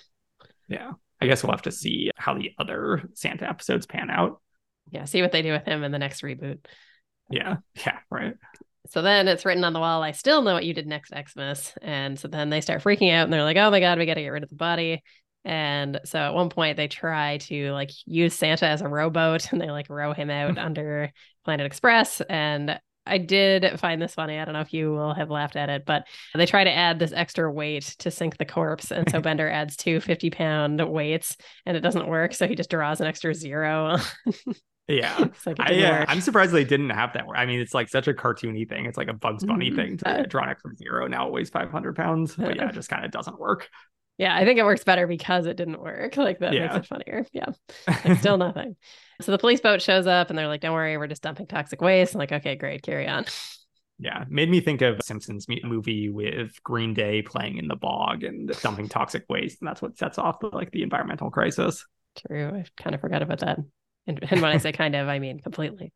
Yeah. 0.68 0.92
I 1.22 1.26
guess 1.26 1.42
we'll 1.42 1.52
have 1.52 1.62
to 1.62 1.72
see 1.72 2.10
how 2.16 2.34
the 2.34 2.50
other 2.58 3.02
Santa 3.14 3.48
episodes 3.48 3.86
pan 3.86 4.10
out. 4.10 4.40
Yeah, 4.90 5.04
see 5.04 5.22
what 5.22 5.32
they 5.32 5.42
do 5.42 5.52
with 5.52 5.64
him 5.64 5.84
in 5.84 5.92
the 5.92 5.98
next 5.98 6.22
reboot. 6.22 6.58
Yeah, 7.30 7.56
yeah, 7.74 7.98
right. 8.10 8.34
So 8.88 9.00
then 9.00 9.28
it's 9.28 9.44
written 9.44 9.64
on 9.64 9.72
the 9.72 9.78
wall, 9.78 10.02
I 10.02 10.10
still 10.10 10.42
know 10.42 10.54
what 10.54 10.64
you 10.64 10.74
did 10.74 10.86
next 10.86 11.12
Xmas. 11.14 11.72
And 11.80 12.18
so 12.18 12.28
then 12.28 12.50
they 12.50 12.60
start 12.60 12.82
freaking 12.82 13.12
out 13.12 13.24
and 13.24 13.32
they're 13.32 13.44
like, 13.44 13.56
oh 13.56 13.70
my 13.70 13.80
God, 13.80 13.98
we 13.98 14.06
got 14.06 14.14
to 14.14 14.22
get 14.22 14.28
rid 14.28 14.42
of 14.42 14.48
the 14.48 14.56
body. 14.56 15.02
And 15.44 16.00
so 16.04 16.18
at 16.18 16.34
one 16.34 16.50
point 16.50 16.76
they 16.76 16.88
try 16.88 17.38
to 17.38 17.72
like 17.72 17.90
use 18.06 18.34
Santa 18.34 18.66
as 18.66 18.82
a 18.82 18.88
rowboat 18.88 19.48
and 19.52 19.60
they 19.60 19.70
like 19.70 19.88
row 19.88 20.12
him 20.12 20.30
out 20.30 20.58
under 20.58 21.12
Planet 21.44 21.66
Express. 21.66 22.20
And 22.22 22.78
I 23.06 23.18
did 23.18 23.78
find 23.80 24.00
this 24.00 24.14
funny. 24.14 24.38
I 24.38 24.44
don't 24.44 24.54
know 24.54 24.60
if 24.60 24.72
you 24.72 24.92
will 24.92 25.14
have 25.14 25.30
laughed 25.30 25.56
at 25.56 25.68
it, 25.68 25.84
but 25.84 26.06
they 26.34 26.46
try 26.46 26.64
to 26.64 26.70
add 26.70 26.98
this 26.98 27.12
extra 27.12 27.50
weight 27.50 27.94
to 27.98 28.10
sink 28.10 28.36
the 28.36 28.44
corpse. 28.44 28.90
And 28.90 29.10
so 29.10 29.20
Bender 29.22 29.48
adds 29.48 29.76
two 29.76 30.00
50 30.00 30.30
pound 30.30 30.88
weights 30.88 31.36
and 31.66 31.76
it 31.76 31.80
doesn't 31.80 32.08
work. 32.08 32.34
So 32.34 32.46
he 32.46 32.54
just 32.54 32.70
draws 32.70 33.00
an 33.00 33.06
extra 33.06 33.34
zero. 33.34 33.96
yeah. 34.88 35.26
like 35.46 35.58
I, 35.58 35.72
yeah. 35.72 36.04
I'm 36.06 36.20
surprised 36.20 36.52
they 36.52 36.64
didn't 36.64 36.90
have 36.90 37.12
that. 37.14 37.24
I 37.34 37.46
mean, 37.46 37.60
it's 37.60 37.74
like 37.74 37.88
such 37.88 38.06
a 38.06 38.14
cartoony 38.14 38.68
thing. 38.68 38.86
It's 38.86 38.98
like 38.98 39.08
a 39.08 39.14
Bugs 39.14 39.44
Bunny 39.44 39.68
mm-hmm. 39.68 39.76
thing 39.76 39.96
to 39.98 40.08
uh, 40.08 40.22
draw 40.22 40.44
an 40.44 40.50
extra 40.50 40.74
zero. 40.76 41.06
Now 41.08 41.26
it 41.26 41.32
weighs 41.32 41.50
500 41.50 41.96
pounds. 41.96 42.36
But 42.36 42.56
yeah, 42.56 42.68
it 42.68 42.74
just 42.74 42.88
kind 42.88 43.04
of 43.04 43.10
doesn't 43.10 43.38
work. 43.38 43.68
Yeah, 44.22 44.36
I 44.36 44.44
think 44.44 44.60
it 44.60 44.64
works 44.64 44.84
better 44.84 45.08
because 45.08 45.46
it 45.46 45.56
didn't 45.56 45.80
work. 45.80 46.16
Like 46.22 46.38
that 46.38 46.52
yeah. 46.52 46.68
makes 46.68 46.76
it 46.76 46.86
funnier. 46.86 47.26
Yeah. 47.32 47.46
Like, 47.88 48.18
still 48.20 48.36
nothing. 48.36 48.76
So 49.20 49.32
the 49.32 49.38
police 49.38 49.60
boat 49.60 49.82
shows 49.82 50.06
up 50.06 50.30
and 50.30 50.38
they're 50.38 50.46
like, 50.46 50.60
don't 50.60 50.72
worry, 50.72 50.96
we're 50.96 51.08
just 51.08 51.22
dumping 51.22 51.48
toxic 51.48 51.80
waste. 51.80 52.14
I'm 52.14 52.20
like, 52.20 52.30
okay, 52.30 52.54
great, 52.54 52.82
carry 52.82 53.08
on. 53.08 53.24
Yeah, 53.98 54.24
made 54.28 54.48
me 54.48 54.60
think 54.60 54.80
of 54.80 55.02
Simpsons 55.02 55.46
movie 55.64 56.08
with 56.08 56.62
Green 56.62 56.94
Day 56.94 57.22
playing 57.22 57.58
in 57.58 57.66
the 57.66 57.74
bog 57.74 58.22
and 58.22 58.48
dumping 58.62 58.88
toxic 58.88 59.24
waste, 59.28 59.60
and 59.60 59.68
that's 59.68 59.82
what 59.82 59.98
sets 59.98 60.18
off 60.18 60.38
the, 60.38 60.48
like 60.48 60.70
the 60.70 60.82
environmental 60.82 61.30
crisis. 61.30 61.84
True, 62.26 62.48
I 62.48 62.64
kind 62.80 62.94
of 62.94 63.00
forgot 63.00 63.22
about 63.22 63.40
that. 63.40 63.58
And, 64.06 64.24
and 64.30 64.40
when 64.40 64.52
I 64.52 64.58
say 64.58 64.70
kind 64.70 64.94
of, 64.94 65.08
I 65.08 65.18
mean 65.18 65.40
completely. 65.40 65.92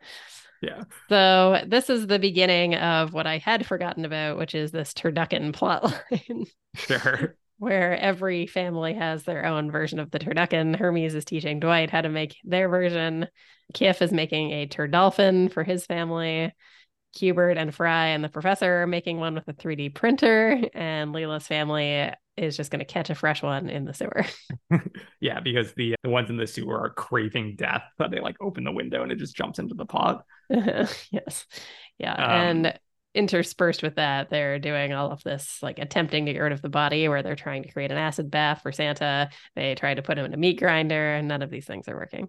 Yeah. 0.63 0.83
So 1.09 1.63
this 1.67 1.89
is 1.89 2.09
the 2.09 2.19
beginning 2.19 2.75
of 2.75 3.13
what 3.13 3.27
I 3.27 3.39
had 3.39 3.67
forgotten 3.67 4.05
about, 4.05 4.39
which 4.39 4.55
is 4.57 4.73
this 4.73 4.93
turducken 4.93 5.53
plotline. 5.53 6.49
Sure 6.77 7.35
where 7.59 7.99
every 7.99 8.47
family 8.47 8.95
has 8.95 9.25
their 9.25 9.47
own 9.47 9.71
version 9.71 9.99
of 9.99 10.11
the 10.11 10.19
turducken. 10.19 10.77
Hermes 10.77 11.15
is 11.15 11.25
teaching 11.25 11.61
Dwight 11.61 11.91
how 11.91 12.03
to 12.03 12.09
make 12.09 12.37
their 12.45 12.69
version. 12.69 13.29
Kif 13.75 14.03
is 14.03 14.13
making 14.13 14.53
a 14.53 14.67
turdolphin 14.67 15.53
for 15.53 15.65
his 15.65 15.87
family. 15.87 16.53
Cubert 17.17 17.57
and 17.57 17.75
Fry 17.75 18.09
and 18.09 18.23
the 18.23 18.29
professor 18.29 18.83
are 18.83 18.87
making 18.87 19.19
one 19.19 19.35
with 19.35 19.49
a 19.49 19.55
3D 19.55 19.95
printer, 19.95 20.63
and 20.75 21.13
Leela's 21.13 21.47
family 21.47 22.13
is 22.37 22.57
just 22.57 22.71
going 22.71 22.81
to 22.81 22.85
catch 22.85 23.09
a 23.09 23.15
fresh 23.15 23.43
one 23.43 23.71
in 23.71 23.87
the 23.87 23.95
sewer. 23.95 24.25
yeah, 25.21 25.41
because 25.41 25.73
the 25.75 25.95
the 26.03 26.11
ones 26.11 26.29
in 26.29 26.37
the 26.37 26.47
sewer 26.47 26.79
are 26.79 26.91
craving 26.91 27.57
death, 27.57 27.85
but 27.97 28.11
they 28.11 28.21
like 28.21 28.37
open 28.41 28.65
the 28.65 28.73
window 28.73 29.03
and 29.03 29.11
it 29.11 29.19
just 29.19 29.35
jumps 29.35 29.59
into 29.59 29.75
the 29.75 29.87
pot. 29.87 30.25
yes, 30.51 31.47
yeah, 31.99 32.13
um, 32.13 32.31
and 32.31 32.79
interspersed 33.17 33.83
with 33.83 33.97
that, 33.97 34.31
they're 34.31 34.59
doing 34.59 34.93
all 34.93 35.11
of 35.11 35.23
this, 35.23 35.63
like 35.63 35.79
attempting 35.79 36.27
to 36.27 36.33
get 36.33 36.41
rid 36.41 36.53
of 36.53 36.63
the 36.63 36.69
body, 36.69 37.09
where 37.09 37.23
they're 37.23 37.35
trying 37.35 37.63
to 37.63 37.73
create 37.73 37.91
an 37.91 37.99
acid 37.99 38.31
bath 38.31 38.63
for 38.63 38.73
Santa. 38.73 39.31
They 39.55 39.75
try 39.75 39.95
to 39.95 40.03
put 40.03 40.19
him 40.19 40.27
in 40.27 40.35
a 40.35 40.37
meat 40.37 40.59
grinder, 40.59 41.15
and 41.15 41.27
none 41.27 41.43
of 41.43 41.51
these 41.51 41.67
things 41.67 41.89
are 41.89 41.97
working. 41.97 42.29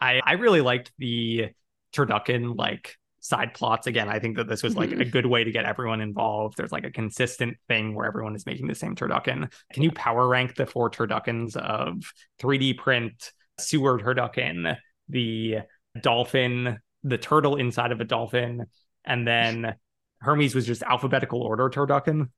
I 0.00 0.20
I 0.24 0.32
really 0.34 0.60
liked 0.60 0.92
the 0.98 1.50
turducken 1.92 2.56
like 2.56 2.96
side 3.20 3.52
plots 3.52 3.86
again 3.86 4.08
i 4.08 4.18
think 4.18 4.36
that 4.36 4.48
this 4.48 4.62
was 4.62 4.76
like 4.76 4.92
a 4.92 4.94
mm-hmm. 4.94 5.10
good 5.10 5.26
way 5.26 5.42
to 5.42 5.50
get 5.50 5.64
everyone 5.64 6.00
involved 6.00 6.56
there's 6.56 6.70
like 6.70 6.84
a 6.84 6.90
consistent 6.90 7.56
thing 7.66 7.94
where 7.94 8.06
everyone 8.06 8.34
is 8.36 8.46
making 8.46 8.68
the 8.68 8.74
same 8.74 8.94
turducken 8.94 9.50
can 9.72 9.82
you 9.82 9.90
power 9.90 10.28
rank 10.28 10.54
the 10.54 10.66
four 10.66 10.88
turduckens 10.88 11.56
of 11.56 12.12
3d 12.40 12.78
print 12.78 13.32
sewer 13.58 13.98
turducken 13.98 14.76
the 15.08 15.56
dolphin 16.00 16.78
the 17.02 17.18
turtle 17.18 17.56
inside 17.56 17.90
of 17.90 18.00
a 18.00 18.04
dolphin 18.04 18.66
and 19.08 19.26
then 19.26 19.74
Hermes 20.20 20.54
was 20.54 20.66
just 20.66 20.82
alphabetical 20.82 21.42
order 21.42 21.68
turducken. 21.70 22.28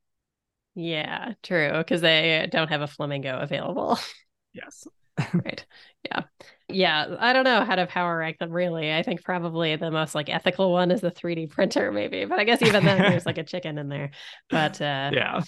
Yeah, 0.74 1.34
true. 1.42 1.72
Because 1.78 2.00
they 2.00 2.48
don't 2.50 2.68
have 2.68 2.80
a 2.80 2.86
flamingo 2.86 3.38
available. 3.38 3.98
Yes. 4.52 4.84
right. 5.32 5.64
Yeah. 6.04 6.22
Yeah. 6.68 7.16
I 7.20 7.32
don't 7.32 7.44
know 7.44 7.64
how 7.64 7.76
to 7.76 7.86
power 7.86 8.18
rank 8.18 8.38
them 8.38 8.50
really. 8.50 8.92
I 8.92 9.04
think 9.04 9.22
probably 9.22 9.76
the 9.76 9.92
most 9.92 10.12
like 10.12 10.28
ethical 10.28 10.72
one 10.72 10.90
is 10.90 11.00
the 11.00 11.12
3D 11.12 11.46
printer, 11.46 11.92
maybe. 11.92 12.24
But 12.24 12.40
I 12.40 12.44
guess 12.44 12.60
even 12.62 12.84
then 12.84 12.98
there's 13.08 13.26
like 13.26 13.38
a 13.38 13.44
chicken 13.44 13.78
in 13.78 13.88
there. 13.88 14.10
But 14.48 14.80
uh 14.80 15.12
yeah. 15.12 15.42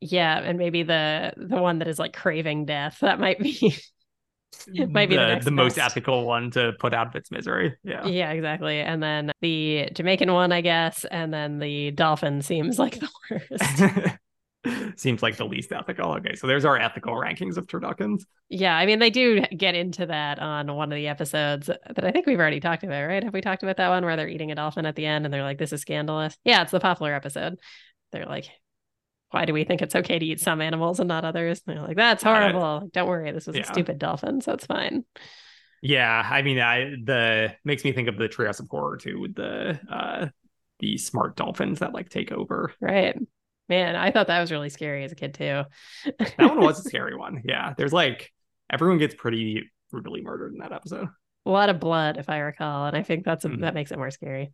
Yeah. 0.00 0.38
And 0.38 0.58
maybe 0.58 0.82
the 0.82 1.32
the 1.38 1.56
one 1.56 1.78
that 1.78 1.88
is 1.88 1.98
like 1.98 2.12
craving 2.12 2.66
death. 2.66 2.98
That 3.00 3.18
might 3.18 3.38
be 3.38 3.74
it 4.66 4.90
might 4.92 5.08
be 5.08 5.16
the, 5.16 5.36
the, 5.38 5.44
the 5.46 5.50
most 5.50 5.78
ethical 5.78 6.24
one 6.24 6.50
to 6.52 6.72
put 6.78 6.94
out 6.94 7.06
of 7.06 7.14
its 7.14 7.30
misery. 7.30 7.76
Yeah. 7.82 8.06
Yeah, 8.06 8.32
exactly. 8.32 8.80
And 8.80 9.02
then 9.02 9.32
the 9.40 9.88
Jamaican 9.92 10.32
one, 10.32 10.52
I 10.52 10.60
guess, 10.60 11.04
and 11.04 11.32
then 11.32 11.58
the 11.58 11.90
dolphin 11.90 12.42
seems 12.42 12.78
like 12.78 13.00
the 13.00 13.08
worst. 13.30 14.18
seems 14.96 15.22
like 15.22 15.36
the 15.36 15.44
least 15.44 15.72
ethical. 15.72 16.12
Okay, 16.14 16.34
so 16.34 16.46
there's 16.46 16.64
our 16.64 16.78
ethical 16.78 17.14
rankings 17.14 17.56
of 17.56 17.66
turduckens. 17.66 18.22
Yeah, 18.48 18.76
I 18.76 18.86
mean 18.86 18.98
they 18.98 19.10
do 19.10 19.40
get 19.56 19.74
into 19.74 20.06
that 20.06 20.38
on 20.38 20.74
one 20.74 20.90
of 20.90 20.96
the 20.96 21.08
episodes 21.08 21.66
that 21.66 22.04
I 22.04 22.10
think 22.10 22.26
we've 22.26 22.38
already 22.38 22.60
talked 22.60 22.82
about, 22.82 23.06
right? 23.06 23.22
Have 23.22 23.34
we 23.34 23.40
talked 23.40 23.62
about 23.62 23.76
that 23.76 23.88
one 23.88 24.04
where 24.04 24.16
they're 24.16 24.28
eating 24.28 24.52
a 24.52 24.54
dolphin 24.54 24.86
at 24.86 24.96
the 24.96 25.06
end 25.06 25.24
and 25.24 25.34
they're 25.34 25.42
like, 25.42 25.58
"This 25.58 25.72
is 25.72 25.80
scandalous." 25.80 26.36
Yeah, 26.44 26.62
it's 26.62 26.70
the 26.70 26.80
Poppler 26.80 27.14
episode. 27.14 27.58
They're 28.12 28.26
like, 28.26 28.48
"Why 29.34 29.44
do 29.44 29.52
we 29.52 29.64
think 29.64 29.82
it's 29.82 29.96
okay 29.96 30.18
to 30.18 30.24
eat 30.24 30.40
some 30.40 30.60
animals 30.60 31.00
and 31.00 31.08
not 31.08 31.24
others?" 31.24 31.60
And 31.66 31.76
they're 31.76 31.84
like, 31.84 31.96
"That's 31.96 32.22
horrible. 32.22 32.62
Uh, 32.62 32.86
Don't 32.92 33.08
worry, 33.08 33.32
this 33.32 33.46
was 33.46 33.56
yeah. 33.56 33.62
a 33.62 33.66
stupid 33.66 33.98
dolphin, 33.98 34.40
so 34.40 34.52
it's 34.52 34.66
fine." 34.66 35.04
Yeah, 35.82 36.26
I 36.30 36.40
mean, 36.42 36.60
I 36.60 36.94
the 37.04 37.54
makes 37.64 37.84
me 37.84 37.92
think 37.92 38.08
of 38.08 38.16
the 38.16 38.24
of 38.24 38.68
Horror 38.70 38.96
too, 38.96 39.20
with 39.20 39.34
the 39.34 39.78
uh 39.90 40.28
the 40.78 40.96
smart 40.96 41.36
dolphins 41.36 41.80
that 41.80 41.92
like 41.92 42.08
take 42.08 42.32
over. 42.32 42.72
Right. 42.80 43.18
Man, 43.68 43.96
I 43.96 44.10
thought 44.10 44.28
that 44.28 44.40
was 44.40 44.52
really 44.52 44.68
scary 44.68 45.04
as 45.04 45.12
a 45.12 45.14
kid 45.14 45.34
too. 45.34 45.64
that 46.18 46.34
one 46.38 46.60
was 46.60 46.80
a 46.80 46.82
scary 46.88 47.16
one. 47.16 47.42
Yeah. 47.44 47.74
There's 47.76 47.92
like 47.92 48.32
everyone 48.70 48.98
gets 48.98 49.14
pretty 49.14 49.70
brutally 49.90 50.22
murdered 50.22 50.52
in 50.52 50.58
that 50.58 50.72
episode. 50.72 51.08
A 51.46 51.50
lot 51.50 51.68
of 51.68 51.80
blood, 51.80 52.16
if 52.16 52.28
I 52.28 52.38
recall, 52.38 52.86
and 52.86 52.96
I 52.96 53.02
think 53.02 53.24
that's 53.24 53.44
a, 53.44 53.48
mm 53.48 53.60
that 53.60 53.74
makes 53.74 53.90
it 53.90 53.98
more 53.98 54.10
scary. 54.10 54.52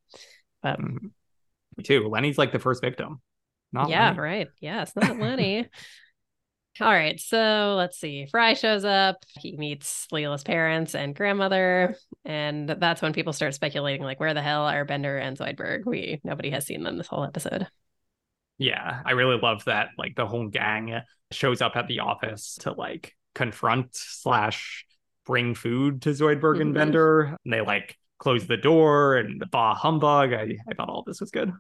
But 0.62 0.80
mm 0.80 1.10
me 1.76 1.84
too. 1.84 2.08
Lenny's 2.08 2.38
like 2.38 2.50
the 2.50 2.58
first 2.58 2.82
victim. 2.82 3.20
Not 3.72 3.88
yeah, 3.88 4.16
right. 4.16 4.48
Yeah, 4.60 4.82
it's 4.82 4.96
not 4.96 5.18
Lenny. 5.20 5.68
All 6.80 6.90
right, 6.90 7.20
so 7.20 7.74
let's 7.76 7.98
see. 7.98 8.26
Fry 8.30 8.54
shows 8.54 8.84
up. 8.84 9.16
He 9.38 9.56
meets 9.56 10.06
Leela's 10.12 10.42
parents 10.42 10.94
and 10.94 11.14
grandmother, 11.14 11.96
and 12.24 12.68
that's 12.68 13.02
when 13.02 13.12
people 13.12 13.32
start 13.32 13.54
speculating, 13.54 14.02
like, 14.02 14.18
where 14.18 14.32
the 14.32 14.40
hell 14.40 14.66
are 14.66 14.84
Bender 14.84 15.18
and 15.18 15.36
Zoidberg? 15.36 15.84
We 15.84 16.20
nobody 16.24 16.50
has 16.50 16.66
seen 16.66 16.82
them 16.82 16.96
this 16.96 17.08
whole 17.08 17.24
episode. 17.24 17.66
Yeah, 18.60 19.00
I 19.06 19.12
really 19.12 19.38
love 19.40 19.64
that. 19.64 19.88
Like 19.96 20.16
the 20.16 20.26
whole 20.26 20.48
gang 20.48 21.00
shows 21.32 21.62
up 21.62 21.76
at 21.76 21.88
the 21.88 22.00
office 22.00 22.56
to 22.60 22.72
like 22.72 23.14
confront 23.34 23.88
slash 23.92 24.84
bring 25.24 25.54
food 25.54 26.02
to 26.02 26.10
Zoidberg 26.10 26.54
mm-hmm. 26.54 26.60
and 26.60 26.74
Bender. 26.74 27.36
And 27.42 27.52
they 27.52 27.62
like 27.62 27.96
close 28.18 28.46
the 28.46 28.58
door 28.58 29.16
and 29.16 29.40
the 29.40 29.46
bah 29.46 29.74
humbug. 29.74 30.34
I, 30.34 30.58
I 30.68 30.74
thought 30.74 30.90
all 30.90 31.04
this 31.06 31.22
was 31.22 31.30
good. 31.30 31.50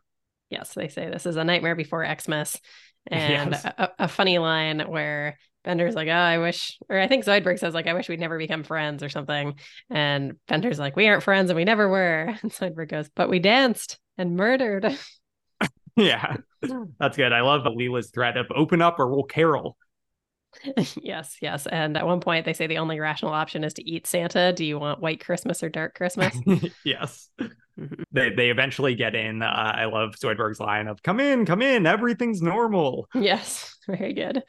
Yes, 0.50 0.74
they 0.74 0.88
say 0.88 1.08
this 1.08 1.26
is 1.26 1.36
a 1.36 1.44
nightmare 1.44 1.76
before 1.76 2.06
Xmas. 2.20 2.58
And 3.06 3.52
yes. 3.52 3.64
a, 3.64 3.88
a 4.00 4.08
funny 4.08 4.38
line 4.38 4.80
where 4.80 5.38
Bender's 5.64 5.94
like, 5.94 6.08
oh, 6.08 6.12
I 6.12 6.38
wish, 6.38 6.78
or 6.88 6.98
I 6.98 7.06
think 7.06 7.24
Zoidberg 7.24 7.58
says, 7.58 7.74
like, 7.74 7.86
I 7.86 7.94
wish 7.94 8.08
we'd 8.08 8.20
never 8.20 8.38
become 8.38 8.62
friends 8.62 9.02
or 9.02 9.08
something. 9.08 9.54
And 9.90 10.36
Bender's 10.48 10.78
like, 10.78 10.96
we 10.96 11.06
aren't 11.06 11.22
friends 11.22 11.50
and 11.50 11.56
we 11.56 11.64
never 11.64 11.88
were. 11.88 12.34
And 12.42 12.52
Zoidberg 12.52 12.88
goes, 12.88 13.08
but 13.14 13.28
we 13.28 13.38
danced 13.38 13.98
and 14.16 14.36
murdered. 14.36 14.98
yeah, 15.96 16.36
that's 16.98 17.16
good. 17.16 17.32
I 17.32 17.40
love 17.40 17.62
Leela's 17.64 18.10
threat 18.10 18.36
of 18.36 18.46
open 18.54 18.80
up 18.80 18.98
or 18.98 19.08
we'll 19.08 19.24
carol. 19.24 19.76
yes, 21.00 21.36
yes. 21.40 21.66
And 21.66 21.96
at 21.96 22.06
one 22.06 22.20
point, 22.20 22.44
they 22.44 22.54
say 22.54 22.66
the 22.66 22.78
only 22.78 22.98
rational 22.98 23.32
option 23.32 23.62
is 23.62 23.74
to 23.74 23.88
eat 23.88 24.06
Santa. 24.06 24.52
Do 24.52 24.64
you 24.64 24.78
want 24.78 25.00
white 25.00 25.24
Christmas 25.24 25.62
or 25.62 25.68
dark 25.68 25.94
Christmas? 25.94 26.36
yes. 26.84 27.28
Mm-hmm. 27.80 28.02
They 28.12 28.30
they 28.30 28.50
eventually 28.50 28.94
get 28.94 29.14
in. 29.14 29.42
Uh, 29.42 29.46
I 29.46 29.86
love 29.86 30.14
Zoidberg's 30.22 30.60
line 30.60 30.88
of 30.88 31.02
"Come 31.02 31.20
in, 31.20 31.46
come 31.46 31.62
in, 31.62 31.86
everything's 31.86 32.42
normal." 32.42 33.08
Yes, 33.14 33.76
very 33.86 34.12
good. 34.12 34.42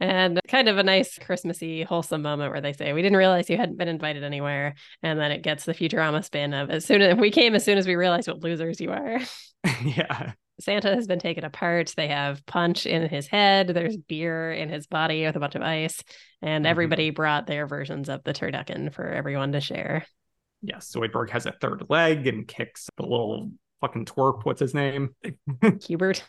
And 0.00 0.40
kind 0.48 0.68
of 0.68 0.78
a 0.78 0.82
nice 0.82 1.16
Christmassy, 1.18 1.84
wholesome 1.84 2.22
moment 2.22 2.50
where 2.50 2.60
they 2.60 2.72
say, 2.72 2.92
"We 2.92 3.02
didn't 3.02 3.18
realize 3.18 3.48
you 3.48 3.56
hadn't 3.56 3.78
been 3.78 3.88
invited 3.88 4.24
anywhere," 4.24 4.74
and 5.02 5.18
then 5.18 5.30
it 5.30 5.42
gets 5.42 5.64
the 5.64 5.74
Futurama 5.74 6.24
spin 6.24 6.54
of 6.54 6.70
"As 6.70 6.84
soon 6.84 7.02
as 7.02 7.16
we 7.16 7.30
came, 7.30 7.54
as 7.54 7.64
soon 7.64 7.78
as 7.78 7.86
we 7.86 7.94
realized 7.94 8.28
what 8.28 8.42
losers 8.42 8.80
you 8.80 8.90
are." 8.90 9.20
yeah. 9.84 10.32
Santa 10.60 10.94
has 10.94 11.06
been 11.06 11.18
taken 11.18 11.44
apart. 11.44 11.92
They 11.96 12.08
have 12.08 12.44
punch 12.46 12.86
in 12.86 13.08
his 13.08 13.26
head. 13.26 13.68
There's 13.68 13.96
beer 13.96 14.52
in 14.52 14.68
his 14.68 14.86
body 14.86 15.24
with 15.24 15.36
a 15.36 15.40
bunch 15.40 15.54
of 15.54 15.62
ice. 15.62 16.02
And 16.40 16.64
mm-hmm. 16.64 16.70
everybody 16.70 17.10
brought 17.10 17.46
their 17.46 17.66
versions 17.66 18.08
of 18.08 18.22
the 18.24 18.32
turducken 18.32 18.92
for 18.92 19.08
everyone 19.08 19.52
to 19.52 19.60
share. 19.60 20.04
Yes, 20.62 20.92
Zoidberg 20.94 21.30
has 21.30 21.46
a 21.46 21.52
third 21.52 21.84
leg 21.88 22.26
and 22.26 22.46
kicks 22.46 22.88
the 22.96 23.02
little 23.02 23.50
fucking 23.80 24.06
twerp. 24.06 24.44
What's 24.44 24.60
his 24.60 24.74
name? 24.74 25.14
Hubert. 25.86 26.22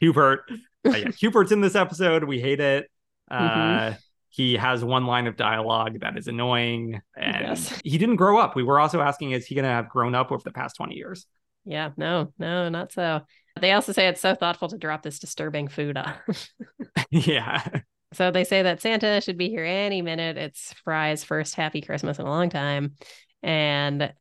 Hubert. 0.00 0.40
Uh, 0.86 0.90
yeah, 0.90 1.08
Hubert's 1.20 1.52
in 1.52 1.60
this 1.60 1.74
episode. 1.74 2.24
We 2.24 2.40
hate 2.40 2.60
it. 2.60 2.90
Uh, 3.30 3.40
mm-hmm. 3.40 3.94
He 4.30 4.54
has 4.54 4.82
one 4.82 5.06
line 5.06 5.26
of 5.26 5.36
dialogue 5.36 6.00
that 6.00 6.16
is 6.16 6.26
annoying, 6.26 7.00
and 7.16 7.48
yes. 7.48 7.80
he 7.84 7.98
didn't 7.98 8.16
grow 8.16 8.38
up. 8.38 8.56
We 8.56 8.62
were 8.62 8.80
also 8.80 9.00
asking, 9.02 9.32
is 9.32 9.44
he 9.44 9.54
going 9.54 9.64
to 9.64 9.70
have 9.70 9.90
grown 9.90 10.14
up 10.14 10.32
over 10.32 10.42
the 10.42 10.52
past 10.52 10.76
twenty 10.76 10.94
years? 10.94 11.26
Yeah, 11.64 11.90
no, 11.96 12.32
no, 12.38 12.68
not 12.68 12.92
so. 12.92 13.20
They 13.60 13.72
also 13.72 13.92
say 13.92 14.08
it's 14.08 14.20
so 14.20 14.34
thoughtful 14.34 14.68
to 14.68 14.78
drop 14.78 15.02
this 15.02 15.18
disturbing 15.18 15.68
food 15.68 15.96
off. 15.96 16.48
yeah. 17.10 17.62
So 18.14 18.30
they 18.30 18.44
say 18.44 18.62
that 18.62 18.80
Santa 18.80 19.20
should 19.20 19.38
be 19.38 19.48
here 19.48 19.64
any 19.64 20.02
minute. 20.02 20.36
It's 20.36 20.72
Fry's 20.84 21.24
first 21.24 21.54
happy 21.54 21.80
Christmas 21.80 22.18
in 22.18 22.26
a 22.26 22.30
long 22.30 22.50
time. 22.50 22.96
And 23.42 24.12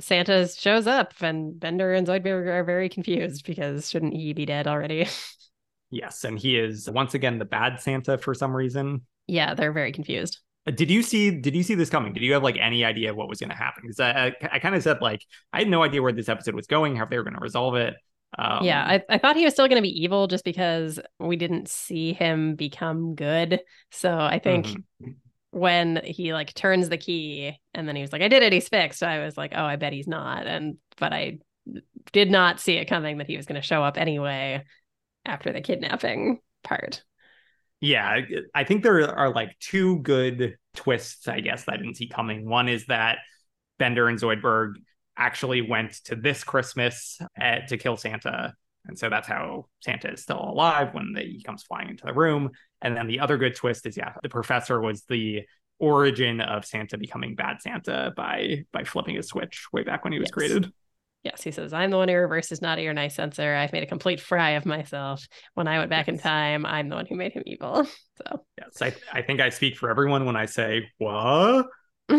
Santa 0.00 0.48
shows 0.48 0.86
up, 0.86 1.14
and 1.20 1.58
Bender 1.58 1.94
and 1.94 2.06
Zoidberg 2.06 2.46
are 2.48 2.64
very 2.64 2.88
confused 2.88 3.46
because 3.46 3.88
shouldn't 3.88 4.14
he 4.14 4.32
be 4.32 4.46
dead 4.46 4.66
already? 4.66 5.06
yes. 5.90 6.24
And 6.24 6.38
he 6.38 6.58
is 6.58 6.90
once 6.90 7.14
again 7.14 7.38
the 7.38 7.44
bad 7.44 7.80
Santa 7.80 8.18
for 8.18 8.34
some 8.34 8.54
reason. 8.54 9.02
Yeah, 9.26 9.54
they're 9.54 9.72
very 9.72 9.92
confused. 9.92 10.40
Uh, 10.66 10.72
did 10.72 10.90
you 10.90 11.02
see 11.02 11.30
did 11.30 11.54
you 11.54 11.62
see 11.62 11.74
this 11.74 11.88
coming 11.88 12.12
did 12.12 12.22
you 12.22 12.32
have 12.32 12.42
like 12.42 12.56
any 12.60 12.84
idea 12.84 13.14
what 13.14 13.28
was 13.28 13.38
going 13.38 13.50
to 13.50 13.56
happen 13.56 13.82
because 13.82 14.00
i, 14.00 14.26
I, 14.26 14.36
I 14.54 14.58
kind 14.58 14.74
of 14.74 14.82
said 14.82 15.00
like 15.00 15.22
i 15.52 15.60
had 15.60 15.68
no 15.68 15.82
idea 15.82 16.02
where 16.02 16.12
this 16.12 16.28
episode 16.28 16.54
was 16.54 16.66
going 16.66 16.96
how 16.96 17.04
they 17.04 17.16
were 17.16 17.22
going 17.22 17.34
to 17.36 17.40
resolve 17.40 17.76
it 17.76 17.94
um, 18.36 18.64
yeah 18.64 18.84
I, 18.84 19.02
I 19.08 19.18
thought 19.18 19.36
he 19.36 19.44
was 19.44 19.54
still 19.54 19.68
going 19.68 19.76
to 19.76 19.82
be 19.82 20.02
evil 20.02 20.26
just 20.26 20.44
because 20.44 20.98
we 21.20 21.36
didn't 21.36 21.68
see 21.68 22.12
him 22.12 22.56
become 22.56 23.14
good 23.14 23.60
so 23.92 24.18
i 24.18 24.40
think 24.40 24.66
mm-hmm. 24.66 25.10
When 25.50 26.00
he 26.04 26.32
like 26.32 26.52
turns 26.54 26.88
the 26.88 26.98
key 26.98 27.58
and 27.72 27.88
then 27.88 27.96
he 27.96 28.02
was 28.02 28.12
like 28.12 28.22
i 28.22 28.28
did 28.28 28.42
it 28.42 28.52
he's 28.52 28.68
fixed 28.68 29.02
i 29.02 29.24
was 29.24 29.36
like 29.36 29.52
oh 29.54 29.64
i 29.64 29.76
bet 29.76 29.92
he's 29.92 30.08
not 30.08 30.46
and 30.46 30.76
but 30.98 31.12
i 31.12 31.38
did 32.12 32.30
not 32.30 32.60
see 32.60 32.74
it 32.74 32.86
coming 32.86 33.18
that 33.18 33.26
he 33.26 33.36
was 33.36 33.46
going 33.46 33.60
to 33.60 33.66
show 33.66 33.82
up 33.82 33.96
anyway 33.96 34.62
after 35.24 35.52
the 35.52 35.60
kidnapping 35.60 36.38
part 36.62 37.02
yeah, 37.80 38.20
I 38.54 38.64
think 38.64 38.82
there 38.82 39.06
are 39.16 39.32
like 39.32 39.58
two 39.60 39.98
good 39.98 40.56
twists, 40.74 41.28
I 41.28 41.40
guess, 41.40 41.64
that 41.64 41.74
I 41.74 41.76
didn't 41.76 41.96
see 41.96 42.08
coming. 42.08 42.48
One 42.48 42.68
is 42.68 42.86
that 42.86 43.18
Bender 43.78 44.08
and 44.08 44.18
Zoidberg 44.18 44.74
actually 45.16 45.60
went 45.62 45.92
to 46.04 46.16
this 46.16 46.42
Christmas 46.42 47.18
at, 47.36 47.68
to 47.68 47.76
kill 47.76 47.96
Santa. 47.96 48.54
And 48.88 48.98
so 48.98 49.08
that's 49.10 49.28
how 49.28 49.66
Santa 49.80 50.12
is 50.12 50.22
still 50.22 50.40
alive 50.40 50.94
when 50.94 51.12
the, 51.12 51.22
he 51.22 51.42
comes 51.42 51.62
flying 51.62 51.88
into 51.88 52.04
the 52.06 52.14
room. 52.14 52.50
And 52.82 52.96
then 52.96 53.06
the 53.06 53.20
other 53.20 53.36
good 53.36 53.54
twist 53.54 53.86
is, 53.86 53.96
yeah, 53.96 54.14
the 54.22 54.28
professor 54.28 54.80
was 54.80 55.02
the 55.04 55.42
origin 55.78 56.40
of 56.40 56.64
Santa 56.64 56.96
becoming 56.96 57.34
bad 57.34 57.60
Santa 57.60 58.12
by 58.16 58.64
by 58.72 58.84
flipping 58.84 59.16
his 59.16 59.28
switch 59.28 59.66
way 59.72 59.82
back 59.82 60.04
when 60.04 60.12
he 60.12 60.18
was 60.18 60.28
yes. 60.28 60.34
created. 60.34 60.72
Yes, 61.22 61.42
he 61.42 61.50
says, 61.50 61.72
I'm 61.72 61.90
the 61.90 61.96
one 61.96 62.08
who 62.08 62.14
reverses 62.14 62.62
naughty 62.62 62.86
or 62.86 62.94
nice 62.94 63.16
sensor. 63.16 63.52
I've 63.52 63.72
made 63.72 63.82
a 63.82 63.86
complete 63.86 64.20
fry 64.20 64.50
of 64.50 64.64
myself. 64.64 65.26
When 65.54 65.66
I 65.66 65.78
went 65.78 65.90
back 65.90 66.06
yes. 66.06 66.14
in 66.14 66.22
time, 66.22 66.64
I'm 66.64 66.88
the 66.88 66.94
one 66.94 67.06
who 67.06 67.16
made 67.16 67.32
him 67.32 67.42
evil. 67.46 67.86
So, 68.26 68.46
yes, 68.56 68.80
I, 68.80 68.94
I 69.12 69.20
think 69.20 69.42
I 69.42 69.50
speak 69.50 69.76
for 69.76 69.90
everyone 69.90 70.24
when 70.24 70.36
I 70.36 70.46
say, 70.46 70.88
What? 70.96 71.66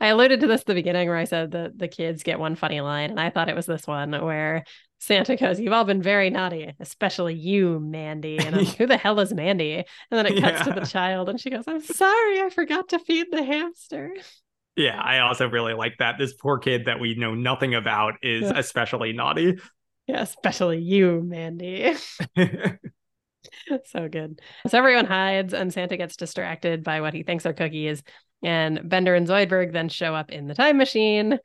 I 0.00 0.08
alluded 0.08 0.40
to 0.40 0.46
this 0.46 0.62
at 0.62 0.66
the 0.66 0.74
beginning 0.74 1.08
where 1.08 1.16
I 1.16 1.24
said 1.24 1.52
that 1.52 1.78
the 1.78 1.88
kids 1.88 2.22
get 2.22 2.40
one 2.40 2.56
funny 2.56 2.80
line, 2.80 3.10
and 3.10 3.20
I 3.20 3.30
thought 3.30 3.48
it 3.48 3.56
was 3.56 3.66
this 3.66 3.86
one 3.86 4.12
where 4.12 4.64
Santa 4.98 5.36
goes, 5.36 5.60
You've 5.60 5.72
all 5.72 5.84
been 5.84 6.02
very 6.02 6.30
naughty, 6.30 6.72
especially 6.80 7.34
you, 7.34 7.78
Mandy. 7.78 8.38
And 8.38 8.56
I'm, 8.56 8.64
who 8.64 8.86
the 8.86 8.96
hell 8.96 9.20
is 9.20 9.32
Mandy? 9.32 9.74
And 9.74 9.86
then 10.10 10.26
it 10.26 10.40
cuts 10.40 10.66
yeah. 10.66 10.72
to 10.74 10.80
the 10.80 10.86
child, 10.90 11.28
and 11.28 11.38
she 11.38 11.50
goes, 11.50 11.64
I'm 11.66 11.82
sorry, 11.82 12.40
I 12.40 12.50
forgot 12.50 12.88
to 12.88 12.98
feed 12.98 13.26
the 13.30 13.42
hamster. 13.42 14.14
Yeah, 14.76 15.00
I 15.00 15.20
also 15.20 15.48
really 15.48 15.74
like 15.74 15.94
that. 15.98 16.16
This 16.18 16.34
poor 16.34 16.58
kid 16.58 16.86
that 16.86 16.98
we 16.98 17.14
know 17.14 17.34
nothing 17.34 17.74
about 17.74 18.14
is 18.22 18.42
yeah. 18.42 18.58
especially 18.58 19.12
naughty. 19.12 19.58
Yeah, 20.06 20.22
especially 20.22 20.80
you, 20.80 21.22
Mandy. 21.24 21.94
so 23.86 24.08
good. 24.08 24.40
So 24.68 24.78
everyone 24.78 25.06
hides, 25.06 25.54
and 25.54 25.72
Santa 25.72 25.96
gets 25.96 26.16
distracted 26.16 26.84
by 26.84 27.00
what 27.00 27.14
he 27.14 27.22
thinks 27.22 27.46
are 27.46 27.52
cookies. 27.52 28.02
And 28.42 28.88
Bender 28.88 29.14
and 29.14 29.26
Zoidberg 29.26 29.72
then 29.72 29.88
show 29.88 30.14
up 30.14 30.30
in 30.30 30.46
the 30.46 30.54
time 30.54 30.76
machine, 30.76 31.38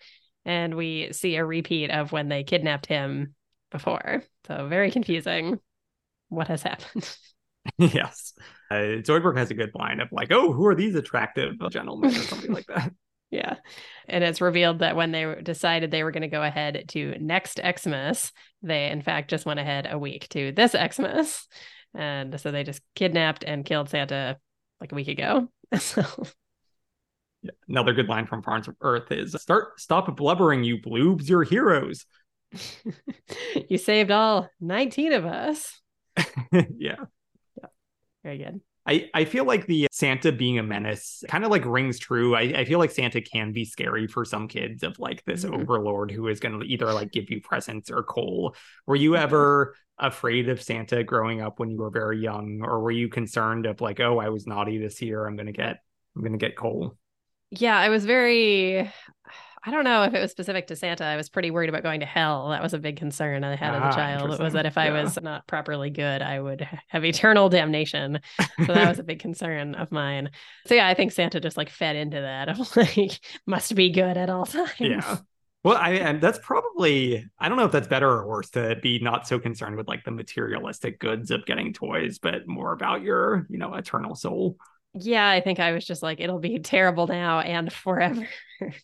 and 0.46 0.76
we 0.76 1.14
see 1.14 1.36
a 1.36 1.46
repeat 1.46 1.92
of 1.92 2.12
when 2.12 2.30
they 2.30 2.44
kidnapped 2.44 2.86
him 2.86 3.36
before. 3.72 4.24
So 4.48 4.68
very 4.68 4.92
confusing. 4.92 5.60
what 6.30 6.48
has 6.48 6.64
happened. 6.64 7.18
yes. 7.78 8.34
Uh, 8.72 9.02
Zoidberg 9.02 9.38
has 9.38 9.52
a 9.52 9.56
good 9.56 9.72
line 9.74 10.00
of 10.00 10.12
like, 10.12 10.32
oh, 10.32 10.54
who 10.54 10.66
are 10.68 10.76
these 10.76 10.96
attractive 10.96 11.56
gentlemen 11.70 12.12
or 12.12 12.14
something 12.14 12.54
like 12.54 12.68
that. 12.68 12.92
Yeah. 13.32 13.58
And 14.08 14.24
it's 14.24 14.42
revealed 14.42 14.80
that 14.80 14.96
when 14.96 15.12
they 15.12 15.36
decided 15.44 15.92
they 15.92 16.04
were 16.04 16.10
going 16.10 16.24
to 16.24 16.28
go 16.28 16.42
ahead 16.42 16.86
to 16.88 17.16
next 17.20 17.60
Xmas, 17.64 18.32
they 18.64 18.90
in 18.90 19.04
fact 19.04 19.30
just 19.30 19.46
went 19.46 19.60
ahead 19.60 19.88
a 19.88 20.00
week 20.00 20.28
to 20.30 20.52
this 20.52 20.72
Xmas. 20.72 21.48
And 21.96 22.40
so 22.40 22.52
they 22.52 22.64
just 22.64 22.82
kidnapped 22.96 23.44
and 23.44 23.66
killed 23.66 23.90
Santa 23.90 24.38
like 24.80 24.92
a 24.92 24.96
week 24.96 25.08
ago. 25.08 25.50
So 25.78 26.04
yeah. 27.44 27.52
Another 27.68 27.94
good 27.94 28.08
line 28.10 28.26
from 28.26 28.42
Farnsworth 28.42 29.12
is 29.12 29.34
start 29.40 29.80
stop 29.80 30.16
blubbering, 30.18 30.64
you 30.64 30.80
bloobs, 30.80 31.30
you're 31.30 31.44
heroes. 31.44 32.06
you 33.70 33.78
saved 33.78 34.12
all 34.12 34.50
19 34.60 35.14
of 35.14 35.26
us. 35.26 35.80
yeah. 36.52 36.66
Yeah. 36.80 37.70
Very 38.24 38.40
good. 38.40 38.62
I, 38.90 39.08
I 39.14 39.26
feel 39.26 39.46
like 39.46 39.68
the 39.68 39.86
Santa 39.92 40.32
being 40.32 40.58
a 40.58 40.64
menace 40.64 41.24
kind 41.30 41.44
of 41.44 41.52
like 41.52 41.64
rings 41.64 42.00
true. 42.00 42.36
I, 42.36 42.42
I 42.42 42.66
feel 42.66 42.80
like 42.80 42.90
Santa 42.90 43.22
can 43.22 43.52
be 43.52 43.64
scary 43.64 44.08
for 44.08 44.26
some 44.26 44.48
kids 44.48 44.82
of 44.82 44.98
like 44.98 45.24
this 45.26 45.46
mm-hmm. 45.46 45.62
overlord 45.62 46.10
who 46.10 46.28
is 46.28 46.40
going 46.40 46.60
to 46.60 46.66
either 46.66 46.92
like 46.92 47.12
give 47.12 47.30
you 47.30 47.40
presents 47.40 47.92
or 47.92 48.02
coal. 48.02 48.56
Were 48.88 48.96
you 48.96 49.16
ever 49.16 49.76
afraid 50.00 50.50
of 50.50 50.60
Santa 50.60 51.04
growing 51.04 51.40
up 51.40 51.60
when 51.60 51.70
you 51.70 51.78
were 51.78 51.92
very 51.92 52.20
young, 52.20 52.62
or 52.64 52.80
were 52.80 52.90
you 52.90 53.10
concerned 53.10 53.68
of 53.68 53.80
like, 53.80 54.00
oh, 54.00 54.18
I 54.18 54.30
was 54.30 54.48
naughty 54.48 54.80
this 54.80 55.04
year, 55.04 55.28
I'm 55.28 55.36
gonna 55.36 55.52
get 55.52 55.78
I'm 56.16 56.24
gonna 56.24 56.38
get 56.38 56.58
coal? 56.58 56.98
Yeah, 57.52 57.78
I 57.78 57.90
was 57.90 58.06
very 58.06 58.92
I 59.66 59.72
don't 59.72 59.84
know 59.84 60.04
if 60.04 60.14
it 60.14 60.22
was 60.22 60.32
specific 60.32 60.68
to 60.68 60.76
Santa. 60.76 61.04
I 61.04 61.16
was 61.16 61.30
pretty 61.30 61.52
worried 61.52 61.70
about 61.70 61.84
going 61.84 62.00
to 62.00 62.06
hell. 62.06 62.50
That 62.50 62.62
was 62.62 62.74
a 62.74 62.80
big 62.80 62.98
concern 62.98 63.44
I 63.44 63.56
had 63.56 63.74
ah, 63.74 63.78
as 63.78 63.82
a 63.82 63.86
ah, 63.88 63.92
child. 63.92 64.32
It 64.32 64.40
was 64.40 64.54
that 64.54 64.66
if 64.66 64.78
I 64.78 64.88
yeah. 64.88 65.04
was 65.04 65.20
not 65.22 65.48
properly 65.48 65.90
good, 65.90 66.22
I 66.22 66.40
would 66.40 66.68
have 66.88 67.04
eternal 67.04 67.50
damnation. 67.50 68.20
So 68.66 68.74
that 68.74 68.88
was 68.88 69.00
a 69.00 69.04
big 69.10 69.20
concern 69.20 69.76
of 69.76 69.92
mine. 69.92 70.32
So 70.68 70.76
yeah, 70.76 70.88
I 70.88 70.94
think 70.94 71.12
Santa 71.12 71.40
just 71.40 71.58
like 71.58 71.70
fed 71.70 71.96
into 71.96 72.22
that 72.22 72.50
of 72.50 72.76
like 72.78 73.20
must 73.46 73.76
be 73.76 73.92
good 73.92 74.18
at 74.18 74.30
all 74.30 74.46
times. 74.46 74.72
Yeah. 74.80 75.18
Well, 75.64 75.76
I 75.76 75.92
and 75.92 76.22
that's 76.22 76.40
probably 76.42 77.26
I 77.38 77.50
don't 77.50 77.58
know 77.58 77.66
if 77.66 77.72
that's 77.74 77.88
better 77.88 78.10
or 78.10 78.28
worse 78.28 78.50
to 78.52 78.78
be 78.82 79.00
not 79.00 79.28
so 79.28 79.40
concerned 79.40 79.76
with 79.76 79.90
like 79.90 80.06
the 80.06 80.12
materialistic 80.12 81.00
goods 81.00 81.32
of 81.32 81.46
getting 81.46 81.74
toys, 81.74 82.18
but 82.18 82.48
more 82.48 82.72
about 82.72 83.02
your, 83.02 83.46
you 83.50 83.58
know, 83.58 83.74
eternal 83.74 84.16
soul. 84.16 84.58
Yeah, 84.94 85.30
I 85.30 85.42
think 85.42 85.60
I 85.60 85.74
was 85.74 85.86
just 85.86 86.02
like, 86.02 86.20
it'll 86.20 86.40
be 86.40 86.60
terrible 86.60 87.08
now 87.08 87.42
and 87.42 87.72
forever. 87.72 88.28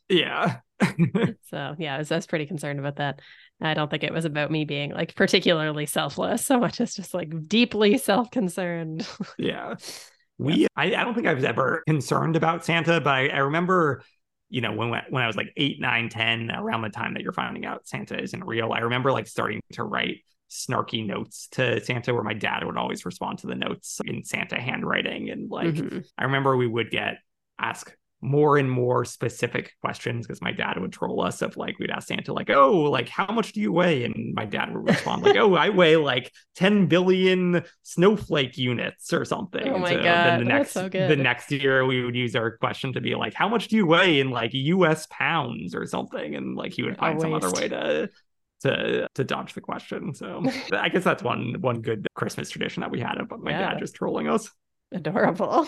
yeah. 0.09 0.57
so 1.49 1.75
yeah, 1.77 1.95
I 1.95 1.97
was, 1.99 2.11
I 2.11 2.15
was 2.15 2.27
pretty 2.27 2.45
concerned 2.45 2.79
about 2.79 2.97
that. 2.97 3.21
I 3.61 3.73
don't 3.73 3.89
think 3.89 4.03
it 4.03 4.13
was 4.13 4.25
about 4.25 4.51
me 4.51 4.65
being 4.65 4.91
like 4.91 5.15
particularly 5.15 5.85
selfless 5.85 6.45
so 6.45 6.59
much 6.59 6.81
as 6.81 6.95
just 6.95 7.13
like 7.13 7.47
deeply 7.47 7.97
self-concerned. 7.97 9.07
yeah. 9.37 9.75
We 10.37 10.67
I, 10.75 10.87
I 10.87 11.05
don't 11.05 11.13
think 11.13 11.27
I 11.27 11.33
was 11.33 11.45
ever 11.45 11.81
concerned 11.87 12.35
about 12.35 12.65
Santa, 12.65 12.99
but 12.99 13.09
I, 13.09 13.27
I 13.29 13.37
remember 13.37 14.03
you 14.49 14.59
know 14.59 14.73
when 14.73 14.89
when 14.89 15.23
I 15.23 15.27
was 15.27 15.37
like 15.37 15.53
eight, 15.55 15.79
nine, 15.79 16.09
ten, 16.09 16.51
around 16.51 16.81
the 16.81 16.89
time 16.89 17.13
that 17.13 17.23
you're 17.23 17.31
finding 17.31 17.65
out 17.65 17.87
Santa 17.87 18.21
isn't 18.21 18.43
real, 18.43 18.73
I 18.73 18.79
remember 18.79 19.13
like 19.13 19.27
starting 19.27 19.61
to 19.75 19.85
write 19.85 20.25
snarky 20.49 21.05
notes 21.05 21.47
to 21.51 21.83
Santa 21.83 22.13
where 22.13 22.23
my 22.23 22.33
dad 22.33 22.63
would 22.63 22.77
always 22.77 23.05
respond 23.05 23.39
to 23.39 23.47
the 23.47 23.55
notes 23.55 23.99
in 24.05 24.23
Santa 24.23 24.59
handwriting. 24.59 25.29
And 25.29 25.49
like, 25.49 25.75
mm-hmm. 25.75 25.99
I 26.17 26.25
remember 26.25 26.55
we 26.55 26.67
would 26.67 26.91
get 26.91 27.17
ask 27.59 27.95
more 28.25 28.57
and 28.57 28.69
more 28.69 29.05
specific 29.05 29.73
questions 29.81 30.25
because 30.25 30.41
my 30.41 30.51
dad 30.51 30.79
would 30.79 30.91
troll 30.91 31.21
us 31.21 31.41
of 31.41 31.55
like 31.57 31.77
we'd 31.79 31.91
ask 31.91 32.07
Santa 32.07 32.33
like, 32.33 32.49
"Oh, 32.49 32.81
like 32.81 33.07
how 33.07 33.31
much 33.31 33.53
do 33.53 33.61
you 33.61 33.71
weigh?" 33.71 34.03
and 34.03 34.33
my 34.33 34.45
dad 34.45 34.73
would 34.73 34.87
respond 34.89 35.23
like, 35.23 35.35
"Oh, 35.37 35.53
I 35.55 35.69
weigh 35.69 35.95
like 35.95 36.31
10 36.55 36.87
billion 36.87 37.63
snowflake 37.83 38.57
units 38.57 39.13
or 39.13 39.25
something." 39.25 39.67
Oh 39.67 39.77
my 39.77 39.91
so 39.91 39.95
god, 39.97 40.03
then 40.05 40.39
the 40.39 40.45
next 40.45 40.71
so 40.71 40.89
the 40.89 41.15
next 41.15 41.51
year 41.51 41.85
we 41.85 42.03
would 42.03 42.15
use 42.15 42.35
our 42.35 42.57
question 42.57 42.93
to 42.93 43.01
be 43.01 43.15
like, 43.15 43.33
"How 43.33 43.47
much 43.47 43.67
do 43.67 43.75
you 43.75 43.85
weigh 43.85 44.19
in 44.19 44.31
like 44.31 44.51
U.S. 44.53 45.07
pounds 45.09 45.75
or 45.75 45.85
something?" 45.85 46.35
and 46.35 46.55
like 46.55 46.73
he 46.73 46.83
would 46.83 46.97
find 46.97 47.21
some 47.21 47.33
other 47.33 47.51
way 47.51 47.69
to 47.69 48.09
to 48.61 49.07
to 49.13 49.23
dodge 49.23 49.53
the 49.53 49.61
question. 49.61 50.13
So 50.13 50.43
I 50.71 50.89
guess 50.89 51.03
that's 51.03 51.23
one 51.23 51.55
one 51.61 51.81
good 51.81 52.07
Christmas 52.15 52.49
tradition 52.49 52.81
that 52.81 52.91
we 52.91 52.99
had 52.99 53.17
of 53.19 53.31
my 53.39 53.51
yeah. 53.51 53.73
dad 53.73 53.79
just 53.79 53.95
trolling 53.95 54.27
us. 54.27 54.49
Adorable. 54.91 55.67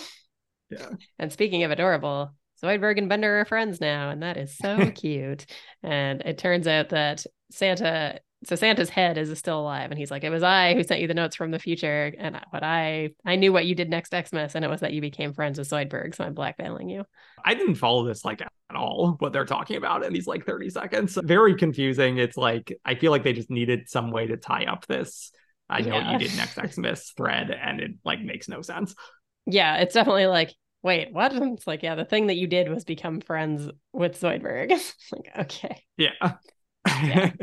Yeah. 0.70 0.90
And 1.18 1.32
speaking 1.32 1.64
of 1.64 1.72
adorable, 1.72 2.34
Zoidberg 2.64 2.98
and 2.98 3.10
Bender 3.10 3.40
are 3.40 3.46
friends 3.46 3.80
now, 3.80 4.10
and 4.10 4.24
that 4.24 4.38
is 4.38 4.58
so 4.58 4.92
cute. 4.96 5.46
And 5.84 6.22
it 6.22 6.38
turns 6.38 6.68
out 6.68 6.90
that 6.90 7.26
Santa 7.52 8.20
so 8.44 8.56
Santa's 8.56 8.90
head 8.90 9.18
is 9.18 9.36
still 9.40 9.60
alive, 9.60 9.90
and 9.90 9.98
he's 9.98 10.12
like, 10.12 10.24
"It 10.24 10.30
was 10.30 10.44
I 10.44 10.76
who 10.76 10.84
sent 10.84 11.02
you 11.02 11.08
the 11.08 11.14
notes 11.14 11.36
from 11.36 11.50
the 11.50 11.60
future, 11.60 12.14
and 12.18 12.40
what 12.52 12.64
I 12.64 13.10
I 13.26 13.36
knew 13.36 13.52
what 13.52 13.66
you 13.66 13.74
did 13.74 13.90
next 13.90 14.14
Xmas, 14.14 14.54
and 14.54 14.64
it 14.64 14.70
was 14.70 14.82
that 14.82 14.94
you 14.94 15.02
became 15.02 15.34
friends 15.34 15.58
with 15.58 15.70
Zoidberg, 15.70 16.14
so 16.16 16.24
I'm 16.24 16.36
blackmailing 16.36 16.90
you." 16.90 17.04
I 17.44 17.56
didn't 17.56 17.76
follow 17.76 18.06
this 18.06 18.24
like 18.24 18.42
at 18.42 18.76
all 18.76 19.16
what 19.20 19.34
they're 19.34 19.46
talking 19.46 19.78
about 19.78 20.04
in 20.04 20.14
these 20.14 20.28
like 20.28 20.46
30 20.46 20.70
seconds. 20.70 21.18
Very 21.24 21.56
confusing. 21.56 22.18
It's 22.20 22.38
like 22.38 22.78
I 22.86 22.96
feel 22.96 23.12
like 23.12 23.24
they 23.24 23.34
just 23.34 23.50
needed 23.50 23.90
some 23.90 24.12
way 24.12 24.28
to 24.28 24.38
tie 24.38 24.66
up 24.66 24.86
this. 24.86 25.32
I 25.70 25.82
know 25.82 25.96
yeah. 25.98 26.12
what 26.12 26.22
you 26.22 26.28
did 26.28 26.38
next 26.38 26.60
Xmas 26.76 27.14
thread, 27.18 27.50
and 27.50 27.80
it 27.80 27.92
like 28.06 28.22
makes 28.22 28.48
no 28.48 28.62
sense. 28.62 28.94
Yeah, 29.48 29.78
it's 29.78 29.96
definitely 29.96 30.28
like 30.28 30.54
wait, 30.84 31.14
what? 31.14 31.34
It's 31.58 31.68
like, 31.68 31.84
yeah, 31.84 31.96
the 31.96 32.06
thing 32.06 32.28
that 32.28 32.38
you 32.38 32.48
did 32.48 32.70
was 32.70 32.84
become 32.84 33.22
friends 33.22 33.70
with 33.94 34.20
Zoidberg. 34.20 34.72
like, 35.12 35.32
okay. 35.40 35.84
Yeah. 35.98 36.34
yeah. 37.04 37.32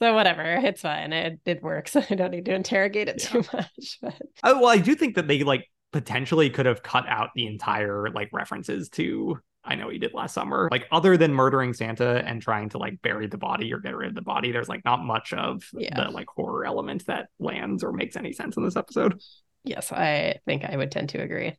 So 0.00 0.14
whatever, 0.14 0.42
it's 0.42 0.80
fine. 0.80 1.12
It 1.12 1.38
it 1.44 1.62
works. 1.62 1.94
I 1.94 2.16
don't 2.16 2.32
need 2.32 2.46
to 2.46 2.54
interrogate 2.54 3.08
it 3.08 3.22
yeah. 3.22 3.40
too 3.40 3.48
much. 3.52 3.98
But 4.02 4.20
oh 4.42 4.58
well, 4.58 4.68
I 4.68 4.78
do 4.78 4.96
think 4.96 5.14
that 5.14 5.28
they 5.28 5.44
like 5.44 5.70
potentially 5.92 6.50
could 6.50 6.66
have 6.66 6.82
cut 6.82 7.06
out 7.06 7.28
the 7.36 7.46
entire 7.46 8.10
like 8.10 8.28
references 8.32 8.88
to 8.88 9.38
I 9.64 9.76
know 9.76 9.88
he 9.90 9.98
did 9.98 10.12
last 10.12 10.34
summer. 10.34 10.68
Like 10.72 10.88
other 10.90 11.16
than 11.16 11.32
murdering 11.32 11.72
Santa 11.72 12.22
and 12.26 12.42
trying 12.42 12.68
to 12.70 12.78
like 12.78 13.00
bury 13.02 13.28
the 13.28 13.38
body 13.38 13.72
or 13.72 13.78
get 13.78 13.94
rid 13.94 14.08
of 14.08 14.14
the 14.16 14.22
body, 14.22 14.50
there's 14.50 14.68
like 14.68 14.84
not 14.84 15.04
much 15.04 15.32
of 15.32 15.62
yeah. 15.72 15.94
the 15.94 16.10
like 16.10 16.26
horror 16.26 16.64
element 16.64 17.06
that 17.06 17.28
lands 17.38 17.84
or 17.84 17.92
makes 17.92 18.16
any 18.16 18.32
sense 18.32 18.56
in 18.56 18.64
this 18.64 18.74
episode. 18.74 19.20
Yes, 19.62 19.92
I 19.92 20.40
think 20.46 20.64
I 20.64 20.76
would 20.76 20.90
tend 20.90 21.10
to 21.10 21.22
agree. 21.22 21.56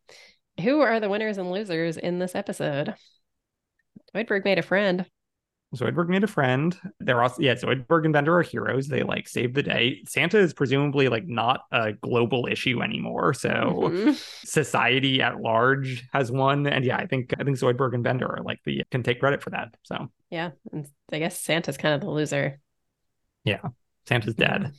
Who 0.61 0.81
are 0.81 0.99
the 0.99 1.09
winners 1.09 1.37
and 1.37 1.51
losers 1.51 1.97
in 1.97 2.19
this 2.19 2.35
episode? 2.35 2.95
Zoidberg 4.15 4.45
made 4.45 4.59
a 4.59 4.63
friend. 4.63 5.05
Zoidberg 5.75 6.07
made 6.07 6.23
a 6.23 6.27
friend. 6.27 6.77
They're 6.99 7.21
also 7.21 7.41
yeah, 7.41 7.55
Zoidberg 7.55 8.05
and 8.05 8.13
Bender 8.13 8.37
are 8.37 8.43
heroes. 8.43 8.87
They 8.87 9.01
like 9.03 9.27
save 9.27 9.53
the 9.53 9.63
day. 9.63 10.03
Santa 10.07 10.37
is 10.37 10.53
presumably 10.53 11.09
like 11.09 11.25
not 11.25 11.61
a 11.71 11.93
global 11.93 12.47
issue 12.47 12.81
anymore. 12.81 13.33
So 13.33 13.49
mm-hmm. 13.49 14.11
society 14.43 15.21
at 15.21 15.39
large 15.39 16.07
has 16.13 16.31
won. 16.31 16.67
And 16.67 16.85
yeah, 16.85 16.97
I 16.97 17.07
think 17.07 17.33
I 17.39 17.43
think 17.43 17.57
Zoidberg 17.57 17.95
and 17.95 18.03
Bender 18.03 18.27
are 18.27 18.43
like 18.43 18.59
the 18.65 18.83
can 18.91 19.01
take 19.01 19.19
credit 19.19 19.41
for 19.41 19.49
that. 19.49 19.75
So 19.83 20.11
yeah. 20.29 20.51
And 20.71 20.87
I 21.11 21.19
guess 21.19 21.39
Santa's 21.39 21.77
kind 21.77 21.95
of 21.95 22.01
the 22.01 22.09
loser. 22.09 22.59
Yeah. 23.43 23.61
Santa's 24.07 24.35
dead. 24.35 24.73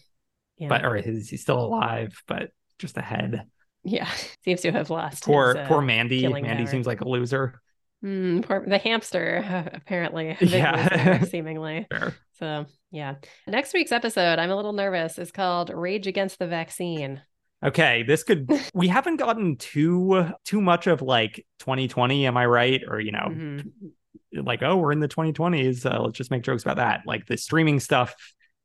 Yeah. 0.58 0.68
But 0.68 0.84
or 0.84 0.96
is 0.96 1.28
he 1.28 1.36
still 1.36 1.58
alive, 1.58 2.22
but 2.28 2.50
just 2.78 2.96
ahead. 2.96 3.44
Yeah. 3.84 4.10
Seems 4.44 4.62
to 4.62 4.72
have 4.72 4.90
lost. 4.90 5.24
Poor 5.24 5.48
his, 5.48 5.56
uh, 5.56 5.68
poor 5.68 5.82
Mandy. 5.82 6.26
Mandy 6.26 6.64
power. 6.64 6.66
seems 6.66 6.86
like 6.86 7.02
a 7.02 7.08
loser. 7.08 7.60
Mm, 8.04 8.44
poor, 8.44 8.64
the 8.66 8.78
hamster, 8.78 9.70
apparently. 9.72 10.36
Yeah. 10.40 11.22
seemingly. 11.24 11.86
Sure. 11.92 12.14
So, 12.38 12.66
yeah. 12.90 13.16
Next 13.46 13.72
week's 13.72 13.92
episode, 13.92 14.38
I'm 14.38 14.50
a 14.50 14.56
little 14.56 14.72
nervous, 14.72 15.18
is 15.18 15.30
called 15.30 15.70
Rage 15.70 16.06
Against 16.06 16.38
the 16.38 16.46
Vaccine. 16.46 17.22
Okay, 17.64 18.02
this 18.02 18.24
could 18.24 18.50
we 18.74 18.88
haven't 18.88 19.16
gotten 19.16 19.56
too 19.56 20.26
too 20.44 20.60
much 20.60 20.86
of 20.86 21.00
like 21.00 21.46
2020, 21.60 22.26
am 22.26 22.36
I 22.36 22.44
right? 22.44 22.82
Or 22.86 23.00
you 23.00 23.10
know, 23.10 23.26
mm-hmm. 23.30 24.40
like 24.42 24.62
oh, 24.62 24.76
we're 24.76 24.92
in 24.92 25.00
the 25.00 25.08
2020s. 25.08 25.90
Uh, 25.90 26.02
let's 26.02 26.18
just 26.18 26.30
make 26.30 26.42
jokes 26.42 26.62
about 26.62 26.76
that. 26.76 27.02
Like 27.06 27.24
the 27.24 27.38
streaming 27.38 27.80
stuff 27.80 28.14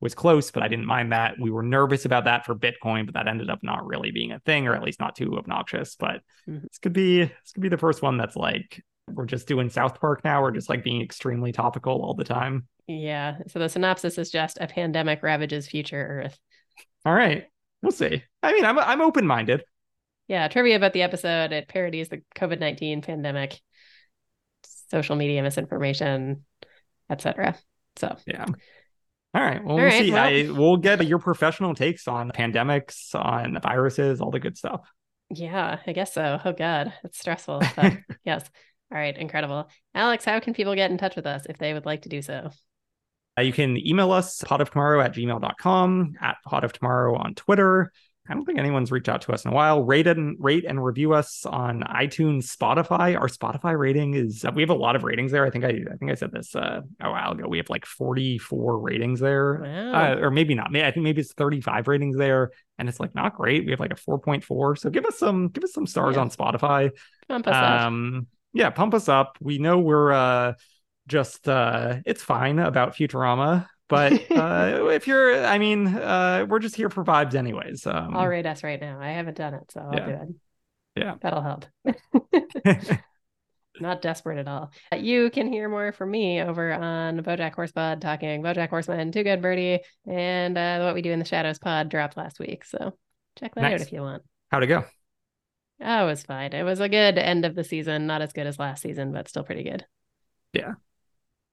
was 0.02 0.16
close, 0.16 0.52
but 0.52 0.64
I 0.64 0.68
didn't 0.68 0.86
mind 0.86 1.12
that. 1.12 1.36
We 1.40 1.52
were 1.52 1.64
nervous 1.64 2.06
about 2.06 2.26
that 2.26 2.46
for 2.46 2.56
Bitcoin, 2.56 3.06
but 3.06 3.16
that 3.16 3.28
ended 3.28 3.50
up 3.50 3.60
not 3.64 3.86
really 3.86 4.12
being 4.12 4.32
a 4.32 4.40
thing, 4.40 4.68
or 4.68 4.76
at 4.76 4.84
least 4.84 5.00
not 5.00 5.16
too 5.16 5.38
obnoxious. 5.38 5.96
But 5.96 6.22
mm-hmm. 6.48 6.60
this 6.64 6.78
could 6.80 6.94
be 6.94 7.24
this 7.24 7.52
could 7.54 7.64
be 7.64 7.70
the 7.70 7.78
first 7.78 8.02
one 8.02 8.18
that's 8.18 8.36
like 8.36 8.84
we're 9.08 9.26
just 9.26 9.48
doing 9.48 9.70
South 9.70 10.00
Park 10.00 10.24
now. 10.24 10.42
We're 10.42 10.52
just 10.52 10.70
like 10.70 10.84
being 10.84 11.02
extremely 11.02 11.52
topical 11.52 12.02
all 12.02 12.14
the 12.14 12.24
time. 12.24 12.68
Yeah. 12.88 13.38
So 13.48 13.60
the 13.60 13.70
synopsis 13.70 14.18
is 14.18 14.32
just 14.32 14.58
a 14.60 14.68
pandemic 14.68 15.22
ravages 15.22 15.68
future 15.68 16.24
Earth. 16.24 16.40
All 17.06 17.14
right. 17.14 17.46
We'll 17.82 17.92
see. 17.92 18.24
I 18.42 18.54
mean, 18.54 18.66
I'm 18.66 18.80
I'm 18.80 19.02
open 19.02 19.28
minded. 19.28 19.64
Yeah. 20.28 20.48
Trivia 20.48 20.76
about 20.76 20.94
the 20.94 21.02
episode. 21.02 21.52
It 21.52 21.68
parodies 21.68 22.10
the 22.10 22.22
COVID 22.36 22.60
nineteen 22.60 23.02
pandemic, 23.02 23.60
social 24.92 25.16
media 25.16 25.44
misinformation, 25.44 26.46
etc. 27.10 27.58
So 27.98 28.16
yeah. 28.26 28.46
All 29.34 29.42
right. 29.42 29.64
Well, 29.64 29.72
all 29.72 29.76
we'll 29.78 29.86
right, 29.86 30.04
see. 30.04 30.12
Well... 30.12 30.24
I, 30.24 30.50
we'll 30.50 30.78
get 30.78 31.06
your 31.06 31.20
professional 31.20 31.76
takes 31.76 32.08
on 32.08 32.32
pandemics, 32.32 33.14
on 33.14 33.60
viruses, 33.62 34.22
all 34.22 34.32
the 34.32 34.40
good 34.40 34.58
stuff. 34.58 34.90
Yeah, 35.30 35.80
I 35.86 35.94
guess 35.94 36.14
so. 36.14 36.40
Oh 36.44 36.54
God, 36.54 36.94
it's 37.04 37.20
stressful. 37.20 37.62
Yes. 38.26 38.50
All 38.92 38.98
right, 38.98 39.16
incredible. 39.16 39.70
Alex, 39.94 40.26
how 40.26 40.40
can 40.40 40.54
people 40.54 40.74
get 40.74 40.90
in 40.90 40.98
touch 40.98 41.16
with 41.16 41.28
us 41.28 41.46
if 41.48 41.58
they 41.58 41.74
would 41.74 41.86
like 41.86 42.04
to 42.04 42.10
do 42.10 42.24
so? 42.24 42.50
Uh, 43.38 43.42
you 43.44 43.54
can 43.54 43.78
email 43.78 44.12
us, 44.12 44.42
podoftomorrow 44.42 45.04
at 45.04 45.14
gmail.com, 45.14 46.14
at 46.20 46.38
podoftomorrow 46.48 47.20
on 47.20 47.36
Twitter. 47.36 47.92
I 48.30 48.36
don't 48.36 48.46
think 48.46 48.60
anyone's 48.60 48.92
reached 48.92 49.10
out 49.10 49.22
to 49.24 49.34
us 49.34 49.44
in 49.44 49.52
a 49.52 49.54
while. 49.54 49.84
Rate 49.84 50.06
and 50.06 50.38
rate 50.40 50.64
and 50.64 50.84
review 50.84 51.14
us 51.14 51.48
on 51.48 51.82
iTunes, 51.82 52.56
Spotify. 52.56 53.20
Our 53.20 53.28
Spotify 53.28 53.76
rating 53.76 54.14
is 54.14 54.46
we 54.54 54.62
have 54.62 54.70
a 54.70 54.76
lot 54.76 54.96
of 54.96 55.04
ratings 55.04 55.32
there. 55.32 55.46
I 55.46 55.50
think 55.50 55.66
I 55.66 55.70
I 55.70 55.96
think 55.98 56.12
I 56.12 56.14
said 56.14 56.32
this 56.32 56.56
uh, 56.56 56.82
a 57.02 57.10
while 57.10 57.32
ago. 57.32 57.48
We 57.48 57.58
have 57.58 57.72
like 57.72 57.88
44 57.88 58.78
ratings 58.78 59.20
there. 59.20 59.62
Wow. 59.64 59.94
Uh, 59.94 60.16
or 60.22 60.30
maybe 60.30 60.54
not. 60.54 60.72
Maybe 60.72 60.86
I 60.86 60.92
think 60.92 61.06
maybe 61.06 61.22
it's 61.22 61.34
35 61.34 61.88
ratings 61.88 62.18
there. 62.18 62.52
And 62.78 62.88
it's 62.88 63.00
like 63.00 63.16
not 63.16 63.36
great. 63.36 63.66
We 63.66 63.72
have 63.72 63.80
like 63.80 63.94
a 63.94 63.96
4.4. 63.96 64.78
So 64.78 64.92
give 64.92 65.06
us 65.06 65.18
some 65.18 65.48
give 65.48 65.64
us 65.64 65.74
some 65.74 65.88
stars 65.88 66.16
yeah. 66.16 66.22
on 66.22 66.30
Spotify. 66.30 66.92
Pump 67.28 67.48
us 67.48 67.56
um, 67.56 68.16
up. 68.16 68.24
yeah, 68.54 68.70
pump 68.70 68.94
us 68.94 69.10
up. 69.10 69.38
We 69.42 69.58
know 69.58 69.80
we're 69.80 70.12
uh 70.12 70.54
just 71.08 71.50
uh 71.50 71.98
it's 72.06 72.22
fine 72.22 72.60
about 72.60 72.94
Futurama 72.94 73.66
but 73.90 74.14
uh, 74.32 74.88
if 74.92 75.08
you're, 75.08 75.44
I 75.46 75.58
mean, 75.58 75.88
uh, 75.88 76.46
we're 76.48 76.60
just 76.60 76.76
here 76.76 76.90
for 76.90 77.04
vibes, 77.04 77.36
anyways. 77.36 77.86
Um, 77.86 78.16
I'll 78.16 78.28
rate 78.28 78.46
us 78.46 78.64
right 78.64 78.80
now. 78.80 79.00
I 79.02 79.10
haven't 79.10 79.36
done 79.38 79.56
it, 79.56 79.72
so 79.72 79.82
I'll 79.82 79.94
yeah. 79.94 80.06
do 80.06 80.12
it. 80.12 80.30
Yeah, 80.96 81.16
that'll 81.22 81.42
help. 81.42 81.66
Not 83.82 84.02
desperate 84.02 84.38
at 84.38 84.48
all. 84.48 84.72
You 84.96 85.30
can 85.30 85.52
hear 85.52 85.70
more 85.70 85.92
from 85.92 86.12
me 86.12 86.42
over 86.42 86.74
on 86.74 87.20
BoJack 87.22 87.54
Horse 87.54 87.72
Pod 87.72 88.02
talking 88.02 88.44
BoJack 88.44 88.70
Horseman, 88.70 89.12
Tuca 89.12 89.42
& 89.42 89.42
Bertie, 89.42 89.80
and 90.06 90.58
uh, 90.58 90.82
what 90.82 90.96
we 90.96 91.02
do 91.02 91.12
in 91.12 91.20
the 91.20 91.26
Shadows 91.26 91.60
Pod 91.60 91.90
dropped 91.90 92.18
last 92.18 92.40
week. 92.40 92.66
So 92.66 92.94
check 93.40 93.56
that 93.56 93.62
nice. 93.62 93.76
out 93.76 93.88
if 93.88 93.94
you 93.94 94.02
want. 94.02 94.24
How'd 94.52 94.64
it 94.64 94.68
go? 94.68 94.84
Oh, 95.82 96.04
it 96.04 96.08
was 96.08 96.24
fine. 96.24 96.52
It 96.52 96.64
was 96.64 96.82
a 96.82 96.90
good 96.90 97.18
end 97.18 97.46
of 97.46 97.56
the 97.56 97.64
season. 97.64 98.06
Not 98.06 98.22
as 98.22 98.34
good 98.34 98.48
as 98.48 98.60
last 98.60 98.84
season, 98.84 99.14
but 99.14 99.30
still 99.30 99.44
pretty 99.44 99.64
good. 99.64 99.86
Yeah 100.52 100.74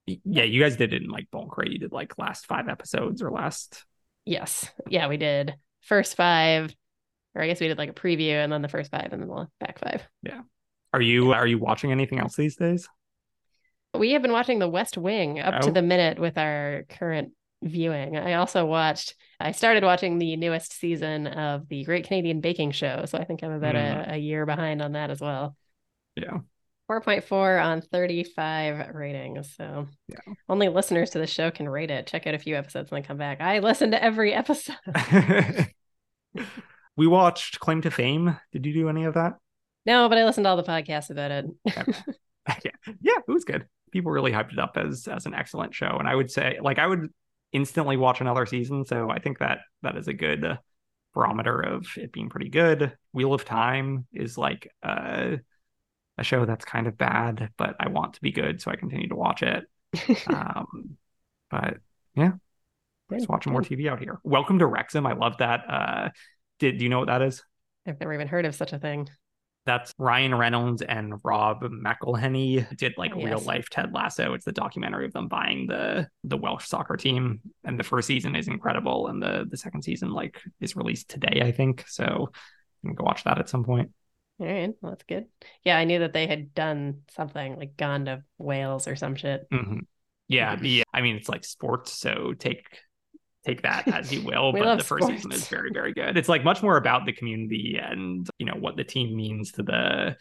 yeah, 0.06 0.44
you 0.44 0.62
guys 0.62 0.76
did 0.76 0.92
it 0.92 1.02
in 1.02 1.08
like 1.08 1.30
bulk, 1.30 1.58
right? 1.58 1.70
You 1.70 1.78
did 1.78 1.92
like 1.92 2.18
last 2.18 2.46
five 2.46 2.68
episodes 2.68 3.22
or 3.22 3.30
last. 3.30 3.84
Yes. 4.24 4.70
Yeah, 4.88 5.08
we 5.08 5.16
did 5.16 5.54
first 5.82 6.16
five, 6.16 6.74
or 7.34 7.42
I 7.42 7.46
guess 7.46 7.60
we 7.60 7.68
did 7.68 7.78
like 7.78 7.90
a 7.90 7.94
preview 7.94 8.32
and 8.32 8.52
then 8.52 8.62
the 8.62 8.68
first 8.68 8.90
five 8.90 9.08
and 9.12 9.22
then 9.22 9.28
the 9.28 9.48
back 9.60 9.78
five. 9.78 10.02
Yeah. 10.22 10.42
Are 10.92 11.00
you 11.00 11.32
are 11.32 11.46
you 11.46 11.58
watching 11.58 11.92
anything 11.92 12.18
else 12.20 12.36
these 12.36 12.56
days? 12.56 12.88
We 13.94 14.12
have 14.12 14.22
been 14.22 14.32
watching 14.32 14.58
The 14.58 14.68
West 14.68 14.96
Wing 14.96 15.40
up 15.40 15.54
oh. 15.58 15.66
to 15.66 15.72
the 15.72 15.82
minute 15.82 16.18
with 16.18 16.36
our 16.38 16.84
current 16.88 17.32
viewing. 17.62 18.16
I 18.16 18.34
also 18.34 18.66
watched. 18.66 19.14
I 19.40 19.52
started 19.52 19.84
watching 19.84 20.18
the 20.18 20.36
newest 20.36 20.72
season 20.72 21.26
of 21.26 21.68
the 21.68 21.84
Great 21.84 22.06
Canadian 22.06 22.40
Baking 22.40 22.72
Show, 22.72 23.04
so 23.06 23.18
I 23.18 23.24
think 23.24 23.42
I'm 23.42 23.52
about 23.52 23.74
mm. 23.74 24.10
a, 24.10 24.14
a 24.14 24.16
year 24.16 24.46
behind 24.46 24.82
on 24.82 24.92
that 24.92 25.10
as 25.10 25.20
well. 25.20 25.56
Yeah. 26.14 26.38
4.4 26.90 27.64
on 27.64 27.80
35 27.80 28.94
ratings. 28.94 29.54
So 29.56 29.88
yeah. 30.08 30.18
only 30.48 30.68
listeners 30.68 31.10
to 31.10 31.18
the 31.18 31.26
show 31.26 31.50
can 31.50 31.68
rate 31.68 31.90
it. 31.90 32.06
Check 32.06 32.26
out 32.26 32.34
a 32.34 32.38
few 32.38 32.54
episodes 32.54 32.90
and 32.90 32.96
then 32.96 33.02
come 33.06 33.16
back. 33.16 33.40
I 33.40 33.58
listen 33.58 33.90
to 33.90 34.02
every 34.02 34.32
episode. 34.32 34.76
we 36.96 37.06
watched 37.06 37.60
Claim 37.60 37.82
to 37.82 37.90
Fame. 37.90 38.36
Did 38.52 38.66
you 38.66 38.72
do 38.72 38.88
any 38.88 39.04
of 39.04 39.14
that? 39.14 39.34
No, 39.84 40.08
but 40.08 40.18
I 40.18 40.24
listened 40.24 40.44
to 40.44 40.50
all 40.50 40.56
the 40.56 40.62
podcasts 40.62 41.10
about 41.10 41.30
it. 41.30 41.46
yeah. 41.66 42.70
yeah, 43.00 43.18
it 43.28 43.32
was 43.32 43.44
good. 43.44 43.66
People 43.92 44.12
really 44.12 44.32
hyped 44.32 44.52
it 44.52 44.58
up 44.58 44.76
as 44.76 45.08
as 45.08 45.26
an 45.26 45.34
excellent 45.34 45.74
show. 45.74 45.96
And 45.98 46.08
I 46.08 46.14
would 46.14 46.30
say 46.30 46.58
like 46.60 46.78
I 46.78 46.86
would 46.86 47.08
instantly 47.52 47.96
watch 47.96 48.20
another 48.20 48.46
season. 48.46 48.84
So 48.84 49.10
I 49.10 49.20
think 49.20 49.38
that 49.38 49.60
that 49.82 49.96
is 49.96 50.08
a 50.08 50.12
good 50.12 50.58
barometer 51.14 51.60
of 51.60 51.86
it 51.96 52.12
being 52.12 52.28
pretty 52.28 52.48
good. 52.48 52.92
Wheel 53.12 53.32
of 53.32 53.44
Time 53.44 54.06
is 54.12 54.36
like 54.36 54.70
uh 54.82 55.36
a 56.18 56.24
show 56.24 56.44
that's 56.44 56.64
kind 56.64 56.86
of 56.86 56.96
bad, 56.96 57.50
but 57.56 57.76
I 57.78 57.88
want 57.88 58.14
to 58.14 58.20
be 58.20 58.32
good, 58.32 58.60
so 58.60 58.70
I 58.70 58.76
continue 58.76 59.08
to 59.08 59.16
watch 59.16 59.42
it. 59.42 59.64
um, 60.28 60.96
but 61.50 61.78
yeah, 62.14 62.32
just 63.12 63.28
watching 63.28 63.52
more 63.52 63.62
TV 63.62 63.90
out 63.90 64.00
here. 64.00 64.18
Welcome 64.24 64.58
to 64.60 64.66
Wrexham. 64.66 65.06
I 65.06 65.12
love 65.12 65.38
that. 65.38 65.60
Uh, 65.68 66.08
did 66.58 66.78
do 66.78 66.84
you 66.84 66.90
know 66.90 66.98
what 66.98 67.08
that 67.08 67.22
is? 67.22 67.42
I've 67.86 68.00
never 68.00 68.14
even 68.14 68.28
heard 68.28 68.46
of 68.46 68.54
such 68.54 68.72
a 68.72 68.78
thing. 68.78 69.08
That's 69.66 69.92
Ryan 69.98 70.34
Reynolds 70.34 70.80
and 70.82 71.14
Rob 71.24 71.62
McElhenney 71.62 72.76
did 72.76 72.94
like 72.96 73.12
oh, 73.14 73.22
real 73.22 73.40
life 73.40 73.68
Ted 73.68 73.92
Lasso. 73.92 74.32
It's 74.32 74.44
the 74.44 74.52
documentary 74.52 75.06
of 75.06 75.12
them 75.12 75.28
buying 75.28 75.66
the 75.66 76.08
the 76.24 76.36
Welsh 76.36 76.66
soccer 76.66 76.96
team, 76.96 77.40
and 77.64 77.78
the 77.78 77.84
first 77.84 78.06
season 78.06 78.36
is 78.36 78.48
incredible, 78.48 79.08
and 79.08 79.22
the 79.22 79.46
the 79.50 79.56
second 79.56 79.82
season 79.82 80.10
like 80.10 80.40
is 80.60 80.76
released 80.76 81.10
today, 81.10 81.42
I 81.42 81.52
think. 81.52 81.84
So 81.88 82.30
you 82.82 82.88
can 82.88 82.94
go 82.94 83.04
watch 83.04 83.24
that 83.24 83.38
at 83.38 83.48
some 83.48 83.64
point. 83.64 83.90
All 84.38 84.46
right, 84.46 84.74
well, 84.80 84.92
that's 84.92 85.04
good. 85.04 85.26
Yeah, 85.64 85.78
I 85.78 85.84
knew 85.84 86.00
that 86.00 86.12
they 86.12 86.26
had 86.26 86.54
done 86.54 87.02
something 87.14 87.56
like 87.56 87.76
gone 87.76 88.04
to 88.04 88.22
Wales 88.38 88.86
or 88.86 88.94
some 88.94 89.14
shit. 89.14 89.48
Mm-hmm. 89.50 89.80
Yeah, 90.28 90.58
yeah. 90.62 90.84
I 90.92 91.00
mean, 91.00 91.16
it's 91.16 91.28
like 91.28 91.44
sports, 91.44 91.92
so 91.92 92.34
take 92.38 92.66
take 93.46 93.62
that 93.62 93.88
as 93.88 94.12
you 94.12 94.22
will. 94.22 94.52
but 94.58 94.76
the 94.76 94.84
first 94.84 95.04
sports. 95.04 95.22
season 95.22 95.32
is 95.32 95.48
very, 95.48 95.70
very 95.72 95.94
good. 95.94 96.18
It's 96.18 96.28
like 96.28 96.44
much 96.44 96.62
more 96.62 96.76
about 96.76 97.06
the 97.06 97.12
community 97.12 97.78
and 97.82 98.28
you 98.38 98.46
know 98.46 98.56
what 98.58 98.76
the 98.76 98.84
team 98.84 99.16
means 99.16 99.52
to 99.52 99.62
the 99.62 100.16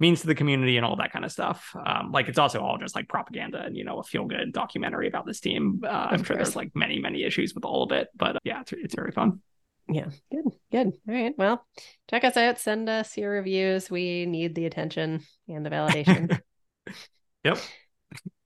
means 0.00 0.22
to 0.22 0.26
the 0.26 0.34
community 0.34 0.76
and 0.76 0.86
all 0.86 0.96
that 0.96 1.12
kind 1.12 1.24
of 1.24 1.30
stuff. 1.30 1.74
Um, 1.74 2.12
like 2.12 2.28
it's 2.28 2.38
also 2.38 2.60
all 2.60 2.78
just 2.78 2.94
like 2.94 3.08
propaganda 3.08 3.62
and 3.62 3.76
you 3.76 3.84
know 3.84 3.98
a 3.98 4.04
feel 4.04 4.24
good 4.24 4.52
documentary 4.52 5.08
about 5.08 5.26
this 5.26 5.40
team. 5.40 5.82
Uh, 5.84 6.08
I'm 6.10 6.24
sure 6.24 6.36
there's 6.36 6.56
like 6.56 6.70
many 6.74 6.98
many 6.98 7.24
issues 7.24 7.54
with 7.54 7.64
all 7.64 7.82
of 7.82 7.92
it, 7.92 8.08
but 8.16 8.36
uh, 8.36 8.40
yeah, 8.44 8.62
it's 8.62 8.72
it's 8.72 8.94
very 8.94 9.12
fun. 9.12 9.40
Yeah, 9.88 10.08
good, 10.30 10.44
good. 10.72 10.86
All 11.08 11.14
right. 11.14 11.34
Well, 11.36 11.66
check 12.08 12.24
us 12.24 12.36
out. 12.36 12.58
Send 12.58 12.88
us 12.88 13.16
your 13.16 13.30
reviews. 13.30 13.90
We 13.90 14.26
need 14.26 14.54
the 14.54 14.66
attention 14.66 15.20
and 15.48 15.64
the 15.64 15.70
validation. 15.70 16.40
yep. 17.44 17.58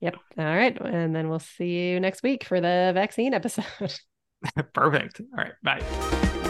Yep. 0.00 0.16
All 0.36 0.44
right. 0.44 0.76
And 0.80 1.14
then 1.14 1.28
we'll 1.28 1.38
see 1.38 1.90
you 1.90 2.00
next 2.00 2.22
week 2.22 2.44
for 2.44 2.60
the 2.60 2.90
vaccine 2.94 3.34
episode. 3.34 3.64
Perfect. 4.74 5.20
All 5.36 5.44
right. 5.44 5.52
Bye. 5.62 6.47